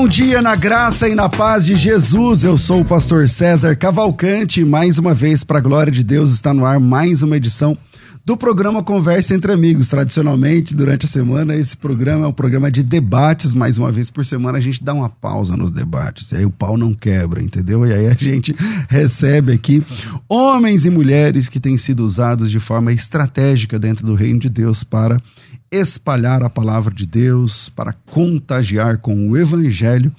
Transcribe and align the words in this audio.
Bom 0.00 0.08
dia 0.08 0.40
na 0.40 0.56
graça 0.56 1.10
e 1.10 1.14
na 1.14 1.28
paz 1.28 1.66
de 1.66 1.76
Jesus. 1.76 2.42
Eu 2.42 2.56
sou 2.56 2.80
o 2.80 2.84
pastor 2.86 3.28
César 3.28 3.76
Cavalcante. 3.76 4.62
e 4.62 4.64
Mais 4.64 4.96
uma 4.96 5.12
vez, 5.12 5.44
para 5.44 5.58
a 5.58 5.60
glória 5.60 5.92
de 5.92 6.02
Deus, 6.02 6.32
está 6.32 6.54
no 6.54 6.64
ar 6.64 6.80
mais 6.80 7.22
uma 7.22 7.36
edição 7.36 7.76
do 8.24 8.34
programa 8.34 8.82
Conversa 8.82 9.34
entre 9.34 9.52
Amigos. 9.52 9.88
Tradicionalmente, 9.88 10.74
durante 10.74 11.04
a 11.04 11.08
semana, 11.08 11.54
esse 11.54 11.76
programa 11.76 12.24
é 12.24 12.28
um 12.28 12.32
programa 12.32 12.70
de 12.70 12.82
debates. 12.82 13.52
Mais 13.52 13.76
uma 13.76 13.92
vez 13.92 14.10
por 14.10 14.24
semana, 14.24 14.56
a 14.56 14.60
gente 14.60 14.82
dá 14.82 14.94
uma 14.94 15.10
pausa 15.10 15.54
nos 15.54 15.70
debates. 15.70 16.32
E 16.32 16.36
aí 16.36 16.46
o 16.46 16.50
pau 16.50 16.78
não 16.78 16.94
quebra, 16.94 17.42
entendeu? 17.42 17.84
E 17.84 17.92
aí 17.92 18.06
a 18.06 18.14
gente 18.14 18.56
recebe 18.88 19.52
aqui 19.52 19.84
homens 20.26 20.86
e 20.86 20.90
mulheres 20.90 21.46
que 21.50 21.60
têm 21.60 21.76
sido 21.76 22.06
usados 22.06 22.50
de 22.50 22.58
forma 22.58 22.90
estratégica 22.90 23.78
dentro 23.78 24.06
do 24.06 24.14
reino 24.14 24.40
de 24.40 24.48
Deus 24.48 24.82
para 24.82 25.20
espalhar 25.70 26.42
a 26.42 26.50
palavra 26.50 26.92
de 26.92 27.06
Deus, 27.06 27.68
para 27.68 27.92
contagiar 27.92 28.98
com 28.98 29.28
o 29.28 29.36
evangelho, 29.36 30.12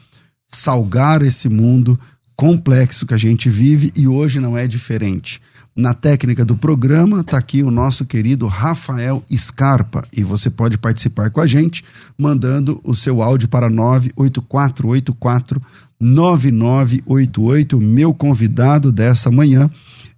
salgar 0.47 1.21
esse 1.21 1.49
mundo 1.49 1.99
complexo 2.35 3.05
que 3.05 3.13
a 3.13 3.17
gente 3.17 3.49
vive 3.49 3.91
e 3.95 4.07
hoje 4.07 4.39
não 4.39 4.57
é 4.57 4.65
diferente. 4.67 5.41
Na 5.75 5.93
técnica 5.93 6.43
do 6.43 6.57
programa 6.57 7.21
está 7.21 7.37
aqui 7.37 7.63
o 7.63 7.71
nosso 7.71 8.03
querido 8.05 8.45
Rafael 8.45 9.23
Scarpa 9.33 10.05
e 10.11 10.21
você 10.21 10.49
pode 10.49 10.77
participar 10.77 11.29
com 11.29 11.39
a 11.39 11.47
gente 11.47 11.85
mandando 12.17 12.81
o 12.83 12.93
seu 12.93 13.21
áudio 13.21 13.47
para 13.47 13.69
98484 13.69 15.61
9988. 15.99 17.79
Meu 17.79 18.13
convidado 18.13 18.91
dessa 18.91 19.31
manhã 19.31 19.71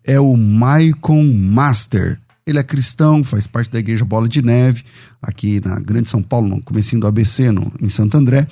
é 0.03 0.19
o 0.19 0.35
Maicon 0.35 1.23
Master. 1.31 2.19
Ele 2.46 2.59
é 2.59 2.64
cristão, 2.64 3.24
faz 3.24 3.48
parte 3.48 3.72
da 3.72 3.80
Igreja 3.80 4.04
Bola 4.04 4.28
de 4.28 4.42
Neve, 4.42 4.84
aqui 5.22 5.62
na 5.64 5.80
Grande 5.80 6.09
São 6.09 6.22
Paulo, 6.22 6.50
no 6.50 6.62
comecinho 6.62 7.00
do 7.00 7.08
ABC, 7.08 7.52
no, 7.52 7.72
em 7.81 7.88
Santo 7.88 8.18
André. 8.18 8.48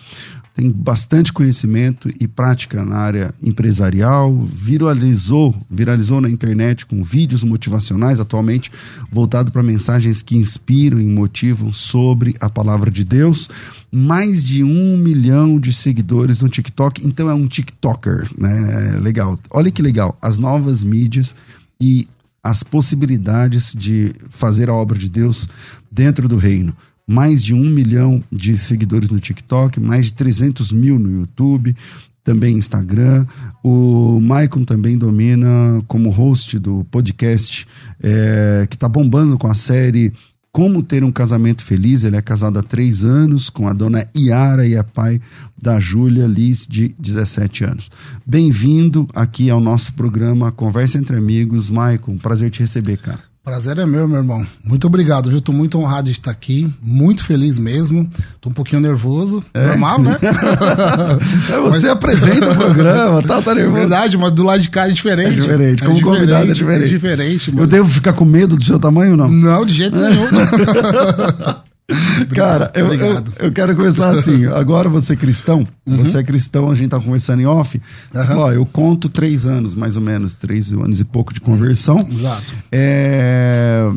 Tem 0.53 0.69
bastante 0.69 1.31
conhecimento 1.31 2.09
e 2.19 2.27
prática 2.27 2.83
na 2.83 2.97
área 2.97 3.33
empresarial, 3.41 4.35
viralizou, 4.45 5.55
viralizou 5.69 6.19
na 6.19 6.29
internet 6.29 6.85
com 6.85 7.01
vídeos 7.01 7.41
motivacionais 7.41 8.19
atualmente 8.19 8.69
voltado 9.09 9.49
para 9.49 9.63
mensagens 9.63 10.21
que 10.21 10.35
inspiram 10.35 10.99
e 10.99 11.05
motivam 11.07 11.71
sobre 11.71 12.35
a 12.39 12.49
palavra 12.49 12.91
de 12.91 13.05
Deus. 13.05 13.49
Mais 13.89 14.43
de 14.43 14.61
um 14.61 14.97
milhão 14.97 15.57
de 15.57 15.73
seguidores 15.73 16.41
no 16.41 16.49
TikTok, 16.49 17.05
então 17.05 17.29
é 17.29 17.33
um 17.33 17.47
TikToker, 17.47 18.29
né? 18.37 18.97
Legal. 19.01 19.39
Olha 19.49 19.71
que 19.71 19.81
legal, 19.81 20.17
as 20.21 20.37
novas 20.37 20.83
mídias 20.83 21.33
e 21.79 22.07
as 22.43 22.63
possibilidades 22.63 23.73
de 23.73 24.13
fazer 24.29 24.69
a 24.69 24.73
obra 24.73 24.97
de 24.97 25.09
Deus 25.09 25.47
dentro 25.91 26.27
do 26.27 26.37
reino. 26.37 26.75
Mais 27.07 27.43
de 27.43 27.53
um 27.53 27.69
milhão 27.69 28.23
de 28.31 28.57
seguidores 28.57 29.09
no 29.09 29.19
TikTok, 29.19 29.79
mais 29.79 30.07
de 30.07 30.13
300 30.13 30.71
mil 30.71 30.97
no 30.97 31.11
YouTube, 31.11 31.75
também 32.23 32.57
Instagram. 32.57 33.25
O 33.63 34.19
Maicon 34.19 34.63
também 34.63 34.97
domina 34.97 35.83
como 35.87 36.09
host 36.09 36.57
do 36.57 36.85
podcast 36.89 37.67
é, 38.01 38.65
que 38.69 38.75
está 38.75 38.87
bombando 38.87 39.37
com 39.37 39.47
a 39.47 39.53
série 39.53 40.13
Como 40.51 40.83
Ter 40.83 41.01
um 41.03 41.11
Casamento 41.11 41.63
Feliz. 41.63 42.03
Ele 42.03 42.17
é 42.17 42.21
casado 42.21 42.59
há 42.59 42.61
três 42.61 43.05
anos 43.05 43.49
com 43.49 43.67
a 43.67 43.73
dona 43.73 44.05
Iara 44.13 44.67
e 44.67 44.75
é 44.75 44.83
pai 44.83 45.21
da 45.59 45.79
Júlia 45.79 46.27
Liz, 46.27 46.67
de 46.67 46.93
17 46.99 47.63
anos. 47.63 47.89
Bem-vindo 48.25 49.07
aqui 49.15 49.49
ao 49.49 49.61
nosso 49.61 49.93
programa 49.93 50.51
Conversa 50.51 50.97
Entre 50.97 51.15
Amigos. 51.15 51.69
Maicon, 51.69 52.17
prazer 52.17 52.51
te 52.51 52.59
receber, 52.59 52.97
cara. 52.97 53.30
Prazer 53.43 53.79
é 53.79 53.87
meu, 53.87 54.07
meu 54.07 54.17
irmão. 54.17 54.45
Muito 54.63 54.85
obrigado, 54.85 55.31
viu? 55.31 55.41
Tô 55.41 55.51
muito 55.51 55.75
honrado 55.79 56.05
de 56.05 56.11
estar 56.11 56.29
aqui, 56.29 56.71
muito 56.79 57.25
feliz 57.25 57.57
mesmo. 57.57 58.07
Tô 58.39 58.51
um 58.51 58.53
pouquinho 58.53 58.79
nervoso, 58.79 59.43
normal, 59.53 59.99
né? 59.99 60.17
É, 61.51 61.59
você 61.59 61.89
apresenta 61.89 62.51
o 62.51 62.55
programa, 62.55 63.23
tá, 63.23 63.41
tá 63.41 63.55
nervoso. 63.55 63.77
Verdade, 63.77 64.15
mas 64.15 64.31
do 64.31 64.43
lado 64.43 64.61
de 64.61 64.69
cá 64.69 64.87
é 64.87 64.91
diferente. 64.91 65.39
É 65.39 65.41
diferente, 65.41 65.83
como 65.83 66.01
convidado 66.01 66.51
é 66.51 66.53
diferente. 66.53 66.83
É 66.83 66.87
diferente, 66.87 67.49
Eu 67.49 67.55
mas... 67.55 67.71
devo 67.71 67.89
ficar 67.89 68.13
com 68.13 68.25
medo 68.25 68.55
do 68.55 68.63
seu 68.63 68.77
tamanho 68.77 69.11
ou 69.11 69.17
não? 69.17 69.27
Não, 69.27 69.65
de 69.65 69.73
jeito 69.73 69.97
nenhum. 69.97 70.27
Cara, 72.35 72.71
eu, 72.75 72.93
eu, 72.93 73.23
eu 73.39 73.51
quero 73.51 73.75
começar 73.75 74.09
assim. 74.09 74.45
Agora 74.45 74.89
você 74.89 75.13
é 75.13 75.15
cristão, 75.15 75.67
você 75.85 76.19
é 76.19 76.23
cristão, 76.23 76.69
a 76.69 76.75
gente 76.75 76.89
tá 76.89 76.99
conversando 76.99 77.41
em 77.41 77.45
off. 77.45 77.81
Você 78.11 78.25
falou, 78.27 78.45
ó, 78.45 78.51
eu 78.51 78.65
conto 78.65 79.09
três 79.09 79.45
anos, 79.45 79.73
mais 79.75 79.95
ou 79.95 80.01
menos, 80.01 80.33
três 80.33 80.71
anos 80.73 80.99
e 80.99 81.03
pouco 81.03 81.33
de 81.33 81.41
conversão. 81.41 82.05
Exato. 82.11 82.53
É, 82.71 83.89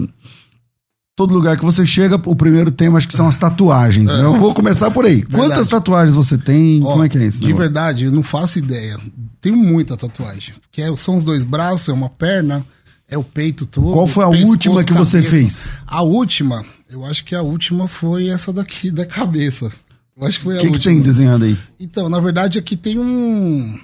Todo 1.17 1.33
lugar 1.33 1.57
que 1.57 1.65
você 1.65 1.87
chega, 1.87 2.17
o 2.27 2.35
primeiro 2.35 2.73
tema 2.73 2.99
acho 2.99 3.07
que 3.07 3.15
são 3.15 3.29
as 3.29 3.37
tatuagens. 3.37 4.07
né? 4.09 4.21
Eu 4.25 4.37
vou 4.37 4.53
começar 4.53 4.91
por 4.91 5.05
aí. 5.07 5.23
Quantas 5.23 5.69
tatuagens 5.69 6.17
você 6.17 6.37
tem? 6.37 6.83
Ó, 6.83 6.91
Como 6.91 7.05
é 7.05 7.09
que 7.09 7.17
é 7.17 7.25
isso? 7.27 7.41
De 7.41 7.53
verdade, 7.53 8.07
eu 8.07 8.11
não 8.13 8.25
faço 8.25 8.59
ideia. 8.59 8.99
Tenho 9.41 9.57
muita 9.57 9.97
tatuagem. 9.97 10.55
Porque 10.61 10.83
é- 10.83 10.97
são 10.97 11.17
os 11.17 11.23
dois 11.23 11.45
braços, 11.45 11.89
é 11.89 11.93
uma 11.93 12.11
perna, 12.11 12.67
é 13.09 13.17
o 13.17 13.23
peito 13.23 13.65
todo. 13.65 13.93
Qual 13.93 14.09
foi 14.09 14.25
a 14.25 14.29
última 14.29 14.83
que 14.83 14.93
você 14.93 15.19
cabeça. 15.19 15.31
fez? 15.37 15.73
A 15.87 16.03
última, 16.03 16.65
eu 16.95 17.05
acho 17.05 17.25
que 17.25 17.35
a 17.35 17.43
última 17.43 17.89
foi 17.89 18.29
essa 18.29 18.53
daqui 18.53 18.89
da 18.91 19.05
cabeça. 19.05 19.71
Eu 20.17 20.27
acho 20.27 20.39
que 20.39 20.45
foi 20.45 20.55
O 20.55 20.59
a 20.59 20.61
que, 20.61 20.67
que 20.69 20.73
última. 20.75 20.95
tem 20.95 21.03
desenhado 21.03 21.45
aí? 21.45 21.59
Então, 21.79 22.09
na 22.09 22.21
verdade, 22.21 22.57
aqui 22.59 22.77
tem 22.77 22.99
um. 22.99 23.79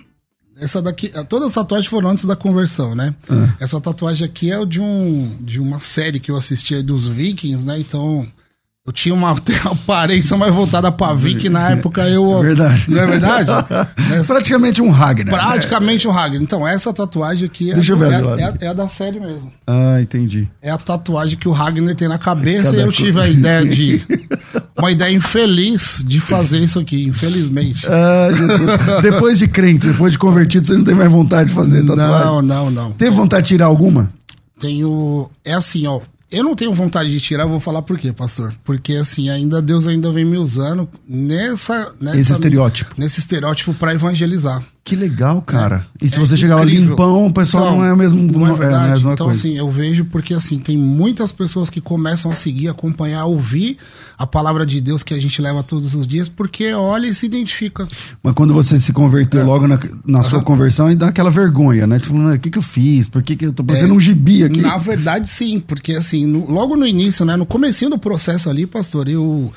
Essa 0.56 0.80
daqui. 0.80 1.08
Todas 1.28 1.48
as 1.48 1.54
tatuagens 1.54 1.88
foram 1.88 2.10
antes 2.10 2.24
da 2.24 2.36
conversão, 2.36 2.94
né? 2.94 3.14
Ah. 3.28 3.54
Essa 3.58 3.80
tatuagem 3.80 4.24
aqui 4.24 4.50
é 4.52 4.58
o 4.58 4.64
de 4.64 4.80
um 4.80 5.36
de 5.40 5.58
uma 5.58 5.80
série 5.80 6.20
que 6.20 6.30
eu 6.30 6.36
assisti 6.36 6.74
aí 6.74 6.82
dos 6.84 7.08
Vikings, 7.08 7.66
né? 7.66 7.80
Então, 7.80 8.26
eu 8.90 8.92
tinha 8.92 9.14
uma, 9.14 9.30
aparência 9.30 10.36
mais 10.36 10.52
voltada 10.52 10.90
pra 10.90 11.14
Vic 11.14 11.48
na 11.48 11.70
época 11.70 12.08
eu. 12.08 12.38
É 12.38 12.42
verdade. 12.42 12.84
Não 12.88 13.00
é 13.00 13.06
verdade? 13.06 13.50
é 14.12 14.22
praticamente 14.24 14.82
um 14.82 14.90
Ragnar. 14.90 15.26
Né? 15.26 15.42
Praticamente 15.42 16.06
né? 16.06 16.12
um 16.12 16.14
Ragnar. 16.14 16.42
Então, 16.42 16.66
essa 16.66 16.92
tatuagem 16.92 17.46
aqui 17.46 17.70
é, 17.70 17.74
Deixa 17.74 17.92
eu 17.92 17.96
ver 17.96 18.12
é, 18.12 18.42
é, 18.42 18.66
é, 18.66 18.68
a 18.68 18.72
da 18.72 18.88
série 18.88 19.20
mesmo. 19.20 19.52
Ah, 19.66 20.00
entendi. 20.00 20.48
É 20.60 20.70
a 20.70 20.76
tatuagem 20.76 21.38
que 21.38 21.48
o 21.48 21.52
Ragnar 21.52 21.94
tem 21.94 22.08
na 22.08 22.18
cabeça 22.18 22.76
e 22.76 22.80
eu 22.80 22.90
tive 22.90 23.20
a 23.20 23.28
ideia 23.28 23.64
de. 23.64 24.04
uma 24.76 24.90
ideia 24.90 25.14
infeliz 25.14 26.02
de 26.06 26.20
fazer 26.20 26.58
isso 26.58 26.78
aqui, 26.78 27.04
infelizmente. 27.04 27.86
Ah, 27.86 28.28
depois 29.00 29.38
de 29.38 29.46
crente, 29.46 29.86
depois 29.86 30.12
de 30.12 30.18
convertido, 30.18 30.66
você 30.66 30.74
não 30.74 30.84
tem 30.84 30.94
mais 30.94 31.10
vontade 31.10 31.50
de 31.50 31.54
fazer 31.54 31.86
tatuagem? 31.86 32.26
Não, 32.26 32.42
não, 32.42 32.70
não. 32.70 32.92
Teve 32.92 33.14
vontade 33.14 33.42
de 33.42 33.48
tirar 33.48 33.66
alguma? 33.66 34.10
Tenho. 34.58 35.30
É 35.44 35.54
assim, 35.54 35.86
ó. 35.86 36.00
Eu 36.30 36.44
não 36.44 36.54
tenho 36.54 36.72
vontade 36.72 37.10
de 37.10 37.20
tirar, 37.20 37.44
vou 37.44 37.58
falar 37.58 37.82
por 37.82 37.98
quê, 37.98 38.12
pastor. 38.12 38.54
Porque 38.64 38.94
assim, 38.94 39.28
ainda 39.28 39.60
Deus 39.60 39.86
ainda 39.86 40.12
vem 40.12 40.24
me 40.24 40.38
usando 40.38 40.88
nessa, 41.08 41.92
nessa 42.00 42.18
esse 42.18 42.32
estereótipo. 42.32 42.94
Nesse 42.96 43.18
estereótipo 43.18 43.74
para 43.74 43.92
evangelizar. 43.92 44.64
Que 44.82 44.96
legal, 44.96 45.42
cara. 45.42 45.86
É, 46.00 46.06
e 46.06 46.08
se 46.08 46.16
é 46.16 46.18
você 46.18 46.36
chegar 46.36 46.56
lá 46.56 46.64
limpão, 46.64 47.26
o 47.26 47.32
pessoal 47.32 47.64
então, 47.64 47.76
não 47.78 47.84
é 47.84 47.92
o 47.92 47.96
mesmo 47.96 48.20
não 48.20 48.46
é, 48.46 48.52
verdade. 48.54 48.88
é 48.88 48.92
mesma 48.92 49.12
então, 49.12 49.26
coisa. 49.26 49.38
assim, 49.38 49.56
eu 49.56 49.70
vejo 49.70 50.06
porque 50.06 50.32
assim, 50.32 50.58
tem 50.58 50.76
muitas 50.76 51.30
pessoas 51.30 51.68
que 51.68 51.80
começam 51.80 52.30
a 52.30 52.34
seguir, 52.34 52.68
acompanhar, 52.68 53.26
ouvir 53.26 53.76
a 54.16 54.26
palavra 54.26 54.64
de 54.64 54.80
Deus 54.80 55.02
que 55.02 55.12
a 55.12 55.18
gente 55.18 55.40
leva 55.40 55.62
todos 55.62 55.94
os 55.94 56.06
dias, 56.06 56.28
porque 56.28 56.72
olha 56.72 57.06
e 57.06 57.14
se 57.14 57.26
identifica. 57.26 57.86
Mas 58.22 58.32
quando 58.34 58.54
você 58.54 58.80
se 58.80 58.92
converteu 58.92 59.42
é. 59.42 59.44
logo 59.44 59.68
na, 59.68 59.78
na 60.04 60.22
sua 60.22 60.42
conversão, 60.42 60.90
e 60.90 60.96
dá 60.96 61.08
aquela 61.08 61.30
vergonha, 61.30 61.86
né? 61.86 61.98
Tipo, 61.98 62.16
o 62.16 62.38
que, 62.38 62.50
que 62.50 62.58
eu 62.58 62.62
fiz? 62.62 63.06
Por 63.06 63.22
que, 63.22 63.36
que 63.36 63.46
eu 63.46 63.52
tô 63.52 63.62
fazendo 63.62 63.92
é, 63.92 63.96
um 63.96 64.00
gibi 64.00 64.44
aqui? 64.44 64.62
Na 64.62 64.78
verdade, 64.78 65.28
sim, 65.28 65.60
porque 65.60 65.92
assim, 65.92 66.26
no, 66.26 66.50
logo 66.50 66.74
no 66.74 66.86
início, 66.86 67.24
né? 67.24 67.36
No 67.36 67.46
comecinho 67.46 67.90
do 67.90 67.98
processo 67.98 68.48
ali, 68.48 68.66
pastor, 68.66 69.08
eu 69.08 69.52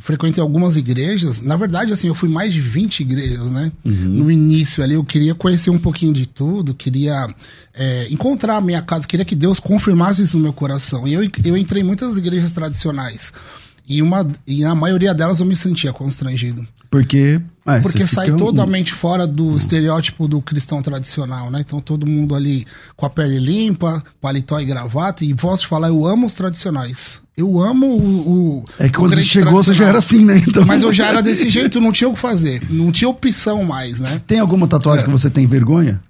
frequentei 0.00 0.42
algumas 0.42 0.76
igrejas. 0.76 1.40
Na 1.40 1.56
verdade, 1.56 1.92
assim, 1.92 2.08
eu 2.08 2.14
fui 2.14 2.28
mais 2.28 2.52
de 2.52 2.60
20 2.60 3.00
igrejas, 3.00 3.50
né? 3.50 3.70
Uhum. 3.84 3.92
No 3.92 4.30
início 4.30 4.82
ali, 4.82 4.94
eu 4.94 5.04
queria 5.04 5.34
conhecer 5.34 5.70
um 5.70 5.78
pouquinho 5.78 6.12
de 6.12 6.26
tudo, 6.26 6.74
queria 6.74 7.28
é, 7.74 8.08
encontrar 8.10 8.56
a 8.56 8.60
minha 8.60 8.82
casa, 8.82 9.06
queria 9.06 9.24
que 9.24 9.36
Deus 9.36 9.60
confirmasse 9.60 10.22
isso 10.22 10.36
no 10.36 10.42
meu 10.42 10.52
coração. 10.52 11.06
E 11.06 11.12
eu, 11.12 11.22
eu 11.44 11.56
entrei 11.56 11.82
em 11.82 11.86
muitas 11.86 12.16
igrejas 12.16 12.50
tradicionais. 12.50 13.32
E, 13.86 14.00
uma, 14.02 14.26
e 14.46 14.64
a 14.64 14.74
maioria 14.74 15.12
delas 15.12 15.40
eu 15.40 15.46
me 15.46 15.56
sentia 15.56 15.92
constrangido. 15.92 16.66
Porque. 16.90 17.40
Ah, 17.64 17.78
Porque 17.80 18.04
sai 18.06 18.32
totalmente 18.32 18.92
fora 18.92 19.26
do 19.26 19.48
uhum. 19.48 19.56
estereótipo 19.56 20.26
do 20.26 20.42
cristão 20.42 20.82
tradicional, 20.82 21.50
né? 21.50 21.60
Então 21.60 21.80
todo 21.80 22.06
mundo 22.06 22.34
ali 22.34 22.66
com 22.96 23.06
a 23.06 23.10
pele 23.10 23.38
limpa, 23.38 24.02
paletó 24.20 24.58
e 24.58 24.64
gravata. 24.64 25.24
E 25.24 25.32
posso 25.34 25.68
falar, 25.68 25.88
eu 25.88 26.04
amo 26.04 26.26
os 26.26 26.32
tradicionais. 26.32 27.20
Eu 27.40 27.58
amo 27.58 27.86
o. 27.86 28.58
o 28.58 28.64
é 28.78 28.88
que 28.90 28.98
quando 28.98 29.14
você 29.14 29.22
chegou, 29.22 29.62
você 29.62 29.72
já 29.72 29.86
era 29.86 29.98
assim, 29.98 30.24
né? 30.24 30.42
Então... 30.46 30.64
Mas 30.66 30.82
eu 30.82 30.92
já 30.92 31.06
era 31.06 31.22
desse 31.22 31.48
jeito, 31.48 31.80
não 31.80 31.90
tinha 31.90 32.08
o 32.08 32.12
que 32.12 32.18
fazer. 32.18 32.62
Não 32.70 32.92
tinha 32.92 33.08
opção 33.08 33.64
mais, 33.64 33.98
né? 33.98 34.20
Tem 34.26 34.38
alguma 34.38 34.68
tatuagem 34.68 35.02
é. 35.02 35.06
que 35.06 35.10
você 35.10 35.30
tem 35.30 35.46
vergonha? 35.46 36.02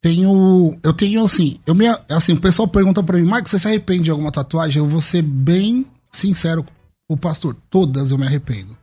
Tenho. 0.00 0.74
Eu 0.82 0.94
tenho 0.94 1.22
assim. 1.22 1.58
Eu 1.66 1.74
me, 1.74 1.86
assim, 2.08 2.32
o 2.32 2.40
pessoal 2.40 2.66
pergunta 2.66 3.02
pra 3.02 3.18
mim, 3.18 3.26
Marcos, 3.26 3.50
você 3.50 3.58
se 3.58 3.66
arrepende 3.66 4.04
de 4.04 4.10
alguma 4.10 4.32
tatuagem? 4.32 4.78
Eu 4.78 4.88
vou 4.88 5.02
ser 5.02 5.20
bem 5.20 5.84
sincero 6.10 6.64
o 7.06 7.18
pastor. 7.18 7.54
Todas 7.68 8.10
eu 8.10 8.16
me 8.16 8.26
arrependo. 8.26 8.74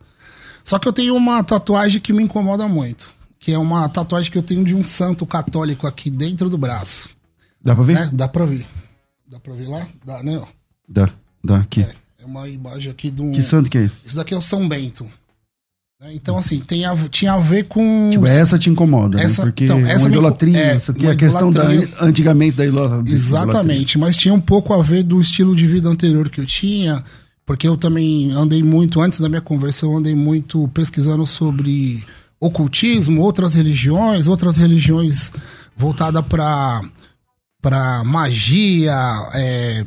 Só 0.62 0.78
que 0.78 0.86
eu 0.86 0.92
tenho 0.92 1.16
uma 1.16 1.42
tatuagem 1.42 2.00
que 2.00 2.12
me 2.12 2.22
incomoda 2.22 2.68
muito. 2.68 3.08
Que 3.40 3.52
é 3.52 3.58
uma 3.58 3.88
tatuagem 3.88 4.30
que 4.30 4.38
eu 4.38 4.42
tenho 4.42 4.64
de 4.64 4.76
um 4.76 4.84
santo 4.84 5.26
católico 5.26 5.88
aqui 5.88 6.08
dentro 6.08 6.48
do 6.48 6.56
braço. 6.56 7.08
Dá 7.60 7.74
pra 7.74 7.84
ver? 7.84 7.94
Né? 7.94 8.10
Dá 8.12 8.28
pra 8.28 8.46
ver. 8.46 8.64
Dá 9.28 9.40
pra 9.40 9.54
ver 9.54 9.66
lá? 9.66 9.88
Dá, 10.04 10.22
né? 10.22 10.40
Dá. 10.88 11.10
Daqui. 11.44 11.82
É, 11.82 11.94
é 12.22 12.24
uma 12.24 12.48
imagem 12.48 12.90
aqui 12.90 13.10
de 13.10 13.20
um. 13.20 13.32
Que 13.32 13.42
santo 13.42 13.70
que 13.70 13.76
é 13.76 13.82
esse? 13.82 14.06
Esse 14.06 14.16
daqui 14.16 14.32
é 14.32 14.36
o 14.36 14.40
São 14.40 14.66
Bento. 14.66 15.06
Né, 16.00 16.12
então, 16.14 16.38
assim, 16.38 16.58
tem 16.58 16.86
a, 16.86 16.96
tinha 17.08 17.34
a 17.34 17.38
ver 17.38 17.64
com. 17.64 18.08
Tipo, 18.10 18.26
essa 18.26 18.58
te 18.58 18.70
incomoda, 18.70 19.18
né? 19.18 19.24
essa, 19.24 19.42
né? 19.44 19.50
Porque 19.50 19.64
então, 19.64 19.78
essa 19.80 19.90
é 19.90 19.96
uma 19.98 20.08
idolatria, 20.08 20.58
é, 20.58 20.76
isso 20.76 20.90
aqui 20.90 21.06
é 21.06 21.10
a 21.10 21.16
questão 21.16 21.50
da, 21.50 21.64
antigamente 22.00 22.56
da 22.56 22.66
idolatria. 22.66 23.14
Exatamente, 23.14 23.98
mas 23.98 24.16
tinha 24.16 24.32
um 24.32 24.40
pouco 24.40 24.72
a 24.72 24.82
ver 24.82 25.02
do 25.02 25.20
estilo 25.20 25.54
de 25.54 25.66
vida 25.66 25.88
anterior 25.88 26.30
que 26.30 26.40
eu 26.40 26.46
tinha, 26.46 27.04
porque 27.44 27.68
eu 27.68 27.76
também 27.76 28.32
andei 28.32 28.62
muito, 28.62 29.00
antes 29.00 29.20
da 29.20 29.28
minha 29.28 29.42
conversão, 29.42 29.92
eu 29.92 29.98
andei 29.98 30.14
muito 30.14 30.66
pesquisando 30.68 31.26
sobre 31.26 32.02
ocultismo, 32.40 33.20
outras 33.20 33.54
religiões, 33.54 34.28
outras 34.28 34.56
religiões 34.56 35.30
voltadas 35.76 36.24
para 36.24 36.82
para 37.62 38.04
magia, 38.04 38.94
é, 39.32 39.82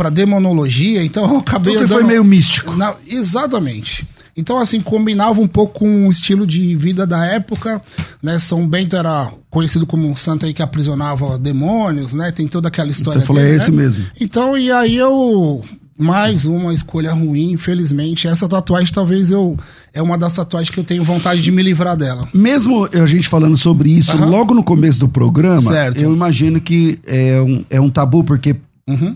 para 0.00 0.08
demonologia, 0.08 1.04
então 1.04 1.30
eu 1.30 1.40
acabei. 1.40 1.74
Então 1.74 1.86
você 1.86 1.92
foi 1.92 2.02
meio 2.02 2.24
místico. 2.24 2.74
Na, 2.74 2.94
exatamente. 3.06 4.06
Então, 4.34 4.56
assim, 4.56 4.80
combinava 4.80 5.42
um 5.42 5.46
pouco 5.46 5.80
com 5.80 6.08
o 6.08 6.10
estilo 6.10 6.46
de 6.46 6.74
vida 6.74 7.06
da 7.06 7.26
época, 7.26 7.78
né? 8.22 8.38
São 8.38 8.66
Bento 8.66 8.96
era 8.96 9.30
conhecido 9.50 9.84
como 9.84 10.08
um 10.08 10.16
santo 10.16 10.46
aí 10.46 10.54
que 10.54 10.62
aprisionava 10.62 11.38
demônios, 11.38 12.14
né? 12.14 12.32
Tem 12.32 12.48
toda 12.48 12.68
aquela 12.68 12.90
história. 12.90 13.20
Você 13.20 13.26
falou, 13.26 13.42
dele, 13.42 13.52
é 13.52 13.56
esse 13.58 13.70
né? 13.70 13.76
mesmo. 13.76 14.06
Então, 14.18 14.56
e 14.56 14.72
aí 14.72 14.96
eu. 14.96 15.62
Mais 15.98 16.46
uma 16.46 16.72
escolha 16.72 17.12
ruim, 17.12 17.52
infelizmente. 17.52 18.26
Essa 18.26 18.48
tatuagem 18.48 18.90
talvez 18.90 19.30
eu. 19.30 19.54
É 19.92 20.00
uma 20.00 20.16
das 20.16 20.32
tatuagens 20.32 20.70
que 20.70 20.80
eu 20.80 20.84
tenho 20.84 21.04
vontade 21.04 21.42
de 21.42 21.52
me 21.52 21.62
livrar 21.62 21.94
dela. 21.94 22.22
Mesmo 22.32 22.88
a 22.90 23.04
gente 23.04 23.28
falando 23.28 23.58
sobre 23.58 23.90
isso 23.90 24.16
uhum. 24.16 24.30
logo 24.30 24.54
no 24.54 24.64
começo 24.64 24.98
do 24.98 25.10
programa, 25.10 25.70
certo. 25.70 26.00
eu 26.00 26.10
imagino 26.10 26.58
que 26.58 26.98
é 27.06 27.38
um, 27.42 27.64
é 27.68 27.78
um 27.78 27.90
tabu, 27.90 28.24
porque 28.24 28.56
uhum. 28.88 29.14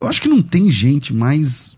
Eu 0.00 0.08
acho 0.08 0.20
que 0.20 0.28
não 0.28 0.42
tem 0.42 0.70
gente 0.70 1.12
mais. 1.12 1.76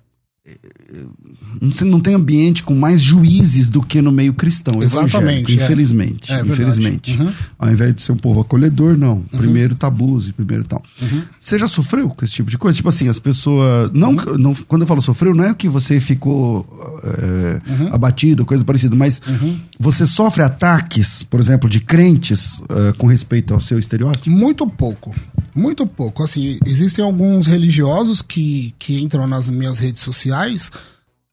Não 1.85 2.01
tem 2.01 2.15
ambiente 2.15 2.63
com 2.63 2.75
mais 2.75 3.01
juízes 3.01 3.69
do 3.69 3.83
que 3.83 4.01
no 4.01 4.13
meio 4.13 4.33
cristão. 4.35 4.81
Exatamente. 4.83 5.53
É. 5.53 5.55
Infelizmente. 5.55 6.33
É, 6.33 6.41
infelizmente. 6.41 7.13
Uhum. 7.13 7.33
Ao 7.59 7.71
invés 7.71 7.95
de 7.95 8.03
ser 8.03 8.13
um 8.13 8.17
povo 8.17 8.41
acolhedor, 8.41 8.97
não. 8.97 9.17
Uhum. 9.17 9.25
Primeiro 9.39 9.75
tabus 9.75 10.29
e 10.29 10.33
primeiro 10.33 10.65
tal. 10.65 10.83
Uhum. 11.01 11.23
Você 11.39 11.59
já 11.59 11.67
sofreu 11.67 12.09
com 12.09 12.25
esse 12.25 12.35
tipo 12.35 12.51
de 12.51 12.59
coisa? 12.59 12.77
Tipo 12.77 12.89
assim, 12.89 13.09
as 13.09 13.19
pessoas. 13.19 13.91
Não, 13.93 14.11
uhum. 14.11 14.39
não, 14.39 14.55
quando 14.55 14.83
eu 14.83 14.89
falo 14.89 15.03
sofreu, 15.03 15.35
não 15.35 15.45
é 15.45 15.55
que 15.55 15.69
você 15.69 15.99
ficou 15.99 16.67
é, 17.03 17.61
abatido, 17.91 18.45
coisa 18.45 18.65
parecida, 18.65 18.95
mas 18.95 19.21
uhum. 19.27 19.59
você 19.79 20.07
sofre 20.07 20.43
ataques, 20.43 21.23
por 21.25 21.41
exemplo, 21.41 21.69
de 21.69 21.81
crentes 21.81 22.59
uh, 22.61 22.95
com 22.97 23.07
respeito 23.07 23.55
ao 23.55 23.61
seu 23.61 23.79
estereótipo? 23.79 24.31
Muito 24.31 24.67
pouco. 24.67 25.15
Muito 25.55 25.87
pouco. 25.87 26.23
Assim, 26.23 26.59
existem 26.67 27.05
alguns 27.05 27.47
religiosos 27.47 28.21
que, 28.21 28.75
que 28.79 29.01
entram 29.01 29.27
nas 29.27 29.49
minhas 29.49 29.79
redes 29.79 30.03
sociais 30.03 30.71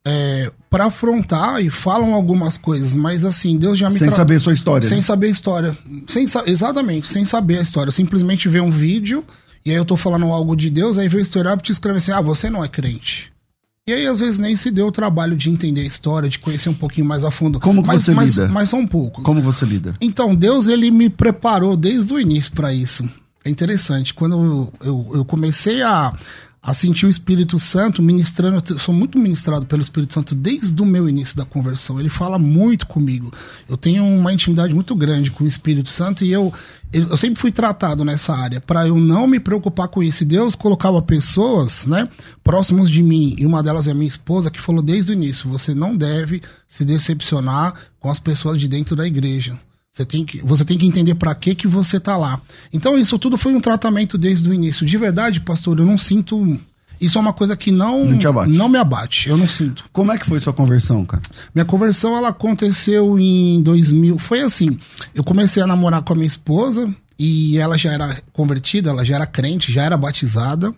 é, 0.06 0.50
para 0.68 0.86
afrontar 0.86 1.64
e 1.64 1.70
falam 1.70 2.12
algumas 2.12 2.56
coisas, 2.56 2.94
mas 2.94 3.24
assim, 3.24 3.56
Deus 3.56 3.78
já 3.78 3.88
me 3.88 3.98
Sem 3.98 4.08
tra... 4.08 4.16
saber 4.16 4.36
a 4.36 4.40
sua 4.40 4.52
história. 4.52 4.88
Sem 4.88 4.98
né? 4.98 5.02
saber 5.02 5.26
a 5.28 5.30
história. 5.30 5.78
Sem 6.06 6.26
sa... 6.26 6.42
Exatamente, 6.46 7.08
sem 7.08 7.24
saber 7.24 7.58
a 7.58 7.62
história. 7.62 7.90
Simplesmente 7.90 8.48
vê 8.48 8.60
um 8.60 8.70
vídeo 8.70 9.24
e 9.64 9.70
aí 9.70 9.76
eu 9.76 9.84
tô 9.84 9.96
falando 9.96 10.26
algo 10.26 10.54
de 10.54 10.68
Deus, 10.68 10.98
aí 10.98 11.08
vem 11.08 11.20
o 11.20 11.22
historiador 11.22 11.58
e 11.60 11.62
te 11.62 11.72
escreve 11.72 11.98
assim: 11.98 12.12
ah, 12.12 12.20
você 12.20 12.50
não 12.50 12.62
é 12.62 12.68
crente. 12.68 13.32
E 13.86 13.92
aí, 13.92 14.06
às 14.06 14.18
vezes, 14.18 14.38
nem 14.38 14.56
se 14.56 14.70
deu 14.70 14.86
o 14.86 14.92
trabalho 14.92 15.36
de 15.36 15.50
entender 15.50 15.82
a 15.82 15.86
história, 15.86 16.26
de 16.28 16.38
conhecer 16.38 16.70
um 16.70 16.74
pouquinho 16.74 17.06
mais 17.06 17.22
a 17.22 17.30
fundo. 17.30 17.60
Como 17.60 17.82
que 17.82 17.88
mas, 17.88 18.02
você 18.02 18.14
mas, 18.14 18.30
lida? 18.30 18.48
Mas 18.48 18.70
são 18.70 18.86
poucos. 18.86 19.22
Como 19.22 19.42
você 19.42 19.66
lida? 19.66 19.94
Então, 20.00 20.34
Deus, 20.34 20.68
ele 20.68 20.90
me 20.90 21.10
preparou 21.10 21.76
desde 21.76 22.12
o 22.14 22.18
início 22.18 22.50
para 22.52 22.72
isso. 22.72 23.06
É 23.44 23.50
interessante. 23.50 24.14
Quando 24.14 24.36
eu, 24.36 24.72
eu, 24.82 25.10
eu, 25.16 25.24
comecei 25.26 25.82
a, 25.82 26.10
a 26.64 26.72
sentir 26.72 27.04
o 27.04 27.10
Espírito 27.10 27.58
Santo 27.58 28.02
ministrando, 28.02 28.62
eu 28.70 28.78
sou 28.78 28.94
muito 28.94 29.18
ministrado 29.18 29.66
pelo 29.66 29.82
Espírito 29.82 30.14
Santo 30.14 30.34
desde 30.34 30.80
o 30.80 30.86
meu 30.86 31.06
início 31.06 31.36
da 31.36 31.44
conversão. 31.44 32.00
Ele 32.00 32.08
fala 32.08 32.38
muito 32.38 32.86
comigo. 32.86 33.30
Eu 33.68 33.76
tenho 33.76 34.02
uma 34.02 34.32
intimidade 34.32 34.72
muito 34.72 34.94
grande 34.94 35.30
com 35.30 35.44
o 35.44 35.46
Espírito 35.46 35.90
Santo 35.90 36.24
e 36.24 36.32
eu, 36.32 36.50
eu 36.90 37.18
sempre 37.18 37.38
fui 37.38 37.52
tratado 37.52 38.02
nessa 38.02 38.34
área. 38.34 38.62
Para 38.62 38.88
eu 38.88 38.96
não 38.96 39.26
me 39.26 39.38
preocupar 39.38 39.88
com 39.88 40.02
isso. 40.02 40.22
E 40.22 40.26
Deus 40.26 40.54
colocava 40.54 41.02
pessoas 41.02 41.84
né, 41.84 42.08
próximos 42.42 42.88
de 42.88 43.02
mim, 43.02 43.36
e 43.36 43.44
uma 43.44 43.62
delas 43.62 43.86
é 43.86 43.92
minha 43.92 44.08
esposa, 44.08 44.50
que 44.50 44.60
falou 44.60 44.80
desde 44.80 45.12
o 45.12 45.14
início: 45.14 45.50
você 45.50 45.74
não 45.74 45.94
deve 45.94 46.42
se 46.66 46.82
decepcionar 46.82 47.74
com 48.00 48.10
as 48.10 48.18
pessoas 48.18 48.58
de 48.58 48.68
dentro 48.68 48.96
da 48.96 49.06
igreja. 49.06 49.58
Você 49.94 50.04
tem 50.04 50.24
que, 50.24 50.44
você 50.44 50.64
tem 50.64 50.76
que 50.76 50.84
entender 50.84 51.14
para 51.14 51.32
que 51.36 51.54
que 51.54 51.68
você 51.68 52.00
tá 52.00 52.16
lá. 52.16 52.42
Então 52.72 52.98
isso 52.98 53.16
tudo 53.16 53.38
foi 53.38 53.54
um 53.54 53.60
tratamento 53.60 54.18
desde 54.18 54.48
o 54.48 54.52
início. 54.52 54.84
De 54.84 54.98
verdade, 54.98 55.40
pastor, 55.40 55.78
eu 55.78 55.86
não 55.86 55.96
sinto 55.96 56.60
isso 57.00 57.16
é 57.16 57.20
uma 57.20 57.32
coisa 57.32 57.56
que 57.56 57.70
não 57.70 58.04
não, 58.04 58.46
não, 58.46 58.68
me 58.68 58.76
abate, 58.76 59.28
eu 59.28 59.36
não 59.36 59.46
sinto. 59.46 59.84
Como 59.92 60.10
é 60.10 60.18
que 60.18 60.26
foi 60.26 60.40
sua 60.40 60.52
conversão, 60.52 61.04
cara? 61.04 61.22
Minha 61.54 61.64
conversão 61.64 62.16
ela 62.16 62.30
aconteceu 62.30 63.16
em 63.20 63.62
2000. 63.62 64.18
Foi 64.18 64.40
assim, 64.40 64.76
eu 65.14 65.22
comecei 65.22 65.62
a 65.62 65.66
namorar 65.66 66.02
com 66.02 66.12
a 66.12 66.16
minha 66.16 66.26
esposa 66.26 66.92
e 67.16 67.56
ela 67.58 67.78
já 67.78 67.92
era 67.92 68.20
convertida, 68.32 68.90
ela 68.90 69.04
já 69.04 69.14
era 69.14 69.26
crente, 69.26 69.72
já 69.72 69.84
era 69.84 69.96
batizada. 69.96 70.74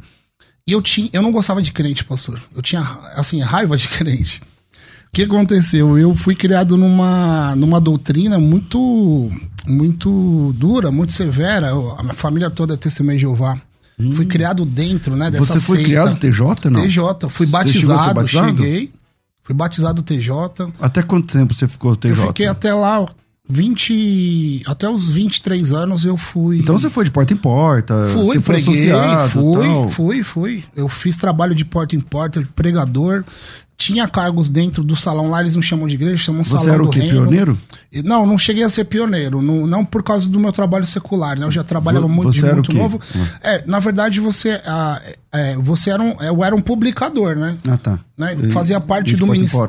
E 0.67 0.73
eu 0.73 0.83
tinha, 0.83 1.09
eu 1.15 1.23
não 1.23 1.33
gostava 1.33 1.63
de 1.63 1.73
crente, 1.73 2.05
pastor. 2.05 2.39
Eu 2.55 2.61
tinha 2.61 2.83
assim 3.15 3.41
raiva 3.41 3.79
de 3.79 3.89
crente 3.97 4.43
que 5.17 5.23
aconteceu? 5.23 5.97
Eu 5.97 6.15
fui 6.15 6.35
criado 6.35 6.77
numa, 6.77 7.57
numa 7.57 7.81
doutrina 7.81 8.39
muito 8.39 9.31
muito 9.67 10.53
dura, 10.57 10.93
muito 10.93 11.13
severa. 11.13 11.71
A 11.97 12.03
minha 12.03 12.15
família 12.15 12.51
toda 12.51 12.75
é 12.75 12.77
testemunha 12.77 13.17
de 13.17 13.23
Jeová. 13.23 13.59
Fui 14.15 14.27
criado 14.27 14.67
dentro, 14.67 15.17
né, 15.17 15.31
dessa 15.31 15.55
Você 15.55 15.61
foi 15.61 15.79
seita. 15.79 15.91
criado 15.91 16.17
TJ, 16.17 16.71
não? 16.71 16.83
TJ. 16.83 17.31
Fui 17.31 17.47
batizado, 17.47 18.15
batizado? 18.15 18.63
cheguei. 18.63 18.93
Fui 19.43 19.55
batizado 19.55 20.03
TJ. 20.03 20.71
Até 20.79 21.03
quanto 21.03 21.33
tempo 21.33 21.55
você 21.55 21.67
ficou 21.67 21.97
TJ? 21.97 22.11
Eu 22.23 22.27
fiquei 22.29 22.47
até 22.47 22.75
lá 22.75 23.09
20. 23.49 24.65
Até 24.67 24.87
os 24.87 25.11
23 25.11 25.73
anos 25.73 26.05
eu 26.05 26.19
fui. 26.19 26.59
Então 26.59 26.77
você 26.77 26.91
foi 26.91 27.07
de 27.07 27.11
porta 27.11 27.33
em 27.33 27.37
porta, 27.37 28.07
Fui, 28.09 28.25
você 28.27 28.41
foi 28.41 28.63
preguei, 28.63 28.91
associado 28.91 29.31
fui, 29.31 29.67
tal. 29.67 29.89
fui, 29.89 30.23
fui. 30.23 30.65
Eu 30.77 30.89
fiz 30.91 31.17
trabalho 31.17 31.55
de 31.55 31.65
porta 31.65 31.97
em 31.97 32.01
porta, 32.01 32.41
de 32.43 32.49
pregador. 32.49 33.25
Tinha 33.79 34.09
cargos 34.09 34.49
dentro 34.49 34.83
do 34.83 34.97
salão 34.97 35.29
lá, 35.29 35.41
eles 35.43 35.55
não 35.55 35.61
chamam 35.61 35.87
de 35.87 35.95
igreja, 35.95 36.17
chamam 36.17 36.43
Você 36.43 36.57
salão 36.57 36.73
era 36.75 36.83
o 36.83 36.89
quê, 36.89 37.01
reino. 37.01 37.21
pioneiro? 37.23 37.59
Não, 38.05 38.25
não 38.27 38.39
cheguei 38.39 38.65
a 38.65 38.71
ser 38.71 38.85
pioneiro. 38.85 39.43
Não, 39.43 39.67
não 39.67 39.85
por 39.85 40.03
causa 40.03 40.27
do 40.27 40.41
meu 40.41 40.51
trabalho 40.51 40.87
secular, 40.87 41.39
né? 41.39 41.45
Eu 41.45 41.53
já 41.53 41.63
trabalhava 41.63 42.09
muito, 42.09 42.33
você 42.33 42.47
de 42.47 42.53
muito 42.55 42.73
novo. 42.73 43.01
Ah. 43.15 43.51
É, 43.51 43.65
na 43.67 43.79
verdade, 43.79 44.19
você, 44.19 44.61
ah, 44.67 45.01
é, 45.31 45.57
você 45.57 45.91
era 45.91 46.03
um, 46.03 46.17
eu 46.23 46.43
era 46.43 46.57
um 46.57 46.61
publicador, 46.61 47.37
né? 47.37 47.59
Ah, 47.69 47.77
tá. 47.77 47.99
né? 48.17 48.35
Fazia 48.51 48.81
parte 48.81 49.15
do, 49.15 49.27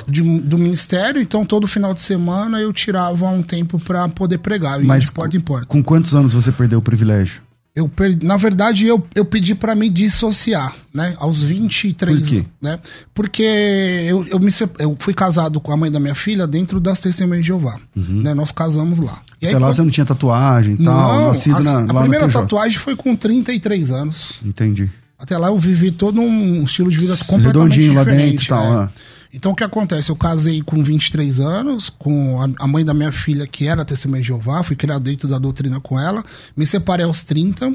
de- 0.07 0.39
do 0.39 0.57
ministério, 0.57 1.21
então 1.21 1.45
todo 1.45 1.67
final 1.67 1.93
de 1.93 2.01
semana 2.01 2.61
eu 2.61 2.71
tirava 2.71 3.27
um 3.27 3.43
tempo 3.43 3.77
pra 3.77 4.07
poder 4.07 4.37
pregar. 4.37 4.79
Mas 4.81 5.05
de 5.05 5.11
porta 5.11 5.35
em 5.35 5.41
porta. 5.41 5.65
Com 5.67 5.83
quantos 5.83 6.15
anos 6.15 6.31
você 6.31 6.51
perdeu 6.51 6.79
o 6.79 6.81
privilégio? 6.81 7.41
Eu 7.77 7.87
per- 7.87 8.17
Na 8.23 8.37
verdade, 8.37 8.87
eu, 8.87 9.05
eu 9.13 9.23
pedi 9.23 9.53
pra 9.53 9.75
me 9.75 9.87
dissociar, 9.87 10.73
né? 10.91 11.13
Aos 11.19 11.43
23 11.43 12.17
Por 12.19 12.27
quê? 12.27 12.45
né? 12.59 12.79
Porque 13.13 13.43
eu, 13.43 14.25
eu, 14.27 14.39
me, 14.39 14.49
eu 14.79 14.95
fui 14.97 15.13
casado 15.13 15.61
com 15.61 15.71
a 15.71 15.77
mãe 15.77 15.91
da 15.91 15.99
minha 15.99 16.15
filha 16.15 16.47
dentro 16.47 16.79
das 16.79 16.99
Testemunhas 16.99 17.41
de 17.43 17.47
Jeová. 17.49 17.75
Né? 17.95 18.33
Nós 18.33 18.51
casamos 18.51 18.97
lá. 18.99 19.21
E 19.39 19.45
Uhum. 19.45 19.49
Até 19.51 19.59
lá 19.59 19.67
quando- 19.67 19.75
você 19.75 19.81
não 19.83 19.89
tinha 19.91 20.05
tatuagem 20.05 20.73
e 20.73 20.83
tal, 20.83 21.17
Não, 21.19 21.27
nascido 21.27 21.55
a, 21.57 21.59
na, 21.61 21.71
a 21.81 21.93
lá 21.93 22.01
primeira 22.01 22.27
tatuagem 22.27 22.79
foi 22.79 22.95
com 22.95 23.15
33 23.15 23.91
anos. 23.91 24.31
Entendi. 24.43 24.89
Até 25.19 25.37
lá 25.37 25.47
eu 25.49 25.59
vivi 25.59 25.91
todo 25.91 26.19
um 26.19 26.63
estilo 26.63 26.89
de 26.89 26.97
vida 26.97 27.15
completamente 27.27 27.45
Redondinho 27.77 27.93
lá 27.93 28.03
diferente. 28.03 28.29
dentro 28.31 28.45
e 28.45 28.47
tal, 28.47 28.81
é. 28.83 28.89
Então 29.37 29.51
o 29.51 29.55
que 29.55 29.63
acontece? 29.63 30.09
Eu 30.09 30.15
casei 30.15 30.63
com 30.63 30.83
23 30.83 31.39
anos, 31.39 31.91
com 31.91 32.41
a, 32.57 32.67
mãe 32.67 32.83
da 32.83 32.91
minha 32.91 33.11
filha, 33.11 33.45
que 33.45 33.67
era 33.67 33.85
testemunha 33.85 34.19
de 34.19 34.29
Jeová, 34.29 34.63
fui 34.63 34.75
criado 34.75 35.03
dentro 35.03 35.27
da 35.27 35.37
doutrina 35.37 35.79
com 35.79 35.99
ela, 35.99 36.25
me 36.55 36.65
separei 36.65 37.05
aos 37.05 37.21
30. 37.21 37.71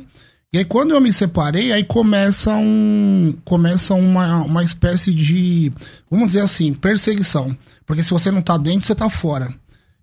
E 0.53 0.59
aí, 0.59 0.65
quando 0.65 0.93
eu 0.93 1.01
me 1.01 1.13
separei, 1.13 1.71
aí 1.71 1.85
começa 1.85 2.53
um. 2.57 3.33
Começa 3.45 3.95
uma, 3.95 4.39
uma 4.39 4.65
espécie 4.65 5.15
de. 5.15 5.73
Vamos 6.11 6.29
dizer 6.29 6.41
assim, 6.41 6.75
perseguição. 6.75 7.57
Porque 7.87 8.03
se 8.03 8.11
você 8.11 8.33
não 8.33 8.43
tá 8.43 8.59
dentro, 8.59 8.85
você 8.85 8.95
tá 8.95 9.09
fora. 9.09 9.55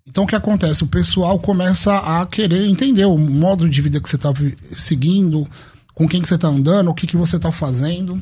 Então 0.06 0.24
o 0.24 0.26
que 0.26 0.34
acontece? 0.34 0.82
O 0.82 0.88
pessoal 0.88 1.38
começa 1.38 1.94
a 1.98 2.24
querer 2.24 2.66
entender 2.66 3.04
o 3.04 3.18
modo 3.18 3.68
de 3.68 3.82
vida 3.82 4.00
que 4.00 4.08
você 4.08 4.16
tá 4.16 4.32
seguindo, 4.76 5.46
com 5.94 6.08
quem 6.08 6.22
que 6.22 6.26
você 6.26 6.38
tá 6.38 6.48
andando, 6.48 6.90
o 6.90 6.94
que, 6.94 7.06
que 7.06 7.18
você 7.18 7.38
tá 7.38 7.52
fazendo. 7.52 8.20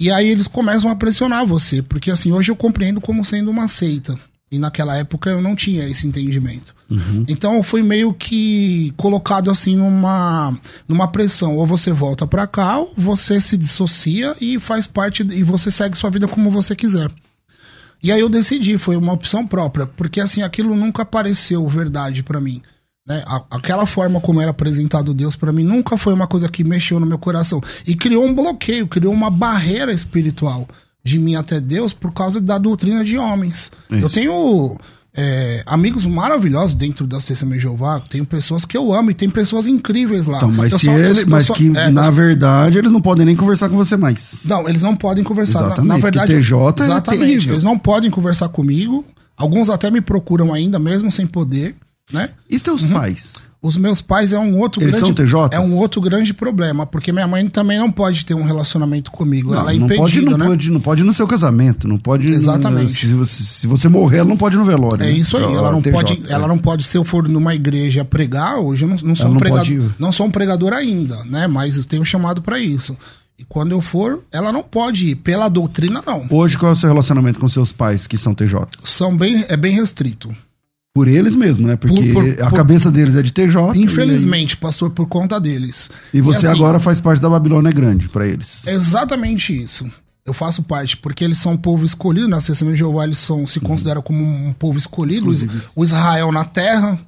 E 0.00 0.10
aí 0.10 0.28
eles 0.28 0.48
começam 0.48 0.90
a 0.90 0.96
pressionar 0.96 1.44
você, 1.44 1.82
porque 1.82 2.10
assim, 2.10 2.32
hoje 2.32 2.50
eu 2.50 2.56
compreendo 2.56 3.02
como 3.02 3.22
sendo 3.22 3.50
uma 3.50 3.68
seita. 3.68 4.18
E 4.50 4.58
naquela 4.58 4.96
época 4.96 5.30
eu 5.30 5.40
não 5.40 5.54
tinha 5.54 5.86
esse 5.86 6.06
entendimento. 6.06 6.74
Então 7.28 7.54
eu 7.54 7.62
fui 7.62 7.82
meio 7.82 8.12
que 8.12 8.92
colocado 8.96 9.50
assim 9.50 9.76
numa, 9.76 10.58
numa 10.88 11.06
pressão. 11.06 11.54
Ou 11.54 11.66
você 11.66 11.92
volta 11.92 12.26
pra 12.26 12.46
cá, 12.46 12.78
ou 12.78 12.92
você 12.96 13.40
se 13.40 13.56
dissocia 13.56 14.34
e 14.40 14.58
faz 14.58 14.86
parte, 14.86 15.22
e 15.22 15.44
você 15.44 15.70
segue 15.70 15.96
sua 15.96 16.10
vida 16.10 16.26
como 16.26 16.50
você 16.50 16.74
quiser. 16.74 17.10
E 18.02 18.10
aí 18.10 18.18
eu 18.18 18.28
decidi, 18.28 18.78
foi 18.78 18.96
uma 18.96 19.12
opção 19.12 19.46
própria, 19.46 19.86
porque 19.86 20.20
assim, 20.20 20.42
aquilo 20.42 20.74
nunca 20.74 21.04
pareceu 21.04 21.68
verdade 21.68 22.22
pra 22.22 22.40
mim. 22.40 22.62
Né? 23.10 23.24
Aquela 23.50 23.86
forma 23.86 24.20
como 24.20 24.40
era 24.40 24.52
apresentado 24.52 25.12
Deus 25.12 25.34
pra 25.34 25.50
mim 25.50 25.64
nunca 25.64 25.98
foi 25.98 26.14
uma 26.14 26.28
coisa 26.28 26.48
que 26.48 26.62
mexeu 26.62 27.00
no 27.00 27.06
meu 27.06 27.18
coração. 27.18 27.60
E 27.84 27.96
criou 27.96 28.24
um 28.24 28.32
bloqueio, 28.32 28.86
criou 28.86 29.12
uma 29.12 29.28
barreira 29.28 29.92
espiritual 29.92 30.68
de 31.02 31.18
mim 31.18 31.34
até 31.34 31.58
Deus 31.60 31.92
por 31.92 32.12
causa 32.12 32.40
da 32.40 32.56
doutrina 32.56 33.04
de 33.04 33.18
homens. 33.18 33.72
Isso. 33.90 34.04
Eu 34.04 34.08
tenho 34.10 34.76
é, 35.12 35.64
amigos 35.66 36.06
maravilhosos 36.06 36.74
dentro 36.76 37.04
das 37.04 37.24
Testemunhas 37.24 37.60
de 37.62 37.68
Jeová, 37.68 37.98
tenho 38.08 38.24
pessoas 38.24 38.64
que 38.64 38.76
eu 38.76 38.92
amo 38.92 39.10
e 39.10 39.14
tem 39.14 39.28
pessoas 39.28 39.66
incríveis 39.66 40.28
lá. 40.28 40.36
Então, 40.36 40.52
mas 40.52 40.72
Eu 40.72 40.78
se 40.78 40.86
só- 40.86 40.92
ele, 40.96 41.22
eu 41.22 41.26
mas 41.26 41.46
só- 41.46 41.54
que 41.54 41.66
é, 41.76 41.90
na 41.90 42.06
eu- 42.06 42.12
verdade 42.12 42.78
eles 42.78 42.92
não 42.92 43.00
podem 43.02 43.26
nem 43.26 43.34
conversar 43.34 43.68
com 43.68 43.76
você 43.76 43.96
mais. 43.96 44.42
não, 44.44 44.68
eles 44.68 44.82
não 44.84 44.94
podem 44.94 45.24
conversar. 45.24 45.60
Na- 45.62 45.66
Exatamente, 45.66 45.88
Na, 45.88 45.96
verdade, 45.98 46.32
porque 46.32 46.40
TJ 46.44 46.82
é 46.82 46.84
exatamente. 46.86 47.20
terrível. 47.26 47.54
Eles 47.54 47.64
não 47.64 47.76
podem 47.76 48.08
conversar 48.08 48.48
comigo. 48.50 49.04
Alguns 49.36 49.68
até 49.68 49.90
me 49.90 50.00
procuram 50.00 50.54
ainda, 50.54 50.78
mesmo 50.78 51.10
sem 51.10 51.26
poder, 51.26 51.74
né? 52.12 52.30
E 52.48 52.58
teus 52.58 52.86
pais? 52.86 53.50
Os 53.62 53.76
meus 53.76 54.00
pais 54.00 54.32
é 54.32 54.38
um 54.38 54.58
outro 54.58 54.82
Eles 54.82 54.94
grande 54.94 55.06
são 55.06 55.26
TJs? 55.26 55.50
é 55.52 55.60
um 55.60 55.76
outro 55.76 56.00
grande 56.00 56.32
problema, 56.32 56.86
porque 56.86 57.12
minha 57.12 57.26
mãe 57.26 57.46
também 57.46 57.78
não 57.78 57.92
pode 57.92 58.24
ter 58.24 58.32
um 58.32 58.42
relacionamento 58.42 59.10
comigo. 59.10 59.52
Não, 59.52 59.60
ela 59.60 59.74
é 59.74 59.76
não 59.76 59.84
impedida, 59.84 60.02
pode, 60.02 60.20
não 60.22 60.38
né? 60.38 60.46
pode, 60.46 60.70
não 60.70 60.80
pode 60.80 61.02
ir 61.02 61.04
no 61.04 61.12
seu 61.12 61.28
casamento, 61.28 61.86
não 61.86 61.98
pode. 61.98 62.32
Exatamente. 62.32 62.92
Se 62.92 63.12
você, 63.12 63.42
se 63.42 63.66
você 63.66 63.86
morrer, 63.86 64.18
ela 64.18 64.28
não 64.28 64.36
pode 64.38 64.56
ir 64.56 64.58
no 64.58 64.64
velório. 64.64 65.02
É 65.02 65.06
né? 65.06 65.12
isso 65.12 65.36
aí. 65.36 65.44
Ela 65.44 65.70
não 65.70 65.82
TJ, 65.82 65.92
pode, 65.92 66.22
é. 66.26 66.32
ela 66.32 66.48
não 66.48 66.56
pode. 66.56 66.84
Se 66.84 66.96
eu 66.96 67.04
for 67.04 67.28
numa 67.28 67.54
igreja 67.54 68.02
pregar, 68.02 68.58
hoje 68.58 68.84
eu 68.84 68.88
não, 68.88 68.96
não 68.96 69.14
sou 69.14 69.26
Ela 69.26 69.30
um 69.30 69.34
não 69.34 69.40
pregador, 69.40 69.90
não 69.98 70.12
sou 70.12 70.26
um 70.26 70.30
pregador 70.30 70.72
ainda, 70.72 71.22
né? 71.26 71.46
Mas 71.46 71.76
eu 71.76 71.84
tenho 71.84 72.04
chamado 72.04 72.40
pra 72.40 72.58
isso. 72.58 72.96
E 73.38 73.44
quando 73.44 73.72
eu 73.72 73.82
for, 73.82 74.22
ela 74.32 74.50
não 74.52 74.62
pode 74.62 75.08
ir. 75.08 75.16
Pela 75.16 75.50
doutrina, 75.50 76.02
não. 76.06 76.26
Hoje, 76.30 76.56
qual 76.56 76.70
é 76.70 76.74
o 76.74 76.76
seu 76.76 76.88
relacionamento 76.88 77.38
com 77.38 77.48
seus 77.48 77.72
pais 77.72 78.06
que 78.06 78.16
são 78.16 78.34
TJ? 78.34 78.66
São 78.80 79.14
bem, 79.14 79.44
é 79.48 79.56
bem 79.56 79.74
restrito. 79.74 80.34
Por 80.92 81.06
eles 81.06 81.36
mesmo, 81.36 81.68
né? 81.68 81.76
Porque 81.76 82.12
Por- 82.12 82.24
por- 82.34 82.42
a 82.42 82.50
por- 82.50 82.56
cabeça 82.56 82.90
deles 82.90 83.14
é 83.14 83.22
de 83.22 83.32
TJ. 83.32 83.78
Infelizmente, 83.78 84.56
pastor, 84.56 84.90
por 84.90 85.06
conta 85.06 85.40
deles. 85.40 85.88
E, 86.12 86.18
e 86.18 86.20
você 86.20 86.46
assim, 86.48 86.56
agora 86.56 86.80
faz 86.80 86.98
parte 86.98 87.20
da 87.20 87.28
Babilônia 87.30 87.70
Grande 87.70 88.08
pra 88.08 88.26
eles. 88.26 88.66
É 88.66 88.74
exatamente 88.74 89.54
isso. 89.56 89.88
Eu 90.26 90.34
faço 90.34 90.62
parte, 90.62 90.96
porque 90.96 91.24
eles 91.24 91.38
são 91.38 91.52
um 91.52 91.56
povo 91.56 91.84
escolhido, 91.84 92.28
na 92.28 92.40
Testemunha 92.40 92.74
de 92.74 92.80
Jeová 92.80 93.04
eles 93.04 93.18
são, 93.18 93.46
se 93.46 93.58
consideram 93.58 94.02
como 94.02 94.22
um 94.22 94.52
povo 94.52 94.78
escolhido, 94.78 95.30
o 95.74 95.84
Israel 95.84 96.30
na 96.30 96.44
terra. 96.44 97.00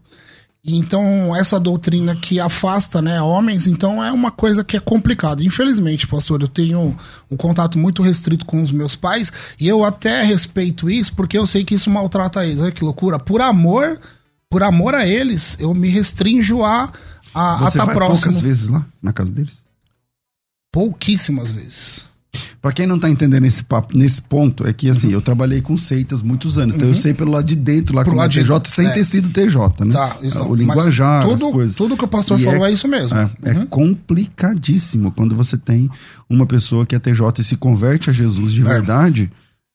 E 0.65 0.77
Então, 0.77 1.35
essa 1.35 1.59
doutrina 1.59 2.15
que 2.15 2.39
afasta 2.39 3.03
né, 3.03 3.21
homens, 3.21 3.67
então 3.67 4.03
é 4.03 4.13
uma 4.13 4.31
coisa 4.31 4.63
que 4.63 4.77
é 4.77 4.81
complicada. 4.81 5.43
Infelizmente, 5.43 6.07
pastor, 6.07 6.41
eu 6.41 6.49
tenho 6.49 6.97
um 7.31 7.37
contato 7.37 7.79
muito 7.79 8.03
restrito 8.03 8.47
com 8.47 8.63
os 8.63 8.71
meus 8.71 8.95
pais 8.95 9.33
e 9.59 9.67
eu 9.67 9.85
até 9.85 10.23
respeito 10.23 10.89
isso 10.89 11.13
porque 11.15 11.37
eu 11.37 11.47
sei 11.47 11.65
que 11.65 11.75
isso 11.75 11.91
maltrata 11.91 12.47
eles. 12.47 12.61
Olha 12.61 12.71
que 12.71 12.85
loucura. 12.85 13.19
Por 13.19 13.41
amor, 13.41 14.01
por 14.49 14.63
amor 14.63 14.95
a 14.95 15.07
eles, 15.07 15.57
eu 15.59 15.75
me 15.75 15.89
restrinjo 15.89 16.65
a 16.65 16.93
a 17.35 17.57
Você 17.57 17.79
estar 17.79 17.87
vai 17.87 17.95
próximo 17.95 18.33
poucas 18.33 18.41
vezes 18.43 18.69
lá 18.69 18.87
na 19.01 19.13
casa 19.13 19.33
deles? 19.33 19.63
pouquíssimas 20.73 21.51
vezes. 21.51 22.05
Pra 22.63 22.73
quem 22.73 22.87
não 22.87 22.97
tá 22.99 23.11
entendendo 23.11 23.45
esse 23.45 23.63
papo, 23.65 23.97
nesse 23.99 24.23
ponto, 24.23 24.67
é 24.67 24.73
que 24.73 24.89
assim, 24.89 25.11
eu 25.13 25.21
trabalhei 25.21 25.61
com 25.61 25.77
seitas 25.77 26.23
muitos 26.23 26.59
anos, 26.59 26.77
então 26.77 26.89
eu 26.89 26.95
sei 26.95 27.13
pelo 27.13 27.33
lado 27.33 27.45
de 27.45 27.57
dentro 27.57 27.95
lá 27.95 28.03
Pro 28.05 28.13
como 28.13 28.23
é 28.23 28.29
de- 28.29 28.39
TJ, 28.41 28.71
sem 28.71 28.87
é. 28.87 28.91
ter 28.91 29.05
sido 29.05 29.29
TJ, 29.31 29.85
né? 29.85 29.93
Tá, 29.93 30.17
isso, 30.23 30.41
o 30.43 30.51
mas 30.51 30.59
linguajar, 30.61 31.23
tudo, 31.27 31.47
as 31.47 31.53
coisas. 31.53 31.77
Tudo 31.77 31.97
que 31.97 32.05
o 32.05 32.09
pastor 32.09 32.41
E 32.41 32.45
falou 32.45 32.65
é, 32.65 32.73
isso 32.73 32.87
mesmo. 32.87 33.17
É, 33.19 33.31
é 33.43 33.53
Uhum. 33.55 33.67
complicadíssimo 33.67 35.11
quando 35.13 35.35
você 35.35 35.57
tem 35.57 35.91
uma 36.31 36.47
pessoa 36.47 36.87
que 36.87 36.95
é 36.95 36.99
TJ 36.99 37.41
e 37.41 37.45
se 37.45 37.57
converte 37.57 38.09
a 38.11 38.13
Jesus 38.13 38.53
de 38.53 38.61
É. 38.61 38.65
verdade. 38.65 39.31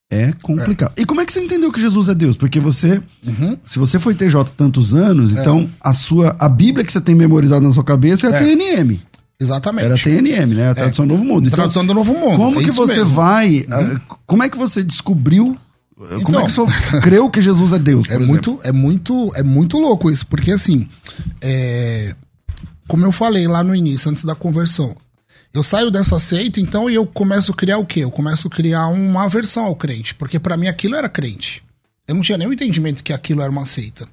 É 0.10 0.32
complicado. 0.42 0.94
E 0.96 1.06
como 1.06 1.20
é 1.20 1.26
que 1.26 1.34
você 1.34 1.42
entendeu 1.42 1.70
que 1.70 1.82
Jesus 1.82 2.08
é 2.08 2.16
Deus? 2.16 2.38
Porque 2.38 2.62
você, 2.62 3.02
Uhum. 3.26 3.58
se 3.66 3.78
você 3.78 4.00
foi 4.00 4.16
TJ 4.16 4.52
tantos 4.56 4.94
anos, 4.96 5.34
então 5.36 5.70
a 5.82 5.94
sua 5.94 6.34
a 6.40 6.48
Bíblia 6.48 6.86
que 6.86 6.94
você 6.94 7.02
tem 7.02 7.14
memorizada 7.14 7.60
na 7.60 7.74
sua 7.74 7.84
cabeça 7.84 8.28
é 8.28 8.32
a 8.34 8.36
É. 8.38 8.40
TNM. 8.40 9.02
Exatamente. 9.39 9.86
Era 9.86 9.98
TNM, 9.98 10.53
né? 10.56 10.70
A 10.70 10.75
Tradução 10.75 11.06
do 11.06 11.13
Novo 11.13 11.24
Mundo. 11.25 11.48
Então, 11.48 11.58
Tradução 11.58 11.86
do 11.86 11.94
Novo 11.94 12.13
Mundo. 12.13 12.36
como 12.38 12.60
é 12.60 12.63
que 12.63 12.72
você 12.72 12.96
mesmo. 12.98 13.10
vai. 13.13 13.65
ah, 13.70 14.01
como 14.25 14.44
é 14.44 14.50
que 14.50 14.58
você 14.58 14.84
descobriu? 14.84 15.56
ah, 16.00 16.20
como 16.24 16.39
Então. 16.39 16.41
é 16.41 16.46
que 16.46 16.51
você 16.53 17.01
creu 17.01 17.29
que 17.29 17.39
Jesus 17.41 17.72
é 17.72 17.79
Deus? 17.79 18.08
É 18.10 18.13
exemplo? 18.13 18.27
muito, 18.27 18.60
é 18.63 18.72
muito, 18.72 19.32
é 19.36 19.44
muito 19.44 19.77
louco 19.77 20.10
isso, 20.10 20.25
porque 20.25 20.51
assim, 20.51 20.89
é, 21.39 22.15
como 22.88 23.06
eu 23.06 23.12
falei 23.12 23.48
lá 23.48 23.63
no 23.63 23.75
início, 23.75 24.10
antes 24.10 24.24
da 24.25 24.34
conversão, 24.34 24.96
eu 25.53 25.62
saio 25.63 25.91
dessa 25.91 26.17
seita, 26.20 26.60
então 26.60 26.89
e 26.89 26.96
eu 26.96 27.06
começo 27.06 27.51
a 27.51 27.56
criar 27.56 27.77
o 27.77 27.86
quê? 27.86 28.00
Eu 28.01 28.12
começo 28.12 28.48
a 28.48 28.51
criar 28.51 28.88
uma 28.88 29.25
aversão 29.25 29.65
ao 29.65 29.75
crente, 29.75 30.15
porque 30.15 30.39
pra 30.39 30.58
mim 30.58 30.67
aquilo 30.67 30.96
era 30.96 31.08
crente. 31.10 31.63
Eu 32.08 32.15
não 32.15 32.22
tinha 32.22 32.38
nenhum 32.38 32.53
entendimento 32.53 33.03
que 33.03 33.13
aquilo 33.13 33.41
era 33.41 33.51
uma 33.51 33.65
seita. 33.65 34.08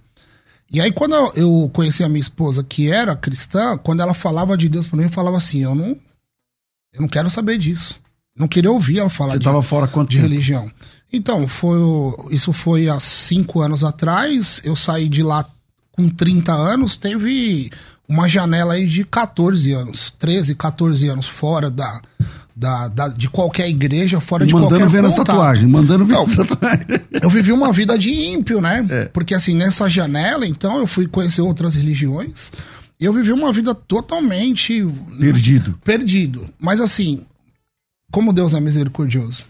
E 0.71 0.81
aí 0.81 0.91
quando 0.93 1.15
eu- 1.37 1.71
conheci 1.73 2.03
a 2.03 2.09
minha 2.09 2.21
esposa, 2.21 2.65
que 2.65 2.91
era 2.91 3.15
cristã, 3.15 3.77
quando 3.79 4.01
ela 4.01 4.15
falava 4.15 4.57
de 4.57 4.69
Deus 4.69 4.87
pra 4.87 4.97
mim, 4.97 5.05
eu 5.05 5.11
falava 5.11 5.37
assim, 5.37 5.63
eu 5.63 5.75
não, 5.75 5.97
eu 6.93 7.01
não 7.01 7.09
quero 7.09 7.31
saber 7.31 7.59
disso. 7.59 7.95
Não 8.37 8.49
queria 8.49 8.71
ouvir 8.73 8.99
ela 8.99 9.09
falar 9.11 9.31
Você 9.33 9.39
de 9.39 9.43
estava 9.43 9.63
fora 9.63 9.87
quanto 9.87 10.11
de 10.11 10.17
tempo? 10.17 10.29
religião. 10.29 10.71
Então, 11.13 11.47
foi, 11.47 11.79
isso 12.31 12.53
foi 12.53 12.89
há 12.89 12.99
cinco 12.99 13.61
anos 13.61 13.85
atrás. 13.85 14.61
Eu 14.65 14.75
saí 14.75 15.09
de 15.09 15.23
lá 15.23 15.49
com 15.93 16.09
30 16.09 16.53
anos. 16.53 16.97
Teve 16.97 17.71
uma 18.09 18.29
janela 18.29 18.75
aí 18.75 18.89
de 18.89 19.05
14 19.05 19.71
anos, 19.73 20.11
13, 20.19 20.57
14 20.57 21.07
anos 21.07 21.29
fora 21.29 21.71
da, 21.71 22.03
da, 22.57 22.89
da- 22.89 23.09
de 23.09 23.29
qualquer 23.29 23.69
igreja, 23.69 24.21
fora 24.21 24.47
de 24.47 24.55
Mandando 24.55 24.71
qualquer 24.81 24.89
ver 24.89 25.03
contato. 25.03 25.25
tatuagens, 25.27 25.69
mandando 25.71 26.05
ver 26.05 26.15
nas 26.15 26.37
tatuagens. 26.37 27.01
Eu 27.21 27.29
vivi 27.31 27.51
uma 27.53 27.73
vida 27.73 27.99
de 27.99 28.11
ímpio, 28.11 28.61
né? 28.61 28.87
É. 28.89 29.05
Porque 29.07 29.35
assim, 29.35 29.55
nessa 29.55 29.89
janela, 29.89 30.47
então, 30.47 30.79
eu 30.79 30.87
fui 30.87 31.07
conhecer 31.09 31.41
outras 31.43 31.75
religiões. 31.75 32.53
eu 33.01 33.13
vivi 33.13 33.33
uma 33.33 33.53
vida 33.53 33.75
totalmente 33.75 34.87
Perdido. 35.19 35.79
perdido. 35.85 36.47
Mas 36.59 36.81
assim, 36.81 37.23
como 38.13 38.33
Deus 38.33 38.55
é 38.55 38.61
misericordioso. 38.61 39.45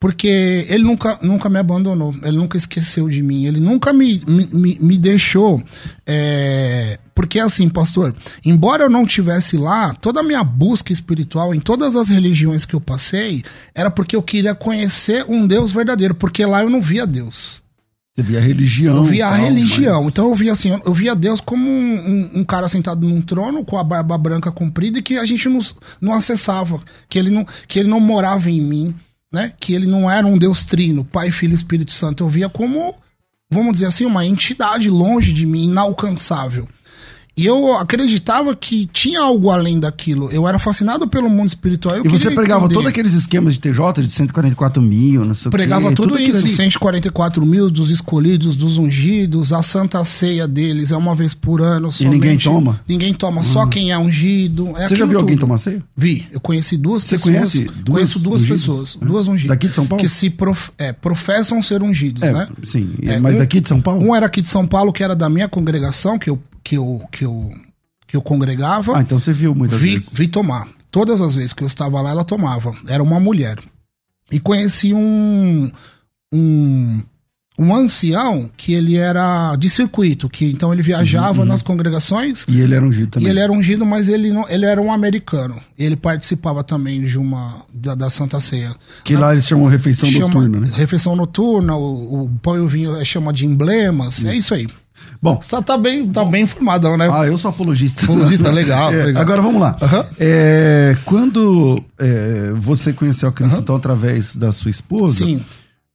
Porque 0.00 0.64
ele 0.68 0.84
nunca, 0.84 1.18
nunca 1.22 1.48
me 1.48 1.58
abandonou, 1.58 2.14
ele 2.22 2.36
nunca 2.36 2.56
esqueceu 2.56 3.08
de 3.08 3.20
mim, 3.20 3.46
ele 3.46 3.58
nunca 3.58 3.92
me, 3.92 4.22
me, 4.28 4.78
me, 4.80 4.96
deixou. 4.96 5.60
é, 6.06 6.98
Porque 7.14 7.40
assim, 7.40 7.68
pastor, 7.68 8.14
embora 8.44 8.84
eu 8.84 8.90
não 8.90 9.04
tivesse 9.04 9.56
lá, 9.56 9.92
toda 9.94 10.20
a 10.20 10.22
minha 10.22 10.42
busca 10.44 10.92
espiritual 10.92 11.54
em 11.54 11.60
todas 11.60 11.96
as 11.96 12.08
religiões 12.08 12.64
que 12.64 12.74
eu 12.74 12.80
passei 12.80 13.42
era 13.74 13.90
porque 13.90 14.14
eu 14.14 14.22
queria 14.22 14.54
conhecer 14.54 15.24
um 15.28 15.46
Deus 15.46 15.72
verdadeiro, 15.72 16.14
porque 16.14 16.44
lá 16.46 16.62
eu 16.62 16.70
não 16.70 16.80
via 16.80 17.04
Deus. 17.06 17.60
Você 18.16 18.22
via 18.22 18.38
a 18.38 18.42
religião. 18.42 18.96
Eu 18.96 19.04
via 19.04 19.26
a 19.26 19.30
tal, 19.30 19.40
religião. 19.40 20.02
mas- 20.04 20.12
Então 20.12 20.28
eu 20.28 20.34
via 20.34 20.52
assim, 20.52 20.70
eu 20.84 20.92
via 20.94 21.14
Deus 21.14 21.40
como 21.40 21.68
um, 21.68 21.94
um- 22.34 22.40
um 22.40 22.44
cara 22.44 22.66
sentado 22.68 23.06
num 23.06 23.20
trono 23.20 23.64
com 23.64 23.76
a 23.76 23.84
barba 23.84 24.16
branca 24.18 24.50
comprida 24.50 24.98
e 24.98 25.02
que 25.02 25.16
a 25.18 25.24
gente 25.24 25.48
não, 25.48 25.60
não 26.00 26.14
acessava, 26.14 26.80
que 27.08 27.18
ele 27.18 27.30
não, 27.30 27.44
que 27.66 27.78
ele 27.80 27.88
não 27.88 28.00
morava 28.00 28.50
em 28.50 28.60
mim, 28.60 28.94
né? 29.32 29.52
Que 29.58 29.74
ele 29.74 29.86
não 29.86 30.10
era 30.10 30.26
um 30.26 30.38
Deus 30.38 30.62
trino, 30.62 31.04
Pai, 31.04 31.30
Filho 31.30 31.52
e 31.52 31.54
Espírito 31.54 31.92
Santo. 31.92 32.24
Eu 32.24 32.28
via 32.28 32.48
como, 32.48 32.94
vamos 33.50 33.72
dizer 33.72 33.86
assim, 33.86 34.04
uma 34.04 34.24
entidade 34.24 34.88
longe 34.88 35.32
de 35.32 35.46
mim, 35.46 35.66
inalcançável. 35.66 36.68
E 37.38 37.46
eu 37.46 37.78
acreditava 37.78 38.54
que 38.56 38.86
tinha 38.92 39.20
algo 39.20 39.48
além 39.50 39.78
daquilo. 39.78 40.28
Eu 40.32 40.46
era 40.48 40.58
fascinado 40.58 41.06
pelo 41.06 41.30
mundo 41.30 41.48
espiritual. 41.48 41.96
E 42.04 42.08
você 42.08 42.30
pregava 42.32 42.62
entender. 42.64 42.74
todos 42.74 42.88
aqueles 42.88 43.12
esquemas 43.14 43.54
de 43.54 43.60
TJ 43.60 44.02
de 44.02 44.10
144 44.12 44.82
mil, 44.82 45.24
não 45.24 45.34
sei 45.34 45.48
o 45.48 45.50
Pregava 45.52 45.88
quê, 45.90 45.94
tudo, 45.94 46.14
aquilo 46.14 46.32
isso, 46.32 46.40
ali. 46.46 46.48
144 46.50 47.46
mil 47.46 47.70
dos 47.70 47.90
escolhidos, 47.90 48.56
dos 48.56 48.76
ungidos, 48.76 49.52
a 49.52 49.62
santa 49.62 50.04
ceia 50.04 50.48
deles 50.48 50.90
é 50.90 50.96
uma 50.96 51.14
vez 51.14 51.32
por 51.32 51.60
ano. 51.62 51.88
E 52.00 52.04
ninguém 52.04 52.38
somente. 52.40 52.44
toma? 52.44 52.80
Ninguém 52.88 53.14
toma, 53.14 53.44
só 53.44 53.66
quem 53.66 53.92
é 53.92 53.98
ungido. 53.98 54.72
É 54.76 54.88
Você 54.88 54.96
já 54.96 55.06
viu 55.06 55.18
alguém 55.20 55.36
tudo. 55.36 55.46
tomar 55.46 55.58
ceia? 55.58 55.82
Vi, 55.96 56.26
eu 56.32 56.40
conheci 56.40 56.76
duas 56.76 57.04
Você 57.04 57.16
pessoas. 57.16 57.34
conhece 57.34 57.64
duas 57.64 57.84
conheço 57.98 58.18
duas 58.20 58.42
ungidos? 58.42 58.60
pessoas, 58.62 58.98
É. 59.00 59.04
duas 59.04 59.28
ungidas. 59.28 59.50
Daqui 59.56 59.68
de 59.68 59.74
São 59.74 59.86
Paulo? 59.86 60.02
Que 60.02 60.08
se 60.08 60.28
prof- 60.28 60.70
é, 60.76 60.92
professam 60.92 61.62
ser 61.62 61.82
ungidos, 61.82 62.22
É, 62.22 62.32
né? 62.32 62.48
sim. 62.64 62.90
É, 63.02 63.20
mas 63.20 63.36
um- 63.36 63.38
daqui 63.38 63.60
de 63.60 63.68
São 63.68 63.80
Paulo? 63.80 64.04
Um 64.04 64.14
era 64.14 64.26
aqui 64.26 64.42
de 64.42 64.48
São 64.48 64.66
Paulo, 64.66 64.92
que 64.92 65.04
era 65.04 65.14
da 65.14 65.28
minha 65.28 65.48
congregação, 65.48 66.18
que 66.18 66.28
eu, 66.30 66.38
que 66.62 66.76
eu, 66.76 67.02
que 67.12 67.24
eu, 67.24 67.50
que 68.06 68.16
eu 68.16 68.22
congregava. 68.22 68.96
Ah, 68.98 69.00
então 69.02 69.18
você 69.18 69.32
viu 69.32 69.54
muitas 69.54 69.80
Vi, 69.80 69.94
vezes. 69.94 70.12
vi 70.12 70.28
tomar. 70.28 70.68
Todas 70.90 71.20
as 71.20 71.34
vezes 71.34 71.52
que 71.52 71.62
eu 71.62 71.66
estava 71.68 72.00
lá, 72.00 72.10
ela 72.10 72.24
tomava. 72.24 72.74
Era 72.86 73.02
uma 73.02 73.20
mulher. 73.20 73.58
E 74.30 74.38
conheci 74.40 74.92
um, 74.94 75.70
um, 76.32 77.02
um 77.58 77.74
ancião 77.74 78.50
que 78.56 78.72
ele 78.72 78.96
era 78.96 79.56
de 79.56 79.68
circuito, 79.68 80.28
que 80.28 80.46
então 80.46 80.72
ele 80.72 80.82
viajava 80.82 81.44
nas 81.44 81.60
congregações 81.62 82.44
E 82.48 82.60
ele 82.60 82.74
era 82.74 82.84
ungido 82.84 83.10
também. 83.10 83.26
e 83.26 83.30
ele 83.30 83.40
era 83.40 83.50
ungido, 83.52 83.84
mas 83.86 84.08
ele 84.08 84.32
não, 84.32 84.48
ele 84.48 84.64
era 84.66 84.80
um 84.80 84.92
americano. 84.92 85.60
Ele 85.78 85.96
participava 85.96 86.62
também 86.62 87.04
de 87.04 87.18
uma 87.18 87.62
da, 87.72 87.94
da 87.94 88.10
Santa 88.10 88.40
Ceia. 88.40 88.74
Que 89.04 89.16
lá 89.16 89.32
eles 89.32 89.46
chamam 89.46 89.66
refeição 89.66 90.08
Chama- 90.10 90.26
noturna, 90.28 90.60
né? 90.60 90.70
Refeição 90.74 91.16
noturna, 91.16 91.74
o, 91.76 92.24
o 92.24 92.28
pão 92.40 92.56
e 92.56 92.60
o 92.60 92.68
vinho 92.68 92.96
é 92.96 93.04
chama 93.04 93.32
de 93.32 93.44
emblemas. 93.46 94.24
É 94.24 94.34
isso 94.36 94.54
aí. 94.54 94.66
Bom, 95.20 95.40
Você 95.42 95.60
tá 95.62 95.76
bem, 95.76 96.06
tá 96.08 96.24
bem 96.24 96.44
informadão, 96.44 96.96
né? 96.96 97.08
ah, 97.12 97.26
eu 97.26 97.36
sou 97.36 97.48
apologista. 97.50 98.04
Apologista, 98.04 98.50
legal, 98.50 98.92
É, 98.94 99.04
legal. 99.06 99.22
Agora 99.22 99.42
vamos 99.42 99.60
lá. 99.60 99.76
Aham. 99.82 100.06
É, 100.18 100.96
quando 101.04 101.82
é, 101.98 102.52
você 102.56 102.92
conheceu 102.92 103.28
a 103.28 103.32
Cristo 103.32 103.60
então, 103.60 103.76
através 103.76 104.36
da 104.36 104.52
sua 104.52 104.70
esposa, 104.70 105.24
Sim. 105.24 105.44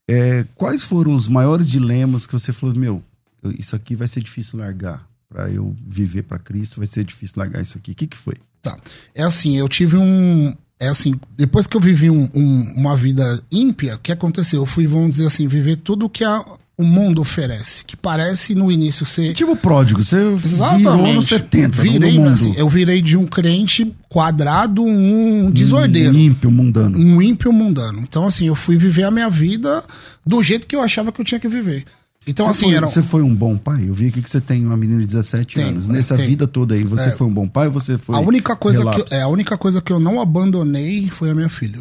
é, 0.09 0.45
quais 0.55 0.83
foram 0.83 1.13
os 1.15 1.27
maiores 1.27 1.69
dilemas 1.69 2.25
que 2.27 2.33
você 2.33 2.51
falou, 2.51 2.75
meu, 2.75 3.01
eu- 3.41 3.51
isso 3.57 3.75
aqui 3.75 3.95
vai 3.95 4.07
ser 4.07 4.19
difícil 4.21 4.59
largar. 4.59 5.05
Pra 5.29 5.49
eu 5.49 5.75
viver 5.87 6.21
pra 6.23 6.37
Cristo, 6.37 6.77
vai 6.77 6.85
ser 6.85 7.03
difícil 7.03 7.35
largar 7.37 7.59
isso 7.61 7.75
aqui. 7.77 7.91
O 7.93 7.95
que, 7.95 8.05
que 8.05 8.17
foi? 8.17 8.35
Tá. 8.61 8.77
É 9.15 9.23
assim, 9.23 9.57
eu 9.57 9.67
tive 9.67 9.97
um. 9.97 10.53
É 10.79 10.89
assim, 10.89 11.15
depois 11.35 11.65
que 11.65 11.75
eu 11.75 11.81
vivi 11.81 12.09
um- 12.09 12.29
um- 12.35 12.73
uma 12.77 12.95
vida 12.95 13.41
ímpia, 13.51 13.95
o 13.95 13.99
que 13.99 14.11
aconteceu? 14.11 14.61
Eu 14.61 14.65
fui, 14.67 14.85
vamos 14.85 15.11
dizer 15.15 15.25
assim, 15.27 15.47
viver 15.47 15.77
tudo 15.77 16.07
que 16.09 16.23
a- 16.23 16.45
o 16.77 16.83
mundo 16.83 17.21
oferece. 17.21 17.83
Que 17.85 17.95
parece 17.95 18.55
no 18.55 18.71
início 18.71 19.05
ser. 19.05 19.33
Tipo 19.33 19.55
pródigo, 19.55 20.03
você 20.03 20.17
virou 20.35 21.13
nos 21.13 21.27
70, 21.27 21.81
Virei, 21.81 22.13
no 22.17 22.23
mundo. 22.23 22.33
assim, 22.33 22.53
eu 22.57 22.67
virei 22.67 23.01
de 23.01 23.15
um 23.15 23.25
crente 23.27 23.93
quadrado, 24.09 24.83
um 24.83 25.51
desordeiro. 25.51 26.11
Um 26.11 26.19
ímpio, 26.19 26.49
mundano. 26.51 26.97
Um 26.97 27.21
ímpio 27.21 27.51
mundano. 27.53 27.99
Então, 27.99 28.25
assim, 28.25 28.47
eu 28.47 28.55
fui 28.55 28.77
viver 28.77 29.03
a 29.03 29.11
minha 29.11 29.29
vida 29.29 29.83
do 30.25 30.41
jeito 30.41 30.65
que 30.67 30.75
eu 30.75 30.81
achava 30.81 31.11
que 31.11 31.21
eu 31.21 31.25
tinha 31.25 31.39
que 31.39 31.47
viver. 31.47 31.85
Então, 32.25 32.45
você, 32.45 32.51
assim, 32.51 32.65
foi, 32.67 32.75
era. 32.77 32.87
você 32.87 33.01
foi 33.01 33.21
um 33.21 33.35
bom 33.35 33.57
pai? 33.57 33.83
Eu 33.89 33.93
vi 33.93 34.07
aqui 34.07 34.21
que 34.21 34.29
você 34.29 34.39
tem 34.39 34.65
uma 34.65 34.77
menina 34.77 35.01
de 35.01 35.07
17 35.07 35.55
Tenho, 35.55 35.67
anos. 35.67 35.89
é, 35.89 35.91
Nessa 35.91 36.15
tenho. 36.15 36.29
vida 36.29 36.47
toda 36.47 36.73
aí, 36.73 36.83
você 36.85 37.09
É. 37.09 37.11
foi 37.11 37.27
um 37.27 37.33
bom 37.33 37.47
pai 37.49 37.67
ou 37.67 37.73
você 37.73 37.97
foi 37.97 38.15
A 38.15 38.19
única, 38.19 38.55
coisa 38.55 38.81
que, 38.91 39.01
eu- 39.01 39.05
é, 39.11 39.21
a 39.23 39.27
única 39.27 39.57
coisa 39.57 39.81
que 39.81 39.91
eu 39.91 39.99
não 39.99 40.21
abandonei 40.21 41.09
foi 41.09 41.29
a 41.29 41.35
minha 41.35 41.49
filha. 41.49 41.79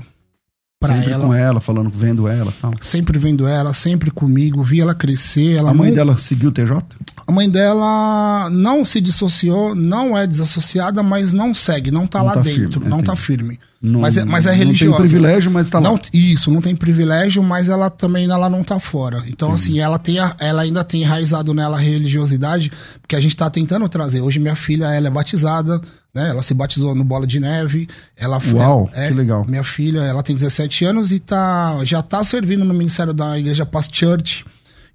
Pra 0.83 0.97
Sempre 0.97 1.13
ela, 1.13 1.25
com 1.27 1.33
ela, 1.35 1.61
falando, 1.61 1.91
vendo 1.91 2.29
ela 2.29 2.51
e 2.51 2.61
tal. 2.61 2.71
sempre 2.81 3.19
vendo 3.19 3.47
ela, 3.47 3.73
sempre 3.73 4.11
comigo, 4.11 4.63
vi 4.63 4.81
ela 4.81 4.95
crescer. 4.95 5.57
Ela 5.57 5.71
a 5.71 5.75
mãe 5.75 5.89
não- 5.89 5.97
dela 5.97 6.19
seguiu 6.19 6.51
o 6.51 6.53
TJ? 6.53 6.83
a 7.27 7.33
mãe 7.33 7.49
dela 7.49 8.51
não 8.51 8.85
se 8.85 9.01
dissociou, 9.01 9.75
não 9.75 10.17
é 10.19 10.27
desassociada, 10.27 11.03
mas 11.03 11.33
não 11.33 11.55
segue, 11.55 11.91
não 11.91 12.07
tá 12.07 12.19
Não 12.19 12.27
lá 12.27 12.33
tá 12.35 12.41
dentro, 12.41 12.73
firme, 12.73 12.89
não 12.89 12.97
entendi. 12.99 13.07
tá 13.07 13.17
firme. 13.17 13.61
Não- 13.81 14.01
mas, 14.01 14.17
é, 14.17 14.25
mas 14.25 14.47
é 14.47 14.51
não 14.51 14.57
religiosa. 14.59 14.93
tem 14.97 15.01
privilégio, 15.09 15.51
mas 15.51 15.69
tá 15.69 15.79
lá. 15.81 15.89
Não, 15.89 16.01
isso, 16.13 16.51
não 16.53 16.61
tem 16.61 16.75
privilégio, 16.77 17.43
mas 17.43 17.69
ela 17.69 17.91
também 17.91 18.31
ela 18.31 18.49
não 18.49 18.63
tá 18.63 18.79
fora. 18.79 19.25
Então, 19.27 19.53
assim, 19.53 19.81
ela, 19.81 19.99
tem 19.99 20.19
a- 20.21 20.37
ela 20.39 20.63
ainda 20.63 20.85
tem 20.85 21.03
enraizado 21.03 21.53
nela 21.53 21.77
a 21.77 21.81
religiosidade, 21.81 22.71
porque 23.01 23.17
a 23.17 23.21
gente 23.21 23.35
tá 23.37 23.49
tentando 23.51 23.89
trazer. 23.89 24.21
Hoje 24.21 24.39
minha 24.39 24.55
filha, 24.55 24.85
ela 24.87 25.09
é 25.09 25.11
batizada, 25.11 25.81
né? 26.15 26.29
Ela 26.29 26.43
se 26.43 26.53
batizou 26.55 26.95
no 26.95 27.05
Bola 27.05 27.27
de 27.27 27.41
Neve. 27.41 27.89
Ela 28.17 28.39
foi- 28.41 28.61
Uau, 28.61 28.91
é, 28.93 29.09
que 29.09 29.15
legal. 29.15 29.45
Minha 29.49 29.65
filha, 29.65 30.01
ela 30.01 30.23
tem 30.23 30.37
17 30.37 30.85
anos 30.85 31.11
e 31.13 31.19
tá, 31.19 31.79
já 31.85 32.03
tá 32.03 32.23
servindo 32.23 32.65
no 32.65 32.75
ministério 32.75 33.13
da 33.13 33.39
igreja 33.39 33.65
Past 33.65 33.97
Church. 33.97 34.45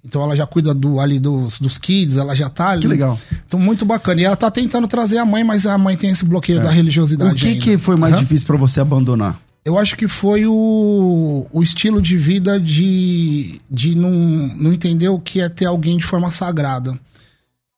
Então 0.04 0.22
ela 0.22 0.36
já 0.36 0.46
cuida 0.46 0.72
do, 0.72 1.00
ali 1.00 1.18
dos, 1.18 1.58
dos 1.58 1.76
kids, 1.76 2.16
ela 2.16 2.34
já 2.34 2.48
tá 2.48 2.68
ali. 2.70 2.82
Que 2.82 2.88
legal. 2.88 3.18
Então, 3.46 3.58
muito 3.58 3.84
bacana. 3.84 4.20
E 4.20 4.24
ela 4.24 4.36
tá 4.36 4.50
tentando 4.50 4.86
trazer 4.86 5.18
a 5.18 5.24
mãe, 5.24 5.42
mas 5.42 5.66
a 5.66 5.76
mãe 5.76 5.96
tem 5.96 6.10
esse 6.10 6.24
bloqueio 6.24 6.62
da 6.62 6.70
religiosidade. 6.70 7.30
É. 7.30 7.34
O 7.34 7.36
que, 7.36 7.46
ainda. 7.48 7.60
que 7.64 7.78
foi 7.78 7.96
mais 7.96 8.14
Aham. 8.14 8.22
difícil 8.22 8.46
pra 8.46 8.56
você 8.56 8.80
abandonar? 8.80 9.40
Eu 9.64 9.76
acho 9.76 9.96
que 9.96 10.06
foi 10.08 10.46
o, 10.46 11.46
o 11.52 11.62
estilo 11.62 12.00
de 12.00 12.16
vida 12.16 12.58
de, 12.58 13.60
de 13.70 13.94
não, 13.96 14.10
não 14.56 14.72
entender 14.72 15.08
o 15.08 15.18
que 15.18 15.40
é 15.40 15.48
ter 15.48 15.66
alguém 15.66 15.98
de 15.98 16.04
forma 16.04 16.30
sagrada. 16.30 16.98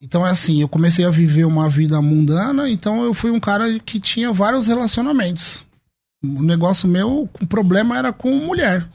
Então 0.02 0.26
é 0.26 0.30
assim, 0.30 0.62
eu 0.62 0.68
comecei 0.68 1.04
a 1.04 1.10
viver 1.10 1.44
uma 1.44 1.68
vida 1.68 2.00
mundana, 2.00 2.70
então 2.70 3.04
eu 3.04 3.12
fui 3.12 3.30
um 3.30 3.40
cara 3.40 3.78
que 3.80 4.00
tinha 4.00 4.32
vários 4.32 4.66
relacionamentos. 4.66 5.62
O 6.24 6.42
negócio 6.42 6.88
meu, 6.88 7.28
o 7.40 7.46
problema 7.46 7.98
era 7.98 8.12
com 8.12 8.30
mulher. 8.34 8.88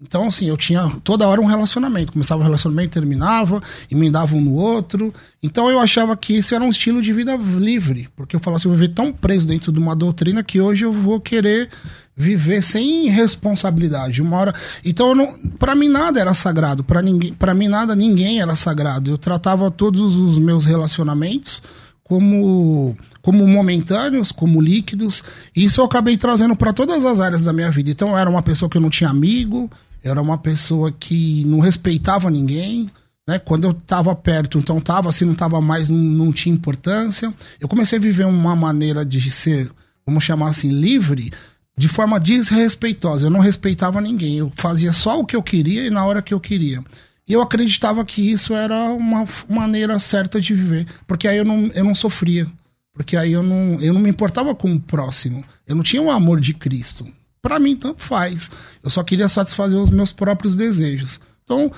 Então, 0.00 0.28
assim, 0.28 0.48
eu 0.48 0.56
tinha 0.56 0.88
toda 1.02 1.26
hora 1.26 1.40
um 1.40 1.44
relacionamento. 1.44 2.12
Começava 2.12 2.40
o 2.40 2.44
relacionamento, 2.44 2.92
terminava, 2.92 3.60
emendava 3.90 4.36
um 4.36 4.40
no 4.40 4.54
outro. 4.54 5.12
Então, 5.42 5.68
eu 5.68 5.80
achava 5.80 6.16
que 6.16 6.36
isso 6.36 6.54
era 6.54 6.62
um 6.62 6.70
estilo 6.70 7.02
de 7.02 7.12
vida 7.12 7.34
livre. 7.36 8.08
Porque 8.14 8.36
eu 8.36 8.40
falava 8.40 8.58
assim, 8.58 8.68
eu 8.68 8.74
viver 8.74 8.94
tão 8.94 9.12
preso 9.12 9.44
dentro 9.44 9.72
de 9.72 9.78
uma 9.78 9.96
doutrina 9.96 10.44
que 10.44 10.60
hoje 10.60 10.84
eu 10.84 10.92
vou 10.92 11.20
querer 11.20 11.68
viver 12.16 12.62
sem 12.62 13.08
responsabilidade. 13.08 14.22
Uma 14.22 14.36
hora. 14.36 14.54
Então, 14.84 15.16
não, 15.16 15.36
para 15.58 15.74
mim 15.74 15.88
nada 15.88 16.20
era 16.20 16.32
sagrado. 16.32 16.84
Para 16.84 17.02
ninguém, 17.02 17.32
para 17.32 17.52
mim 17.52 17.66
nada, 17.66 17.96
ninguém 17.96 18.40
era 18.40 18.54
sagrado. 18.54 19.10
Eu 19.10 19.18
tratava 19.18 19.68
todos 19.68 20.14
os 20.14 20.38
meus 20.38 20.64
relacionamentos 20.64 21.60
como 22.04 22.96
como 23.20 23.46
momentâneos, 23.46 24.32
como 24.32 24.60
líquidos. 24.60 25.22
E 25.54 25.64
isso 25.64 25.80
eu 25.80 25.84
acabei 25.84 26.16
trazendo 26.16 26.56
para 26.56 26.72
todas 26.72 27.04
as 27.04 27.20
áreas 27.20 27.42
da 27.42 27.52
minha 27.52 27.70
vida. 27.70 27.90
Então 27.90 28.10
eu 28.10 28.16
era 28.16 28.30
uma 28.30 28.42
pessoa 28.42 28.70
que 28.70 28.78
eu 28.78 28.80
não 28.80 28.88
tinha 28.88 29.10
amigo, 29.10 29.70
era 30.08 30.20
uma 30.20 30.38
pessoa 30.38 30.90
que 30.92 31.44
não 31.44 31.60
respeitava 31.60 32.30
ninguém. 32.30 32.90
Né? 33.26 33.38
Quando 33.38 33.64
eu 33.64 33.72
estava 33.72 34.14
perto, 34.14 34.58
então 34.58 34.78
estava, 34.78 35.12
se 35.12 35.24
não 35.24 35.32
estava 35.34 35.60
mais, 35.60 35.88
não, 35.88 35.98
não 35.98 36.32
tinha 36.32 36.54
importância. 36.54 37.32
Eu 37.60 37.68
comecei 37.68 37.98
a 37.98 38.02
viver 38.02 38.24
uma 38.24 38.56
maneira 38.56 39.04
de 39.04 39.30
ser, 39.30 39.70
vamos 40.06 40.24
chamar 40.24 40.48
assim, 40.48 40.70
livre, 40.70 41.32
de 41.76 41.88
forma 41.88 42.18
desrespeitosa. 42.18 43.26
Eu 43.26 43.30
não 43.30 43.40
respeitava 43.40 44.00
ninguém. 44.00 44.38
Eu 44.38 44.52
fazia 44.56 44.92
só 44.92 45.20
o 45.20 45.26
que 45.26 45.36
eu 45.36 45.42
queria 45.42 45.86
e 45.86 45.90
na 45.90 46.04
hora 46.04 46.22
que 46.22 46.32
eu 46.32 46.40
queria. 46.40 46.82
E 47.28 47.32
eu 47.34 47.42
acreditava 47.42 48.04
que 48.04 48.22
isso 48.22 48.54
era 48.54 48.90
uma 48.90 49.26
maneira 49.48 49.98
certa 49.98 50.40
de 50.40 50.54
viver. 50.54 50.86
Porque 51.06 51.28
aí 51.28 51.36
eu 51.36 51.44
não, 51.44 51.66
eu 51.74 51.84
não 51.84 51.94
sofria. 51.94 52.50
Porque 52.94 53.16
aí 53.16 53.32
eu 53.32 53.42
não, 53.42 53.78
eu 53.80 53.92
não 53.92 54.00
me 54.00 54.08
importava 54.08 54.54
com 54.54 54.72
o 54.72 54.80
próximo. 54.80 55.44
Eu 55.66 55.76
não 55.76 55.82
tinha 55.82 56.02
o 56.02 56.10
amor 56.10 56.40
de 56.40 56.54
Cristo. 56.54 57.06
Para 57.42 57.58
mim, 57.58 57.76
tanto 57.76 58.02
faz. 58.02 58.50
Eu 58.82 58.90
só 58.90 59.02
queria 59.02 59.28
satisfazer 59.28 59.78
os 59.78 59.90
meus 59.90 60.12
próprios 60.12 60.54
desejos. 60.54 61.20
Então, 61.44 61.70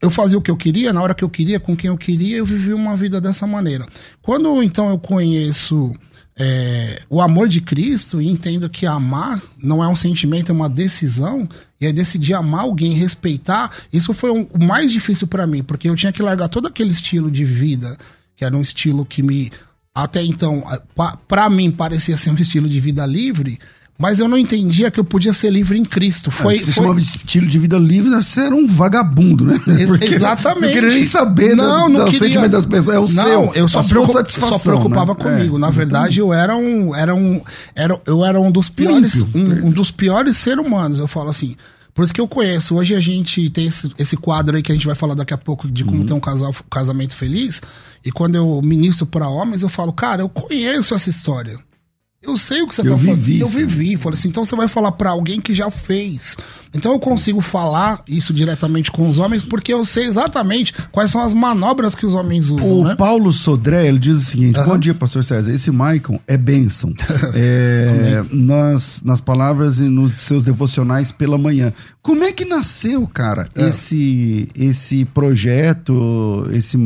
eu 0.00 0.10
fazia 0.10 0.38
o 0.38 0.42
que 0.42 0.50
eu 0.50 0.56
queria, 0.56 0.92
na 0.92 1.02
hora 1.02 1.14
que 1.14 1.24
eu 1.24 1.28
queria, 1.28 1.60
com 1.60 1.76
quem 1.76 1.88
eu 1.88 1.96
queria, 1.98 2.38
eu 2.38 2.46
vivia 2.46 2.74
uma 2.76 2.96
vida 2.96 3.20
dessa 3.20 3.46
maneira. 3.46 3.86
Quando 4.22 4.62
então 4.62 4.88
eu 4.88 4.98
conheço 4.98 5.92
é, 6.38 7.02
o 7.10 7.20
amor 7.20 7.48
de 7.48 7.60
Cristo 7.60 8.20
e 8.22 8.26
entendo 8.28 8.70
que 8.70 8.86
amar 8.86 9.42
não 9.62 9.84
é 9.84 9.88
um 9.88 9.96
sentimento, 9.96 10.50
é 10.50 10.54
uma 10.54 10.70
decisão, 10.70 11.46
e 11.80 11.86
aí 11.86 11.92
decidir 11.92 12.32
amar 12.34 12.62
alguém, 12.62 12.94
respeitar, 12.94 13.70
isso 13.92 14.14
foi 14.14 14.30
um- 14.30 14.46
o 14.54 14.64
mais 14.64 14.90
difícil 14.90 15.26
para 15.26 15.46
mim, 15.46 15.62
porque 15.62 15.88
eu 15.88 15.96
tinha 15.96 16.12
que 16.12 16.22
largar 16.22 16.48
todo 16.48 16.66
aquele 16.66 16.92
estilo 16.92 17.30
de 17.30 17.44
vida, 17.44 17.98
que 18.36 18.44
era 18.44 18.56
um 18.56 18.62
estilo 18.62 19.04
que 19.04 19.22
me 19.22 19.50
até 19.94 20.22
então, 20.22 20.62
pa- 20.94 21.18
pra 21.28 21.50
mim, 21.50 21.70
parecia 21.70 22.16
ser 22.16 22.30
um 22.30 22.36
estilo 22.40 22.68
de 22.68 22.80
vida 22.80 23.04
livre, 23.04 23.58
mas 24.00 24.18
eu 24.18 24.26
não 24.26 24.38
entendia 24.38 24.90
que 24.90 24.98
eu 24.98 25.04
podia 25.04 25.32
ser 25.34 25.50
livre 25.50 25.78
em 25.78 25.82
Cristo. 25.84 26.30
Foi, 26.30 26.58
Você 26.58 26.72
foi- 26.72 26.72
chamava 26.82 26.98
de 27.00 27.06
estilo 27.06 27.46
de 27.46 27.58
vida 27.58 27.76
livre, 27.78 28.08
você 28.10 28.40
era 28.40 28.54
um 28.54 28.66
vagabundo, 28.66 29.44
né? 29.44 29.54
Ex- 29.78 30.14
exatamente. 30.14 30.60
Não 30.66 30.72
queria 30.72 30.88
nem 30.88 31.04
saber 31.04 31.54
não, 31.54 31.86
do, 31.90 31.98
não 31.98 32.04
do 32.06 32.10
queria. 32.10 32.26
sentimento 32.28 32.50
das 32.52 32.64
pessoas. 32.66 32.96
É 32.96 32.98
o 32.98 33.08
não, 33.08 33.52
seu. 33.52 33.62
eu 33.62 33.68
só, 33.68 33.82
preocup- 33.82 34.30
só 34.32 34.58
preocupava 34.58 35.12
né? 35.14 35.22
comigo. 35.22 35.56
É, 35.56 35.60
Na 35.60 35.70
verdade, 35.70 36.18
eu 36.18 36.32
era 36.32 36.56
um, 36.56 36.94
era 36.94 37.14
um, 37.14 37.40
era, 37.74 38.00
eu 38.06 38.24
era 38.24 38.40
um 38.40 38.50
dos 38.50 38.68
piores, 38.70 39.22
um, 39.34 39.66
um 39.68 39.70
dos 39.70 39.90
piores 39.90 40.36
seres 40.38 40.64
humanos. 40.64 40.98
Eu 40.98 41.06
falo 41.06 41.28
assim. 41.30 41.54
Por 41.92 42.04
isso 42.04 42.14
que 42.14 42.20
eu 42.20 42.28
conheço. 42.28 42.76
Hoje 42.76 42.94
a 42.94 43.00
gente 43.00 43.50
tem 43.50 43.66
esse, 43.66 43.92
esse 43.98 44.16
quadro 44.16 44.56
aí 44.56 44.62
que 44.62 44.70
a 44.70 44.74
gente 44.74 44.86
vai 44.86 44.94
falar 44.94 45.14
daqui 45.14 45.34
a 45.34 45.36
pouco 45.36 45.68
de 45.70 45.82
Uhum. 45.82 45.90
como 45.90 46.04
ter 46.06 46.12
um 46.14 46.20
casal, 46.20 46.54
casamento 46.70 47.14
feliz. 47.16 47.60
E 48.04 48.10
quando 48.12 48.36
eu 48.36 48.62
ministro 48.62 49.04
para 49.06 49.28
homens, 49.28 49.62
eu 49.62 49.68
falo, 49.68 49.92
cara, 49.92 50.22
eu 50.22 50.28
conheço 50.28 50.94
essa 50.94 51.10
história. 51.10 51.58
Eu 52.22 52.36
sei 52.36 52.60
o 52.62 52.68
que 52.68 52.74
você 52.74 52.82
Eu 52.82 52.92
tá 52.92 52.98
falando. 52.98 53.16
vivi 53.16 53.40
Eu 53.40 53.46
isso. 53.48 53.56
vivi. 53.58 53.96
Falei 53.96 54.18
assim, 54.18 54.28
então 54.28 54.44
você 54.44 54.54
vai 54.54 54.68
falar 54.68 54.92
pra 54.92 55.10
alguém 55.10 55.40
que 55.40 55.54
já 55.54 55.70
fez. 55.70 56.36
Então 56.72 56.92
eu 56.92 57.00
consigo 57.00 57.40
falar 57.40 58.02
isso 58.06 58.32
diretamente 58.32 58.92
com 58.92 59.08
os 59.10 59.18
homens 59.18 59.42
porque 59.42 59.72
eu 59.72 59.84
sei 59.84 60.04
exatamente 60.04 60.72
quais 60.92 61.10
são 61.10 61.22
as 61.22 61.32
manobras 61.32 61.94
que 61.96 62.06
os 62.06 62.14
homens 62.14 62.48
usam, 62.48 62.78
O 62.80 62.84
né? 62.84 62.94
Paulo 62.94 63.32
Sodré, 63.32 63.88
ele 63.88 63.98
diz 63.98 64.18
o 64.18 64.24
seguinte: 64.24 64.56
Aham. 64.58 64.68
Bom 64.68 64.78
dia, 64.78 64.94
pastor 64.94 65.24
César. 65.24 65.52
Esse 65.52 65.70
Maicon 65.70 66.18
é 66.26 66.36
bênção. 66.36 66.92
É, 67.34 68.22
nas, 68.32 69.02
nas 69.04 69.20
palavras 69.20 69.78
e 69.78 69.84
nos 69.84 70.12
seus 70.12 70.42
devocionais 70.42 71.12
pela 71.12 71.36
manhã. 71.38 71.72
Como 72.02 72.24
é 72.24 72.32
que 72.32 72.44
nasceu, 72.44 73.06
cara, 73.06 73.48
É. 73.54 73.68
esse, 73.68 74.48
esse 74.54 75.04
projeto, 75.04 76.46
esse, 76.52 76.76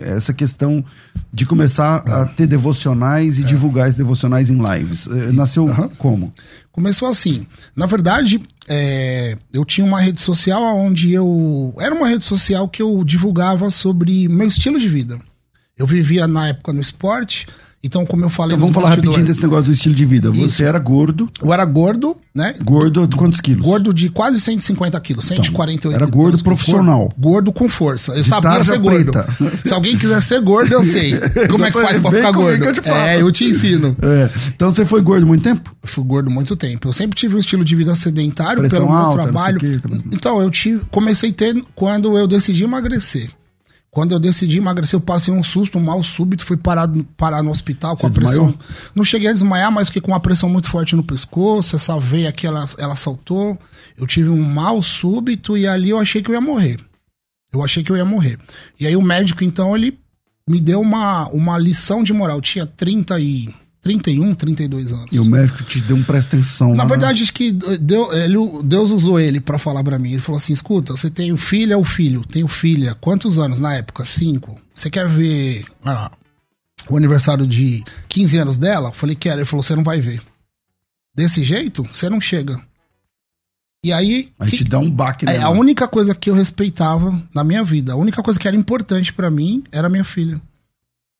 essa 0.00 0.32
questão 0.32 0.84
de 1.32 1.46
começar 1.46 2.02
É. 2.06 2.12
a 2.12 2.24
ter 2.24 2.46
devocionais 2.46 3.38
e 3.38 3.44
divulgar 3.44 3.88
esses 3.88 3.98
devocionais 3.98 4.50
em 4.50 4.56
lives? 4.62 5.06
É, 5.06 5.32
Nasceu 5.32 5.66
Aham. 5.68 5.88
como? 5.98 6.32
Começou 6.76 7.08
assim. 7.08 7.46
Na 7.74 7.86
verdade, 7.86 8.38
é, 8.68 9.38
eu 9.50 9.64
tinha 9.64 9.86
uma 9.86 9.98
rede 9.98 10.20
social 10.20 10.76
onde 10.76 11.10
eu. 11.10 11.74
Era 11.80 11.94
uma 11.94 12.06
rede 12.06 12.26
social 12.26 12.68
que 12.68 12.82
eu 12.82 13.02
divulgava 13.02 13.70
sobre 13.70 14.28
meu 14.28 14.46
estilo 14.46 14.78
de 14.78 14.86
vida. 14.86 15.18
Eu 15.74 15.86
vivia 15.86 16.26
na 16.26 16.48
época 16.48 16.74
no 16.74 16.80
esporte, 16.82 17.48
então, 17.86 18.04
como 18.04 18.24
eu 18.24 18.28
falei. 18.28 18.56
Então, 18.56 18.60
vamos 18.66 18.74
falar 18.74 18.90
rapidinho 18.90 19.24
desse 19.24 19.40
negócio 19.40 19.66
do 19.66 19.72
estilo 19.72 19.94
de 19.94 20.04
vida. 20.04 20.30
Você 20.30 20.44
Isso. 20.44 20.62
era 20.64 20.78
gordo, 20.78 21.30
Eu 21.40 21.52
era 21.52 21.64
gordo, 21.64 22.16
né? 22.34 22.54
gordo 22.62 23.06
de 23.06 23.16
quantos 23.16 23.40
quilos? 23.40 23.64
Gordo 23.64 23.94
de 23.94 24.08
quase 24.08 24.40
150 24.40 24.98
quilos, 25.00 25.24
148 25.26 25.94
era 25.94 26.06
gordo 26.10 26.42
profissional. 26.42 27.02
Gordo, 27.02 27.20
gordo 27.20 27.52
com 27.52 27.68
força. 27.68 28.12
Eu 28.12 28.24
sabia 28.24 28.50
tarja 28.50 28.72
ser 28.72 28.78
gordo. 28.78 29.12
preta. 29.12 29.28
Se 29.64 29.72
alguém 29.72 29.96
quiser 29.96 30.20
ser 30.20 30.40
gordo, 30.40 30.72
eu 30.72 30.82
sei. 30.82 31.14
Como 31.48 31.64
é 31.64 31.70
que 31.70 31.80
faz 31.80 31.98
pra 31.98 32.10
ficar 32.10 32.32
gordo? 32.32 32.64
eu 32.64 32.94
é, 32.94 33.22
eu 33.22 33.30
te 33.30 33.44
ensino. 33.44 33.96
É, 34.02 34.28
Então 34.48 34.72
você 34.72 34.84
foi 34.84 35.00
gordo 35.00 35.26
muito 35.26 35.44
tempo? 35.44 35.70
Eu 35.82 35.88
fui 35.88 36.04
gordo 36.04 36.28
muito 36.28 36.56
tempo. 36.56 36.88
Eu 36.88 36.92
sempre 36.92 37.16
tive 37.16 37.36
um 37.36 37.38
estilo 37.38 37.64
de 37.64 37.76
vida 37.76 37.94
sedentário 37.94 38.60
Pressão 38.60 38.80
pelo 38.80 38.90
meu 38.90 38.98
alta, 38.98 39.22
sei 39.22 39.32
trabalho. 39.32 39.60
Então, 40.12 40.42
eu 40.42 40.50
tive, 40.50 40.82
comecei 40.90 41.30
a 41.30 41.32
ter 41.32 41.64
quando 41.74 42.18
eu 42.18 42.26
decidi 42.26 42.64
emagrecer. 42.64 43.30
Quando 43.96 44.12
eu 44.12 44.18
decidi 44.18 44.58
emagrecer, 44.58 44.94
eu 44.94 45.00
passei 45.00 45.32
um 45.32 45.42
susto, 45.42 45.78
um 45.78 45.82
mal 45.82 46.04
súbito, 46.04 46.44
fui 46.44 46.58
parado, 46.58 47.02
parar 47.16 47.42
no 47.42 47.50
hospital 47.50 47.96
com 47.96 48.02
Você 48.02 48.06
a 48.08 48.10
pressão. 48.10 48.48
desmaiou? 48.48 48.58
Não 48.94 49.02
cheguei 49.02 49.30
a 49.30 49.32
desmaiar, 49.32 49.72
mas 49.72 49.88
fiquei 49.88 50.02
com 50.02 50.12
uma 50.12 50.20
pressão 50.20 50.50
muito 50.50 50.68
forte 50.68 50.94
no 50.94 51.02
pescoço, 51.02 51.76
essa 51.76 51.98
veia 51.98 52.28
aqui, 52.28 52.46
ela, 52.46 52.66
ela 52.76 52.94
saltou. 52.94 53.58
Eu 53.96 54.06
tive 54.06 54.28
um 54.28 54.44
mal 54.44 54.82
súbito 54.82 55.56
e 55.56 55.66
ali 55.66 55.88
eu 55.88 55.98
achei 55.98 56.22
que 56.22 56.28
eu 56.28 56.34
ia 56.34 56.42
morrer. 56.42 56.78
Eu 57.50 57.64
achei 57.64 57.82
que 57.82 57.90
eu 57.90 57.96
ia 57.96 58.04
morrer. 58.04 58.38
E 58.78 58.86
aí 58.86 58.94
o 58.94 59.00
médico, 59.00 59.42
então, 59.42 59.74
ele 59.74 59.98
me 60.46 60.60
deu 60.60 60.82
uma, 60.82 61.26
uma 61.28 61.56
lição 61.56 62.02
de 62.02 62.12
moral. 62.12 62.36
Eu 62.36 62.42
tinha 62.42 62.66
30 62.66 63.18
e, 63.18 63.48
31, 63.86 64.34
32 64.34 64.92
anos. 64.92 65.06
E 65.12 65.20
o 65.20 65.24
médico 65.24 65.62
te 65.62 65.80
deu 65.80 65.96
um 65.96 66.02
presta 66.02 66.36
atenção. 66.36 66.74
Na 66.74 66.82
lá, 66.82 66.88
verdade, 66.88 67.22
acho 67.22 67.32
que 67.32 67.52
Deus, 67.52 68.14
ele- 68.16 68.62
Deus 68.64 68.90
usou 68.90 69.20
ele 69.20 69.40
pra 69.40 69.58
falar 69.58 69.84
pra 69.84 69.98
mim. 69.98 70.12
Ele 70.12 70.20
falou 70.20 70.38
assim: 70.38 70.52
escuta, 70.52 70.96
você 70.96 71.08
tem 71.08 71.36
filha 71.36 71.78
ou 71.78 71.84
filho? 71.84 72.24
Tenho 72.24 72.48
filha. 72.48 72.94
Quantos 72.96 73.38
anos 73.38 73.60
na 73.60 73.74
época? 73.74 74.04
Cinco. 74.04 74.60
Você 74.74 74.90
quer 74.90 75.08
ver 75.08 75.64
ah, 75.84 76.10
o 76.88 76.96
aniversário 76.96 77.46
de 77.46 77.82
15 78.08 78.38
anos 78.38 78.58
dela? 78.58 78.88
Eu 78.88 78.92
falei, 78.92 79.14
quero. 79.14 79.38
Ele 79.38 79.44
falou: 79.44 79.62
você 79.62 79.76
não 79.76 79.84
vai 79.84 80.00
ver. 80.00 80.20
Desse 81.14 81.44
jeito, 81.44 81.82
você 81.90 82.10
não 82.10 82.20
chega. 82.20 82.60
E 83.84 83.92
aí. 83.92 84.32
Aí 84.38 84.50
que- 84.50 84.56
te 84.58 84.64
dá 84.64 84.78
um 84.80 84.90
baque, 84.90 85.24
né? 85.24 85.36
é, 85.36 85.42
a 85.42 85.48
única 85.50 85.86
coisa 85.86 86.14
que 86.14 86.28
eu 86.28 86.34
respeitava 86.34 87.22
na 87.32 87.44
minha 87.44 87.62
vida, 87.62 87.92
a 87.92 87.96
única 87.96 88.22
coisa 88.22 88.38
que 88.40 88.48
era 88.48 88.56
importante 88.56 89.12
pra 89.12 89.30
mim 89.30 89.62
era 89.70 89.88
minha 89.88 90.04
filha. 90.04 90.40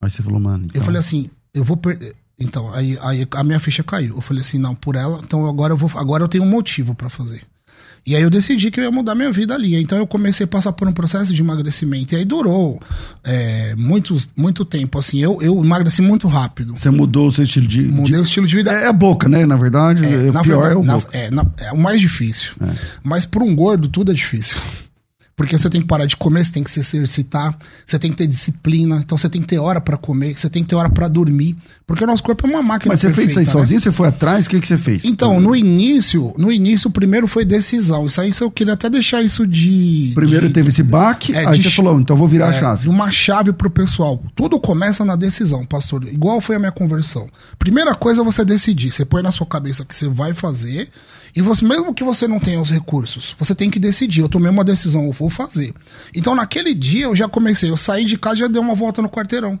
Aí 0.03 0.09
você 0.09 0.21
falou, 0.21 0.39
mano. 0.39 0.65
Eu 0.65 0.69
então, 0.69 0.83
falei 0.83 0.99
assim, 0.99 1.29
eu 1.53 1.63
vou 1.63 1.77
perder. 1.77 2.15
Então, 2.39 2.71
aí, 2.73 2.97
aí 3.01 3.27
a 3.31 3.43
minha 3.43 3.59
ficha 3.59 3.83
caiu. 3.83 4.15
Eu 4.15 4.21
falei 4.21 4.41
assim, 4.41 4.59
não, 4.59 4.75
por 4.75 4.95
ela, 4.95 5.21
então 5.23 5.47
agora 5.47 5.73
eu 5.73 5.77
vou, 5.77 5.89
agora 5.99 6.23
eu 6.23 6.27
tenho 6.27 6.43
um 6.43 6.49
motivo 6.49 6.93
pra 6.93 7.09
fazer. 7.09 7.41
E 8.05 8.15
aí 8.15 8.21
eu 8.21 8.29
decidi 8.29 8.71
que 8.71 8.79
eu 8.79 8.85
ia 8.85 8.91
mudar 8.91 9.15
minha 9.15 9.29
vida 9.33 9.53
ali. 9.53 9.75
Então 9.75 9.97
eu 9.97 10.07
comecei 10.07 10.45
a 10.45 10.47
passar 10.47 10.71
por 10.71 10.87
um 10.87 10.93
processo 10.93 11.33
de 11.33 11.41
emagrecimento. 11.41 12.13
E 12.13 12.17
aí 12.17 12.23
durou 12.23 12.81
é, 13.21 13.75
muitos, 13.75 14.29
muito 14.33 14.63
tempo. 14.63 14.97
Assim, 14.97 15.19
eu, 15.19 15.41
eu 15.41 15.61
emagreci 15.61 16.01
muito 16.01 16.25
rápido. 16.25 16.73
Você 16.77 16.89
mudou 16.89 17.27
o 17.27 17.31
seu 17.33 17.43
estilo 17.43 17.67
de. 17.67 17.81
Mudei 17.81 18.13
de- 18.13 18.19
o 18.19 18.23
estilo 18.23 18.47
de 18.47 18.55
vida. 18.55 18.71
É 18.71 18.87
a 18.87 18.93
boca, 18.93 19.27
né? 19.27 19.45
Na 19.45 19.57
verdade, 19.57 20.05
é, 20.05 20.29
o 20.29 20.31
na 20.31 20.41
pior 20.41 20.61
verdade, 20.61 20.75
é 20.75 20.77
o 20.77 20.83
na- 20.85 20.93
boca. 20.93 21.17
é, 21.17 21.29
na- 21.31 21.45
é 21.57 21.71
o 21.73 21.77
mais 21.77 21.99
difícil. 21.99 22.51
Mas 23.03 23.25
para 23.25 23.43
um 23.43 23.53
gordo, 23.53 23.89
tudo 23.89 24.11
é 24.11 24.15
difícil. 24.15 24.57
Porque 25.37 25.55
você 25.55 25.69
tem 25.69 25.79
que 25.81 25.85
parar 25.87 26.07
de 26.07 26.17
comer, 26.17 26.43
você 26.43 26.51
tem 26.51 26.63
que 26.63 26.71
se 26.71 26.79
exercitar, 26.79 27.55
você 27.85 27.99
tem 27.99 28.09
que 28.09 28.17
ter 28.17 28.25
disciplina, 28.25 28.97
então 29.05 29.15
você 29.15 29.29
tem 29.29 29.39
que 29.39 29.47
ter 29.47 29.59
hora 29.59 29.79
para 29.79 29.95
comer, 29.95 30.35
você 30.35 30.49
tem 30.49 30.63
que 30.63 30.69
ter 30.69 30.75
hora 30.75 30.89
para 30.89 31.07
dormir, 31.07 31.55
porque 31.85 32.03
o 32.03 32.07
nosso 32.07 32.23
corpo 32.23 32.47
é 32.47 32.49
uma 32.49 32.63
máquina 32.63 32.91
Mas 32.91 33.01
você 33.01 33.13
fez 33.13 33.29
isso 33.29 33.37
aí 33.39 33.45
perfeita, 33.45 33.59
né? 33.59 33.63
sozinho? 33.65 33.79
Você 33.79 33.91
foi 33.91 34.07
atrás? 34.07 34.47
O 34.47 34.49
que, 34.49 34.59
que 34.59 34.67
você 34.67 34.79
fez? 34.79 35.05
Então, 35.05 35.39
no 35.39 35.55
início, 35.55 36.33
no 36.39 36.51
início, 36.51 36.89
o 36.89 36.91
primeiro 36.91 37.27
foi 37.27 37.45
decisão. 37.45 38.07
Isso 38.07 38.19
aí 38.19 38.31
eu 38.41 38.49
queria 38.49 38.73
até 38.73 38.89
deixar 38.89 39.21
isso 39.21 39.45
de. 39.45 40.11
Primeiro 40.15 40.47
de- 40.47 40.53
teve 40.55 40.69
esse 40.69 40.81
baque, 40.81 41.31
É, 41.35 41.45
aí 41.47 41.61
você 41.61 41.69
falou, 41.69 41.99
então 41.99 42.17
vou 42.17 42.27
virar 42.27 42.47
a 42.47 42.49
é, 42.55 42.59
chave. 42.59 42.89
Uma 42.89 43.11
chave 43.11 43.53
pro 43.53 43.69
pessoal. 43.69 44.19
Tudo 44.35 44.59
começa 44.59 45.05
na 45.05 45.15
decisão, 45.15 45.63
pastor. 45.67 46.03
Igual 46.07 46.41
foi 46.41 46.55
a 46.55 46.59
minha 46.59 46.71
conversão. 46.71 47.27
Primeira 47.59 47.93
coisa 47.93 48.21
é 48.21 48.25
você 48.25 48.43
decidir. 48.43 48.91
Você 48.91 49.05
põe 49.05 49.21
na 49.21 49.31
sua 49.31 49.45
cabeça 49.45 49.85
que 49.85 49.93
você 49.93 50.07
vai 50.09 50.33
fazer. 50.33 50.89
E 51.37 51.41
você, 51.41 51.63
mesmo 51.63 51.93
que 51.93 52.03
você 52.03 52.27
não 52.27 52.39
tenha 52.39 52.59
os 52.59 52.71
recursos, 52.71 53.35
você 53.37 53.53
tem 53.53 53.69
que 53.69 53.77
decidir. 53.77 54.21
Eu 54.21 54.27
tomei 54.27 54.49
uma 54.49 54.63
decisão, 54.63 55.05
eu 55.05 55.11
vou 55.11 55.29
fazer. 55.29 55.71
Então, 56.11 56.33
naquele 56.33 56.73
dia, 56.73 57.05
eu 57.05 57.15
já 57.15 57.29
comecei. 57.29 57.69
Eu 57.69 57.77
saí 57.77 58.05
de 58.05 58.17
casa 58.17 58.37
e 58.37 58.39
já 58.39 58.47
dei 58.47 58.59
uma 58.59 58.73
volta 58.73 59.03
no 59.03 59.07
quarteirão. 59.07 59.59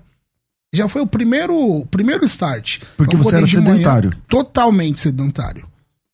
Já 0.73 0.87
foi 0.87 1.03
o 1.03 1.05
primeiro, 1.05 1.85
primeiro 1.91 2.25
start. 2.25 2.79
Porque 2.97 3.15
Eu 3.15 3.19
você 3.19 3.35
era 3.35 3.45
de 3.45 3.55
manhã 3.57 3.67
sedentário. 3.75 4.11
Totalmente 4.27 4.99
sedentário. 4.99 5.67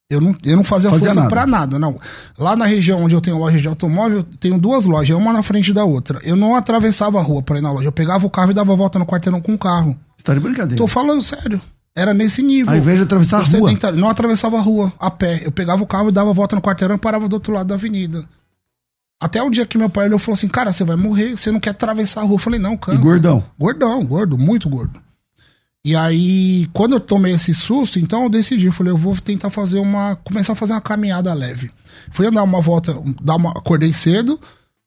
Eu 0.09 0.19
não, 0.19 0.35
eu 0.43 0.57
não 0.57 0.65
fazia, 0.65 0.89
Fazia 0.89 1.07
força 1.07 1.21
nada. 1.21 1.29
pra 1.33 1.47
nada, 1.47 1.79
não. 1.79 1.97
Lá 2.37 2.57
na 2.57 2.65
região 2.65 3.01
onde 3.01 3.15
eu 3.15 3.21
tenho 3.21 3.37
loja 3.37 3.61
de 3.61 3.67
automóvel, 3.67 4.17
eu 4.17 4.23
tenho 4.37 4.59
duas 4.59 4.85
lojas, 4.85 5.15
uma 5.15 5.31
na 5.31 5.43
frente 5.43 5.71
da 5.71 5.85
outra. 5.85 6.19
Eu 6.23 6.35
não 6.35 6.57
atravessava 6.57 7.19
a 7.19 7.21
rua 7.21 7.41
pra 7.41 7.57
ir 7.57 7.61
na 7.61 7.71
loja. 7.71 7.87
Eu 7.87 7.91
pegava 7.93 8.27
o 8.27 8.29
carro 8.29 8.51
e 8.51 8.53
dava 8.53 8.73
a 8.73 8.75
volta 8.75 8.99
no 8.99 9.05
quarteirão 9.05 9.39
com 9.39 9.53
o 9.53 9.57
carro. 9.57 9.97
Você 10.17 10.23
tá 10.25 10.33
de 10.33 10.41
brincadeira. 10.41 10.75
Tô 10.75 10.87
falando 10.87 11.21
sério. 11.21 11.61
Era 11.95 12.13
nesse 12.13 12.41
nível. 12.41 12.73
Ao 12.73 12.77
invés 12.77 12.97
de 12.97 13.03
atravessar 13.03 13.41
a 13.41 13.43
rua. 13.43 13.91
Não 13.95 14.09
atravessava 14.09 14.57
a 14.57 14.61
rua 14.61 14.91
a 14.99 15.11
pé. 15.11 15.41
Eu 15.45 15.51
pegava 15.51 15.83
o 15.83 15.87
carro 15.87 16.09
e 16.09 16.11
dava 16.11 16.31
a 16.31 16.33
volta 16.33 16.55
no 16.55 16.61
quarteirão 16.61 16.95
e 16.95 16.99
parava 16.99 17.29
do 17.29 17.33
outro 17.33 17.53
lado 17.53 17.67
da 17.67 17.75
avenida. 17.75 18.25
Até 19.21 19.41
o 19.41 19.49
dia 19.49 19.65
que 19.65 19.77
meu 19.77 19.89
pai 19.89 20.07
olhou 20.07 20.17
e 20.17 20.19
falou 20.21 20.33
assim: 20.33 20.47
Cara, 20.47 20.73
você 20.73 20.83
vai 20.83 20.95
morrer, 20.95 21.37
você 21.37 21.51
não 21.51 21.59
quer 21.59 21.69
atravessar 21.69 22.21
a 22.21 22.23
rua. 22.23 22.35
Eu 22.35 22.39
falei: 22.39 22.59
Não, 22.59 22.73
E 22.73 22.77
cansa. 22.77 22.97
gordão. 22.97 23.43
Gordão, 23.57 24.03
gordo, 24.05 24.37
muito 24.37 24.67
gordo. 24.67 24.99
E 25.85 25.95
aí, 25.97 26.67
quando 26.73 26.93
eu 26.93 26.99
tomei 26.99 27.33
esse 27.33 27.53
susto, 27.53 27.99
então 27.99 28.23
eu 28.23 28.29
decidi, 28.29 28.67
eu 28.67 28.71
falei, 28.71 28.93
eu 28.93 28.97
vou 28.97 29.13
tentar 29.17 29.49
fazer 29.49 29.79
uma, 29.79 30.15
começar 30.23 30.53
a 30.53 30.55
fazer 30.55 30.71
uma 30.71 30.79
caminhada 30.79 31.33
leve. 31.33 31.69
Fui 32.09 32.25
andar 32.25 32.41
uma 32.43 32.61
volta, 32.61 32.97
dar 33.21 33.35
uma, 33.35 33.51
acordei 33.51 33.91
cedo, 33.91 34.39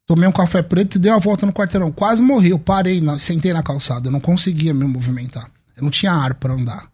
tomei 0.06 0.26
um 0.26 0.32
café 0.32 0.62
preto 0.62 0.94
e 0.94 0.98
dei 0.98 1.12
uma 1.12 1.20
volta 1.20 1.44
no 1.44 1.52
quarteirão. 1.52 1.92
Quase 1.92 2.22
morri, 2.22 2.48
eu 2.48 2.58
parei, 2.58 3.02
na, 3.02 3.18
sentei 3.18 3.52
na 3.52 3.62
calçada, 3.62 4.08
eu 4.08 4.10
não 4.10 4.20
conseguia 4.20 4.72
me 4.72 4.86
movimentar. 4.86 5.50
Eu 5.76 5.82
não 5.82 5.90
tinha 5.90 6.12
ar 6.12 6.32
pra 6.32 6.54
andar. 6.54 6.86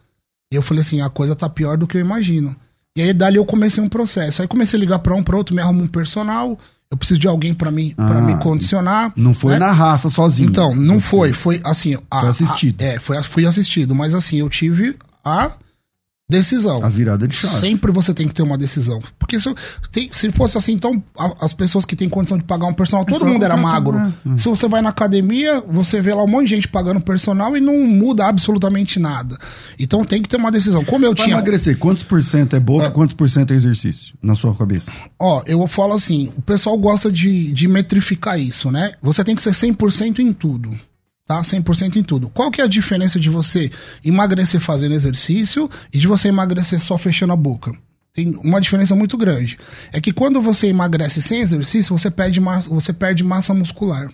E 0.53 0.55
eu 0.55 0.63
falei 0.63 0.83
assim, 0.83 1.01
a 1.01 1.09
coisa 1.09 1.35
tá 1.35 1.49
pior 1.49 1.77
do 1.79 1.87
que 1.87 1.97
eu 1.97 2.01
imagino. 2.01 2.55
E 2.95 3.01
aí 3.01 3.13
dali 3.15 3.37
eu 3.37 3.45
comecei 3.47 3.83
um 3.83 3.89
processo. 3.89 4.43
Aí 4.43 4.47
comecei 4.49 4.79
a 4.79 4.81
ligar 4.81 4.99
pra 4.99 5.15
um, 5.15 5.23
pra 5.23 5.37
outro, 5.37 5.55
me 5.55 5.63
arrumo 5.63 5.83
um 5.85 5.87
personal, 5.89 6.59
eu 6.91 6.97
preciso 6.99 7.19
de 7.19 7.27
alguém 7.27 7.55
pra 7.55 7.71
me, 7.71 7.95
pra 7.95 8.19
Ah, 8.19 8.21
me 8.21 8.37
condicionar. 8.37 9.13
Não 9.17 9.33
foi 9.33 9.55
né? 9.55 9.61
na 9.61 9.73
raça 9.73 10.11
sozinho. 10.11 10.51
Então, 10.51 10.75
não 10.75 11.01
Você- 11.01 11.09
foi, 11.09 11.33
foi 11.33 11.61
assim. 11.65 11.97
a- 12.11 12.21
Foi 12.21 12.29
assistido. 12.29 12.83
a- 12.83 12.85
é, 12.85 12.99
foi, 13.01 13.23
fui 13.23 13.47
assistido, 13.47 13.95
mas 13.95 14.15
assim, 14.15 14.37
eu 14.41 14.51
tive 14.51 14.95
a 15.25 15.53
decisão. 16.31 16.83
A 16.83 16.89
virada 16.89 17.29
de 17.29 17.35
chave. 17.37 17.57
Sempre 17.57 17.93
você 17.93 18.15
tem 18.15 18.27
que 18.27 18.35
ter 18.35 18.43
uma 18.43 18.57
decisão. 18.57 19.01
Porque 19.19 19.39
se, 19.39 19.53
tem- 19.91 20.09
se 20.13 20.31
fosse 20.33 20.57
assim, 20.57 20.73
então 20.73 21.03
a- 21.19 21.35
as 21.45 21.53
pessoas 21.53 21.85
que 21.85 21.95
têm 21.95 22.09
condição 22.09 22.39
de 22.39 22.45
pagar 22.45 22.67
um 22.67 22.73
personal, 22.75 23.05
todo 23.05 23.27
mundo 23.27 23.45
era 23.45 23.57
magro. 23.57 23.93
né? 23.99 24.13
Hum. 24.25 24.39
Se 24.39 24.49
você 24.49 24.67
vai 24.67 24.81
na 24.81 24.89
academia, 24.89 25.61
você 25.69 26.01
vê 26.01 26.15
lá 26.15 26.23
um 26.25 26.29
monte 26.29 26.45
de 26.49 26.55
gente 26.57 26.69
pagando 26.69 27.01
personal 27.01 27.57
e 27.57 27.61
não 27.61 27.87
muda 27.87 28.27
absolutamente 28.27 28.99
nada. 28.99 29.37
Então 29.79 30.05
tem 30.05 30.23
que 30.23 30.29
ter 30.29 30.37
uma 30.37 30.51
decisão. 30.51 30.85
Como 30.85 31.05
eu 31.05 31.15
Pra 31.15 31.25
tinha. 31.25 31.35
emagrecer, 31.37 31.77
quantos 31.79 32.03
por 32.03 32.23
cento 32.23 32.57
é 32.57 32.61
boca, 32.61 32.87
É. 32.87 32.91
quantos 32.91 33.15
por 33.15 33.29
cento 33.29 33.53
é 33.53 33.57
exercício? 33.57 34.15
Na 34.23 34.35
sua 34.35 34.55
cabeça. 34.55 34.91
Ó, 35.19 35.43
eu 35.47 35.67
falo 35.67 35.93
assim, 35.93 36.31
o 36.37 36.43
pessoal 36.43 36.77
gosta 36.79 37.13
de, 37.13 37.53
de 37.53 37.69
metrificar 37.69 38.39
isso, 38.41 38.71
né? 38.71 38.93
Você 39.03 39.23
tem 39.23 39.35
que 39.37 39.43
ser 39.43 39.51
100% 39.53 40.21
em 40.21 40.33
tudo. 40.33 40.71
Tá? 41.27 41.41
100% 41.41 41.97
em 41.97 42.03
tudo. 42.03 42.29
Qual 42.29 42.51
que 42.51 42.61
é 42.61 42.65
a 42.65 42.69
diferença 42.69 43.19
de 43.19 43.31
você 43.31 43.71
emagrecer 44.05 44.61
fazendo 44.61 44.95
exercício 44.95 45.71
e 45.93 45.99
de 45.99 46.07
você 46.07 46.29
emagrecer 46.29 46.81
só 46.81 46.99
fechando 46.99 47.33
a 47.33 47.37
boca? 47.37 47.73
Tem 48.13 48.37
uma 48.43 48.61
diferença 48.61 48.95
muito 48.95 49.17
grande. 49.17 49.59
É 49.93 50.01
que 50.01 50.13
quando 50.13 50.43
você 50.43 50.67
emagrece 50.67 51.23
sem 51.23 51.41
exercício, 51.41 51.97
você 51.97 52.11
perde 52.11 52.41
massa, 52.41 52.69
você 52.69 52.93
perde 52.93 53.25
massa 53.25 53.55
muscular. 53.55 54.13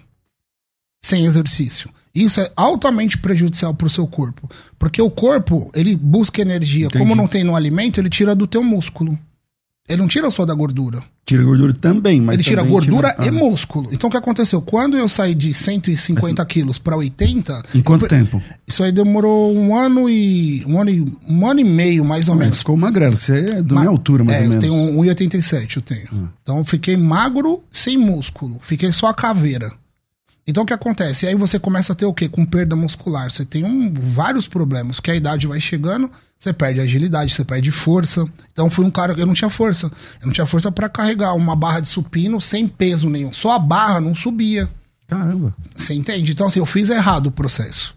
Sem 1.03 1.25
exercício. 1.25 1.90
Isso 2.14 2.40
é 2.40 2.51
altamente 2.57 3.18
prejudicial 3.18 3.75
para 3.75 3.87
o 3.87 3.90
seu 3.90 4.07
corpo. 4.07 4.49
Porque 4.79 5.01
o 5.01 5.11
corpo, 5.11 5.71
ele 5.75 5.97
busca 5.97 6.40
energia. 6.40 6.87
Entendi. 6.87 6.99
Como 6.99 7.14
não 7.14 7.27
tem 7.27 7.42
no 7.42 7.57
alimento, 7.57 8.01
ele 8.01 8.11
tira 8.11 8.35
do 8.35 8.47
teu 8.47 8.62
músculo. 8.62 9.18
Ele 9.88 10.03
não 10.03 10.09
tira 10.09 10.31
só 10.31 10.44
da 10.44 10.53
gordura. 10.53 11.03
Tira 11.24 11.42
gordura 11.42 11.72
também, 11.72 12.20
mas 12.20 12.35
ele 12.35 12.42
tira 12.44 12.62
gordura 12.62 13.11
tira- 13.12 13.24
e 13.24 13.29
Ah. 13.29 13.33
músculo. 13.33 13.88
Então 13.92 14.09
o 14.09 14.11
que 14.11 14.16
aconteceu? 14.16 14.61
Quando 14.61 14.96
eu 14.96 15.09
saí 15.09 15.35
de 15.35 15.55
150 15.55 16.44
quilos 16.44 16.79
para 16.79 16.96
80. 16.96 17.62
Em 17.74 17.81
quanto 17.81 18.05
eu- 18.05 18.09
tempo? 18.09 18.42
Isso 18.66 18.83
aí 18.83 18.92
demorou 18.92 19.55
um 19.57 19.74
ano 19.74 20.09
e. 20.09 20.62
Um 20.66 20.81
ano 20.81 20.90
e, 20.90 21.05
um 21.29 21.46
ano 21.46 21.61
e 21.61 21.64
meio, 21.64 22.05
mais 22.05 22.29
ou 22.29 22.35
Mas 22.35 22.44
menos. 22.44 22.59
ficou 22.59 22.77
magrelo, 22.77 23.18
você 23.18 23.33
é 23.33 23.62
da 23.62 23.74
Ma- 23.74 23.81
minha 23.83 23.90
altura, 23.90 24.24
mais 24.24 24.37
é, 24.37 24.40
ou 24.40 24.44
eu 24.44 24.48
menos. 24.51 24.64
tenho 24.64 24.74
1,87 24.74 25.77
eu 25.77 25.83
tenho. 25.83 26.31
Então 26.42 26.59
eu 26.59 26.64
fiquei 26.64 26.96
magro, 26.96 27.62
sem 27.70 27.96
músculo. 27.96 28.59
Fiquei 28.62 28.92
só 28.92 29.07
a 29.07 29.14
caveira. 29.14 29.72
Então 30.49 30.63
o 30.63 30.67
que 30.67 30.73
acontece? 30.73 31.27
E 31.27 31.29
aí 31.29 31.35
você 31.35 31.59
começa 31.59 31.93
a 31.93 31.97
ter 31.97 32.07
o 32.07 32.15
quê? 32.15 32.27
Com 32.27 32.47
perda 32.47 32.75
muscular. 32.75 33.31
Você 33.31 33.45
tem 33.45 33.65
um, 33.65 33.93
vários 33.93 34.49
problemas, 34.49 34.97
porque 34.97 35.11
a 35.11 35.15
idade 35.15 35.47
vai 35.47 35.61
chegando, 35.61 36.11
você 36.39 36.55
perde 36.55 36.81
agilidade, 36.81 37.35
você 37.35 37.45
perde 37.45 37.71
força. 37.71 38.27
Então 38.51 38.71
fui 38.71 38.87
um 38.87 38.91
cara 38.91 39.15
que 39.15 39.21
eu 39.21 39.27
não 39.27 39.35
tinha 39.35 39.51
força. 39.51 39.93
Eu 40.19 40.27
não 40.27 40.33
tinha 40.33 40.47
força 40.47 40.73
pra 40.73 40.89
carregar 40.89 41.35
uma 41.35 41.55
barra 41.55 41.81
de 41.81 41.89
supino 41.89 42.41
sem 42.41 42.67
peso 42.67 43.11
nenhum. 43.11 43.31
Só 43.31 43.53
a 43.53 43.59
barra 43.59 44.01
não 44.01 44.15
subia. 44.15 44.71
Caramba. 45.07 45.55
Você 45.77 45.93
entende? 45.93 46.33
Então 46.33 46.47
assim, 46.47 46.61
eu 46.61 46.67
fiz 46.67 46.89
errado 46.89 47.27
o 47.27 47.31
processo. 47.31 47.95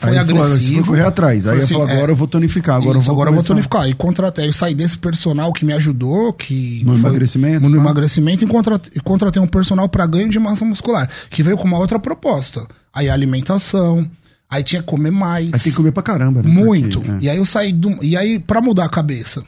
Foi 0.00 0.10
aí 0.12 0.18
agressivo. 0.18 0.84
Foi 0.84 0.96
correr 0.96 1.08
atrás. 1.08 1.44
Aí 1.44 1.50
Foi 1.54 1.58
eu 1.58 1.64
assim, 1.64 1.74
falou, 1.74 1.88
é, 1.88 1.92
agora 1.94 2.12
eu 2.12 2.16
vou 2.16 2.28
tonificar. 2.28 2.76
Agora 2.76 2.98
isso, 2.98 3.10
eu 3.10 3.14
vou 3.14 3.14
agora 3.14 3.30
eu 3.30 3.34
vou 3.34 3.42
começar. 3.42 3.54
tonificar. 3.54 3.88
E 3.88 3.94
contratei, 3.94 4.46
eu 4.46 4.52
saí 4.52 4.72
desse 4.72 4.96
personal 4.96 5.52
que 5.52 5.64
me 5.64 5.72
ajudou, 5.72 6.32
que. 6.32 6.82
No 6.84 6.94
emagrecimento, 6.94 7.68
No 7.68 7.74
tá? 7.74 7.82
emagrecimento 7.82 8.44
e 8.44 8.46
contratei, 8.46 8.92
e 8.94 9.00
contratei 9.00 9.42
um 9.42 9.46
personal 9.48 9.88
para 9.88 10.06
ganho 10.06 10.28
de 10.28 10.38
massa 10.38 10.64
muscular, 10.64 11.10
que 11.30 11.42
veio 11.42 11.56
com 11.58 11.64
uma 11.64 11.78
outra 11.78 11.98
proposta. 11.98 12.64
Aí 12.94 13.08
a 13.08 13.12
alimentação, 13.12 14.08
aí 14.48 14.62
tinha 14.62 14.80
que 14.82 14.86
comer 14.86 15.10
mais. 15.10 15.46
Aí 15.52 15.58
tem 15.60 15.72
que 15.72 15.76
comer 15.76 15.90
pra 15.90 16.02
caramba, 16.04 16.42
né? 16.42 16.48
Muito. 16.48 17.00
Porque, 17.00 17.10
é. 17.10 17.18
E 17.22 17.28
aí 17.30 17.36
eu 17.38 17.44
saí 17.44 17.72
do. 17.72 17.98
E 18.00 18.16
aí, 18.16 18.38
pra 18.38 18.60
mudar 18.60 18.84
a 18.84 18.88
cabeça. 18.88 19.42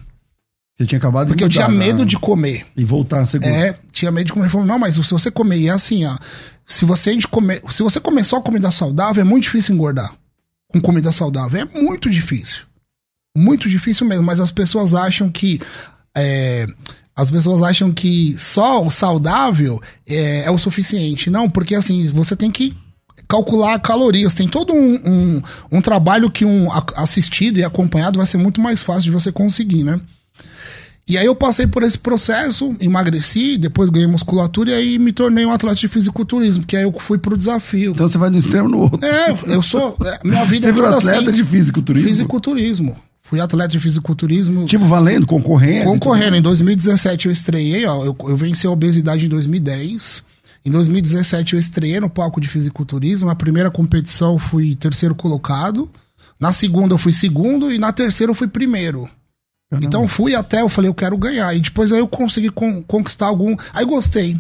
Você 0.76 0.86
tinha 0.86 0.98
acabado 0.98 1.28
Porque 1.28 1.44
eu 1.44 1.48
de 1.48 1.56
tinha 1.56 1.68
mudar, 1.68 1.78
medo 1.78 1.98
né? 2.00 2.04
de 2.06 2.18
comer. 2.18 2.66
E 2.76 2.84
voltar 2.84 3.20
a 3.20 3.26
ser. 3.26 3.44
É, 3.44 3.74
tinha 3.92 4.10
medo 4.10 4.26
de 4.26 4.32
comer. 4.32 4.46
Ele 4.46 4.50
falou, 4.50 4.66
não, 4.66 4.78
mas 4.78 4.94
se 4.94 5.12
você 5.12 5.30
comer, 5.30 5.58
e 5.58 5.68
é 5.68 5.70
assim, 5.70 6.06
ó. 6.06 6.16
Se 6.66 6.84
você, 6.84 7.16
comer, 7.30 7.62
se 7.70 7.82
você 7.82 8.00
comer 8.00 8.24
só 8.24 8.40
comida 8.40 8.70
saudável, 8.70 9.20
é 9.20 9.24
muito 9.24 9.42
difícil 9.44 9.74
engordar. 9.74 10.12
Com 10.72 10.80
comida 10.80 11.12
saudável. 11.12 11.60
É 11.60 11.80
muito 11.80 12.08
difícil. 12.08 12.62
Muito 13.36 13.68
difícil 13.68 14.06
mesmo. 14.06 14.24
Mas 14.24 14.40
as 14.40 14.50
pessoas 14.50 14.94
acham 14.94 15.30
que. 15.30 15.60
é, 16.16 16.66
as 17.14 17.30
pessoas 17.30 17.62
acham 17.62 17.92
que 17.92 18.34
só 18.38 18.82
o 18.82 18.90
saudável 18.90 19.80
é, 20.06 20.44
é 20.44 20.50
o 20.50 20.58
suficiente. 20.58 21.28
Não, 21.28 21.50
porque 21.50 21.74
assim, 21.74 22.08
você 22.08 22.34
tem 22.34 22.50
que 22.50 22.74
calcular 23.28 23.78
calorias. 23.78 24.34
Tem 24.34 24.48
todo 24.48 24.72
um, 24.72 24.94
um, 25.04 25.42
um 25.70 25.80
trabalho 25.80 26.30
que 26.30 26.44
um 26.44 26.68
assistido 26.96 27.58
e 27.58 27.64
acompanhado 27.64 28.18
vai 28.18 28.26
ser 28.26 28.38
muito 28.38 28.60
mais 28.60 28.82
fácil 28.82 29.04
de 29.04 29.10
você 29.10 29.30
conseguir, 29.30 29.84
né? 29.84 30.00
E 31.08 31.18
aí 31.18 31.26
eu 31.26 31.34
passei 31.34 31.66
por 31.66 31.82
esse 31.82 31.98
processo, 31.98 32.74
emagreci, 32.80 33.58
depois 33.58 33.90
ganhei 33.90 34.06
musculatura 34.06 34.70
e 34.70 34.74
aí 34.74 34.98
me 34.98 35.12
tornei 35.12 35.44
um 35.44 35.50
atleta 35.50 35.74
de 35.76 35.88
fisiculturismo, 35.88 36.64
que 36.64 36.76
aí 36.76 36.84
eu 36.84 36.94
fui 37.00 37.18
pro 37.18 37.36
desafio. 37.36 37.90
Então 37.92 38.08
você 38.08 38.16
vai 38.16 38.30
de 38.30 38.36
um 38.36 38.38
extremo 38.38 38.68
no 38.68 38.78
outro. 38.78 39.04
É, 39.04 39.36
eu 39.46 39.60
sou. 39.62 39.96
é, 40.04 40.20
Minha 40.22 40.44
vida 40.44 40.62
Você 40.66 40.68
é 40.70 40.72
virou 40.72 40.88
toda 40.90 40.98
atleta 40.98 41.30
assim. 41.30 41.32
de 41.32 41.44
fisiculturismo? 41.44 42.08
Fisiculturismo. 42.08 42.96
Fui 43.22 43.40
atleta 43.40 43.68
de 43.68 43.80
fisiculturismo. 43.80 44.64
Tipo, 44.66 44.84
valendo, 44.84 45.26
concorrendo? 45.26 45.84
Concorrendo. 45.84 46.36
Em 46.36 46.42
2017 46.42 47.26
eu 47.26 47.32
estreiei, 47.32 47.86
ó. 47.86 48.04
Eu, 48.04 48.16
eu 48.28 48.36
venci 48.36 48.66
a 48.66 48.70
obesidade 48.70 49.26
em 49.26 49.28
2010. 49.28 50.24
Em 50.64 50.70
2017 50.70 51.54
eu 51.54 51.58
estreiei 51.58 52.00
no 52.00 52.10
palco 52.10 52.40
de 52.40 52.48
fisiculturismo. 52.48 53.26
Na 53.26 53.34
primeira 53.34 53.70
competição 53.70 54.32
eu 54.34 54.38
fui 54.38 54.76
terceiro 54.76 55.14
colocado. 55.14 55.88
Na 56.38 56.52
segunda 56.52 56.94
eu 56.94 56.98
fui 56.98 57.12
segundo. 57.12 57.72
E 57.72 57.78
na 57.78 57.92
terceira 57.92 58.30
eu 58.30 58.34
fui 58.34 58.46
primeiro. 58.48 59.08
Caramba. 59.70 59.86
Então 59.86 60.08
fui 60.08 60.34
até, 60.34 60.60
eu 60.62 60.68
falei, 60.68 60.88
eu 60.90 60.94
quero 60.94 61.16
ganhar. 61.16 61.54
E 61.54 61.60
depois 61.60 61.92
aí 61.92 62.00
eu 62.00 62.08
consegui 62.08 62.50
con- 62.50 62.82
conquistar 62.86 63.26
algum. 63.26 63.54
Aí 63.72 63.84
gostei. 63.84 64.36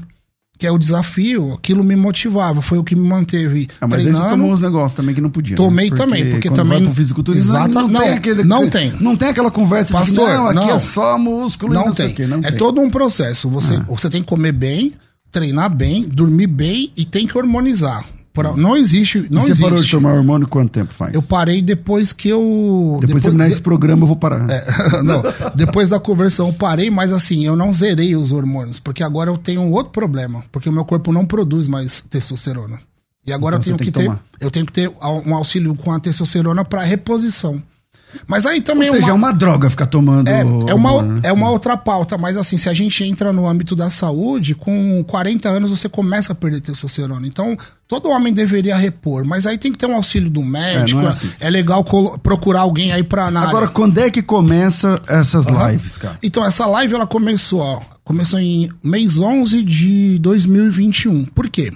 Que 0.58 0.66
é 0.66 0.70
o 0.70 0.76
desafio, 0.76 1.54
aquilo 1.54 1.82
me 1.82 1.96
motivava, 1.96 2.60
foi 2.60 2.76
o 2.76 2.84
que 2.84 2.94
me 2.94 3.08
manteve 3.08 3.66
Ah, 3.80 3.86
mas 3.86 4.00
aí 4.00 4.04
você 4.04 4.10
treinando. 4.10 4.30
tomou 4.30 4.52
uns 4.52 4.60
negócios 4.60 4.92
também 4.92 5.14
que 5.14 5.20
não 5.22 5.30
podia. 5.30 5.56
Tomei 5.56 5.88
né? 5.88 5.96
também, 5.96 6.30
porque 6.32 6.50
também- 6.50 6.78
Vai 6.80 6.86
pro 6.88 6.94
fisiculturismo, 6.96 7.50
Exata- 7.50 7.68
não, 7.80 7.88
não, 7.88 8.00
tem 8.02 8.10
aquele. 8.10 8.44
não 8.44 8.68
tem. 8.68 8.92
Não 9.00 9.16
tem 9.16 9.28
aquela 9.30 9.50
conversa 9.50 9.92
Pastor, 9.94 10.26
de 10.28 10.32
que, 10.32 10.36
não, 10.38 10.46
aqui 10.48 10.54
não. 10.56 10.70
é 10.74 10.78
só 10.78 11.16
músculo 11.18 11.72
e 11.72 11.76
Não 11.76 11.86
não 11.86 11.94
sei 11.94 12.06
tem. 12.08 12.14
quê. 12.14 12.26
Não 12.26 12.38
é 12.40 12.42
tem. 12.42 12.56
todo 12.58 12.78
um 12.78 12.90
processo. 12.90 13.48
Você, 13.48 13.78
você 13.78 14.10
tem 14.10 14.20
que 14.20 14.28
comer 14.28 14.52
bem, 14.52 14.92
treinar 15.32 15.74
bem, 15.74 16.02
dormir 16.06 16.48
bem 16.48 16.92
e 16.94 17.06
tem 17.06 17.26
que 17.26 17.38
hormonizar. 17.38 18.04
Pra- 18.32 18.56
não 18.56 18.76
existe. 18.76 19.26
Não 19.30 19.40
E 19.42 19.44
você 19.44 19.50
existe. 19.52 19.62
parou 19.68 19.82
de 19.82 19.90
tomar 19.90 20.14
hormônio 20.14 20.46
quanto 20.48 20.70
tempo 20.70 20.94
faz? 20.94 21.12
Eu 21.14 21.22
parei 21.22 21.60
depois 21.60 22.12
que 22.12 22.28
eu. 22.28 22.98
Depois, 23.00 23.22
de 23.22 23.22
terminar 23.24 23.48
esse 23.48 23.60
programa, 23.60 24.04
eu 24.04 24.06
vou 24.06 24.16
parar. 24.16 24.48
É, 24.48 24.64
não, 25.02 25.22
depois 25.54 25.90
da 25.90 25.98
conversão 25.98 26.46
eu 26.46 26.52
parei, 26.52 26.90
mas 26.90 27.12
assim, 27.12 27.44
eu 27.44 27.56
não 27.56 27.72
zerei 27.72 28.14
os 28.14 28.30
hormônios, 28.30 28.78
porque 28.78 29.02
agora 29.02 29.30
eu 29.30 29.36
tenho 29.36 29.60
um 29.62 29.72
outro 29.72 29.92
problema, 29.92 30.44
porque 30.52 30.68
o 30.68 30.72
meu 30.72 30.84
corpo 30.84 31.12
não 31.12 31.26
produz 31.26 31.66
mais 31.66 32.00
testosterona. 32.08 32.78
E 33.26 33.32
agora 33.32 33.56
Então 33.56 33.72
eu 33.72 33.76
tenho 33.76 33.92
que, 33.92 33.98
que 34.00 34.08
ter, 34.08 34.18
eu 34.40 34.50
tenho 34.50 34.66
que 34.66 34.72
ter 34.72 34.90
um 35.26 35.34
auxílio 35.34 35.74
com 35.74 35.92
a 35.92 36.00
testosterona 36.00 36.64
para 36.64 36.82
reposição. 36.82 37.60
Mas 38.26 38.46
aí 38.46 38.58
Ou 38.58 38.62
também 38.64 38.88
é 38.88 38.90
seja, 38.90 39.10
é 39.10 39.12
uma, 39.12 39.28
uma 39.28 39.32
droga 39.32 39.68
ficar 39.70 39.86
tomando. 39.86 40.28
é, 40.28 40.40
é 40.40 40.74
uma, 40.74 41.02
né? 41.02 41.20
é 41.24 41.32
uma 41.32 41.50
outra 41.50 41.76
pauta, 41.76 42.16
mas 42.18 42.36
assim, 42.36 42.56
se 42.56 42.68
a 42.68 42.74
gente 42.74 43.02
entra 43.04 43.32
no 43.32 43.46
âmbito 43.46 43.74
da 43.76 43.90
saúde, 43.90 44.54
com 44.54 45.02
40 45.04 45.48
anos 45.48 45.70
você 45.70 45.88
começa 45.88 46.32
a 46.32 46.34
perder 46.34 46.60
testosterona. 46.60 47.26
Então, 47.26 47.56
todo 47.88 48.08
homem 48.10 48.32
deveria 48.32 48.76
repor, 48.76 49.24
mas 49.24 49.46
aí 49.46 49.56
tem 49.58 49.70
que 49.72 49.78
ter 49.78 49.86
um 49.86 49.94
auxílio 49.94 50.28
do 50.30 50.42
médico. 50.42 51.00
É, 51.00 51.02
não 51.02 51.02
é 51.02 51.06
É, 51.06 51.08
assim. 51.10 51.30
legal 51.50 51.84
colo- 51.84 52.18
procurar 52.18 52.60
alguém 52.60 52.92
aí 52.92 53.02
pra 53.02 53.26
análise. 53.26 53.50
Agora, 53.54 53.68
quando 53.68 53.98
é 53.98 54.10
que 54.10 54.22
começa 54.22 55.00
essas 55.08 55.46
Aham. 55.46 55.70
lives, 55.72 55.96
cara? 55.96 56.18
Então, 56.22 56.44
essa 56.44 56.66
live 56.66 56.94
ela 56.94 57.06
começou, 57.06 57.60
ó, 57.60 57.80
começou 58.04 58.38
em 58.38 58.70
mês 58.82 59.18
11 59.18 59.62
de 59.62 60.18
2021. 60.20 61.24
Por 61.26 61.48
quê? 61.48 61.72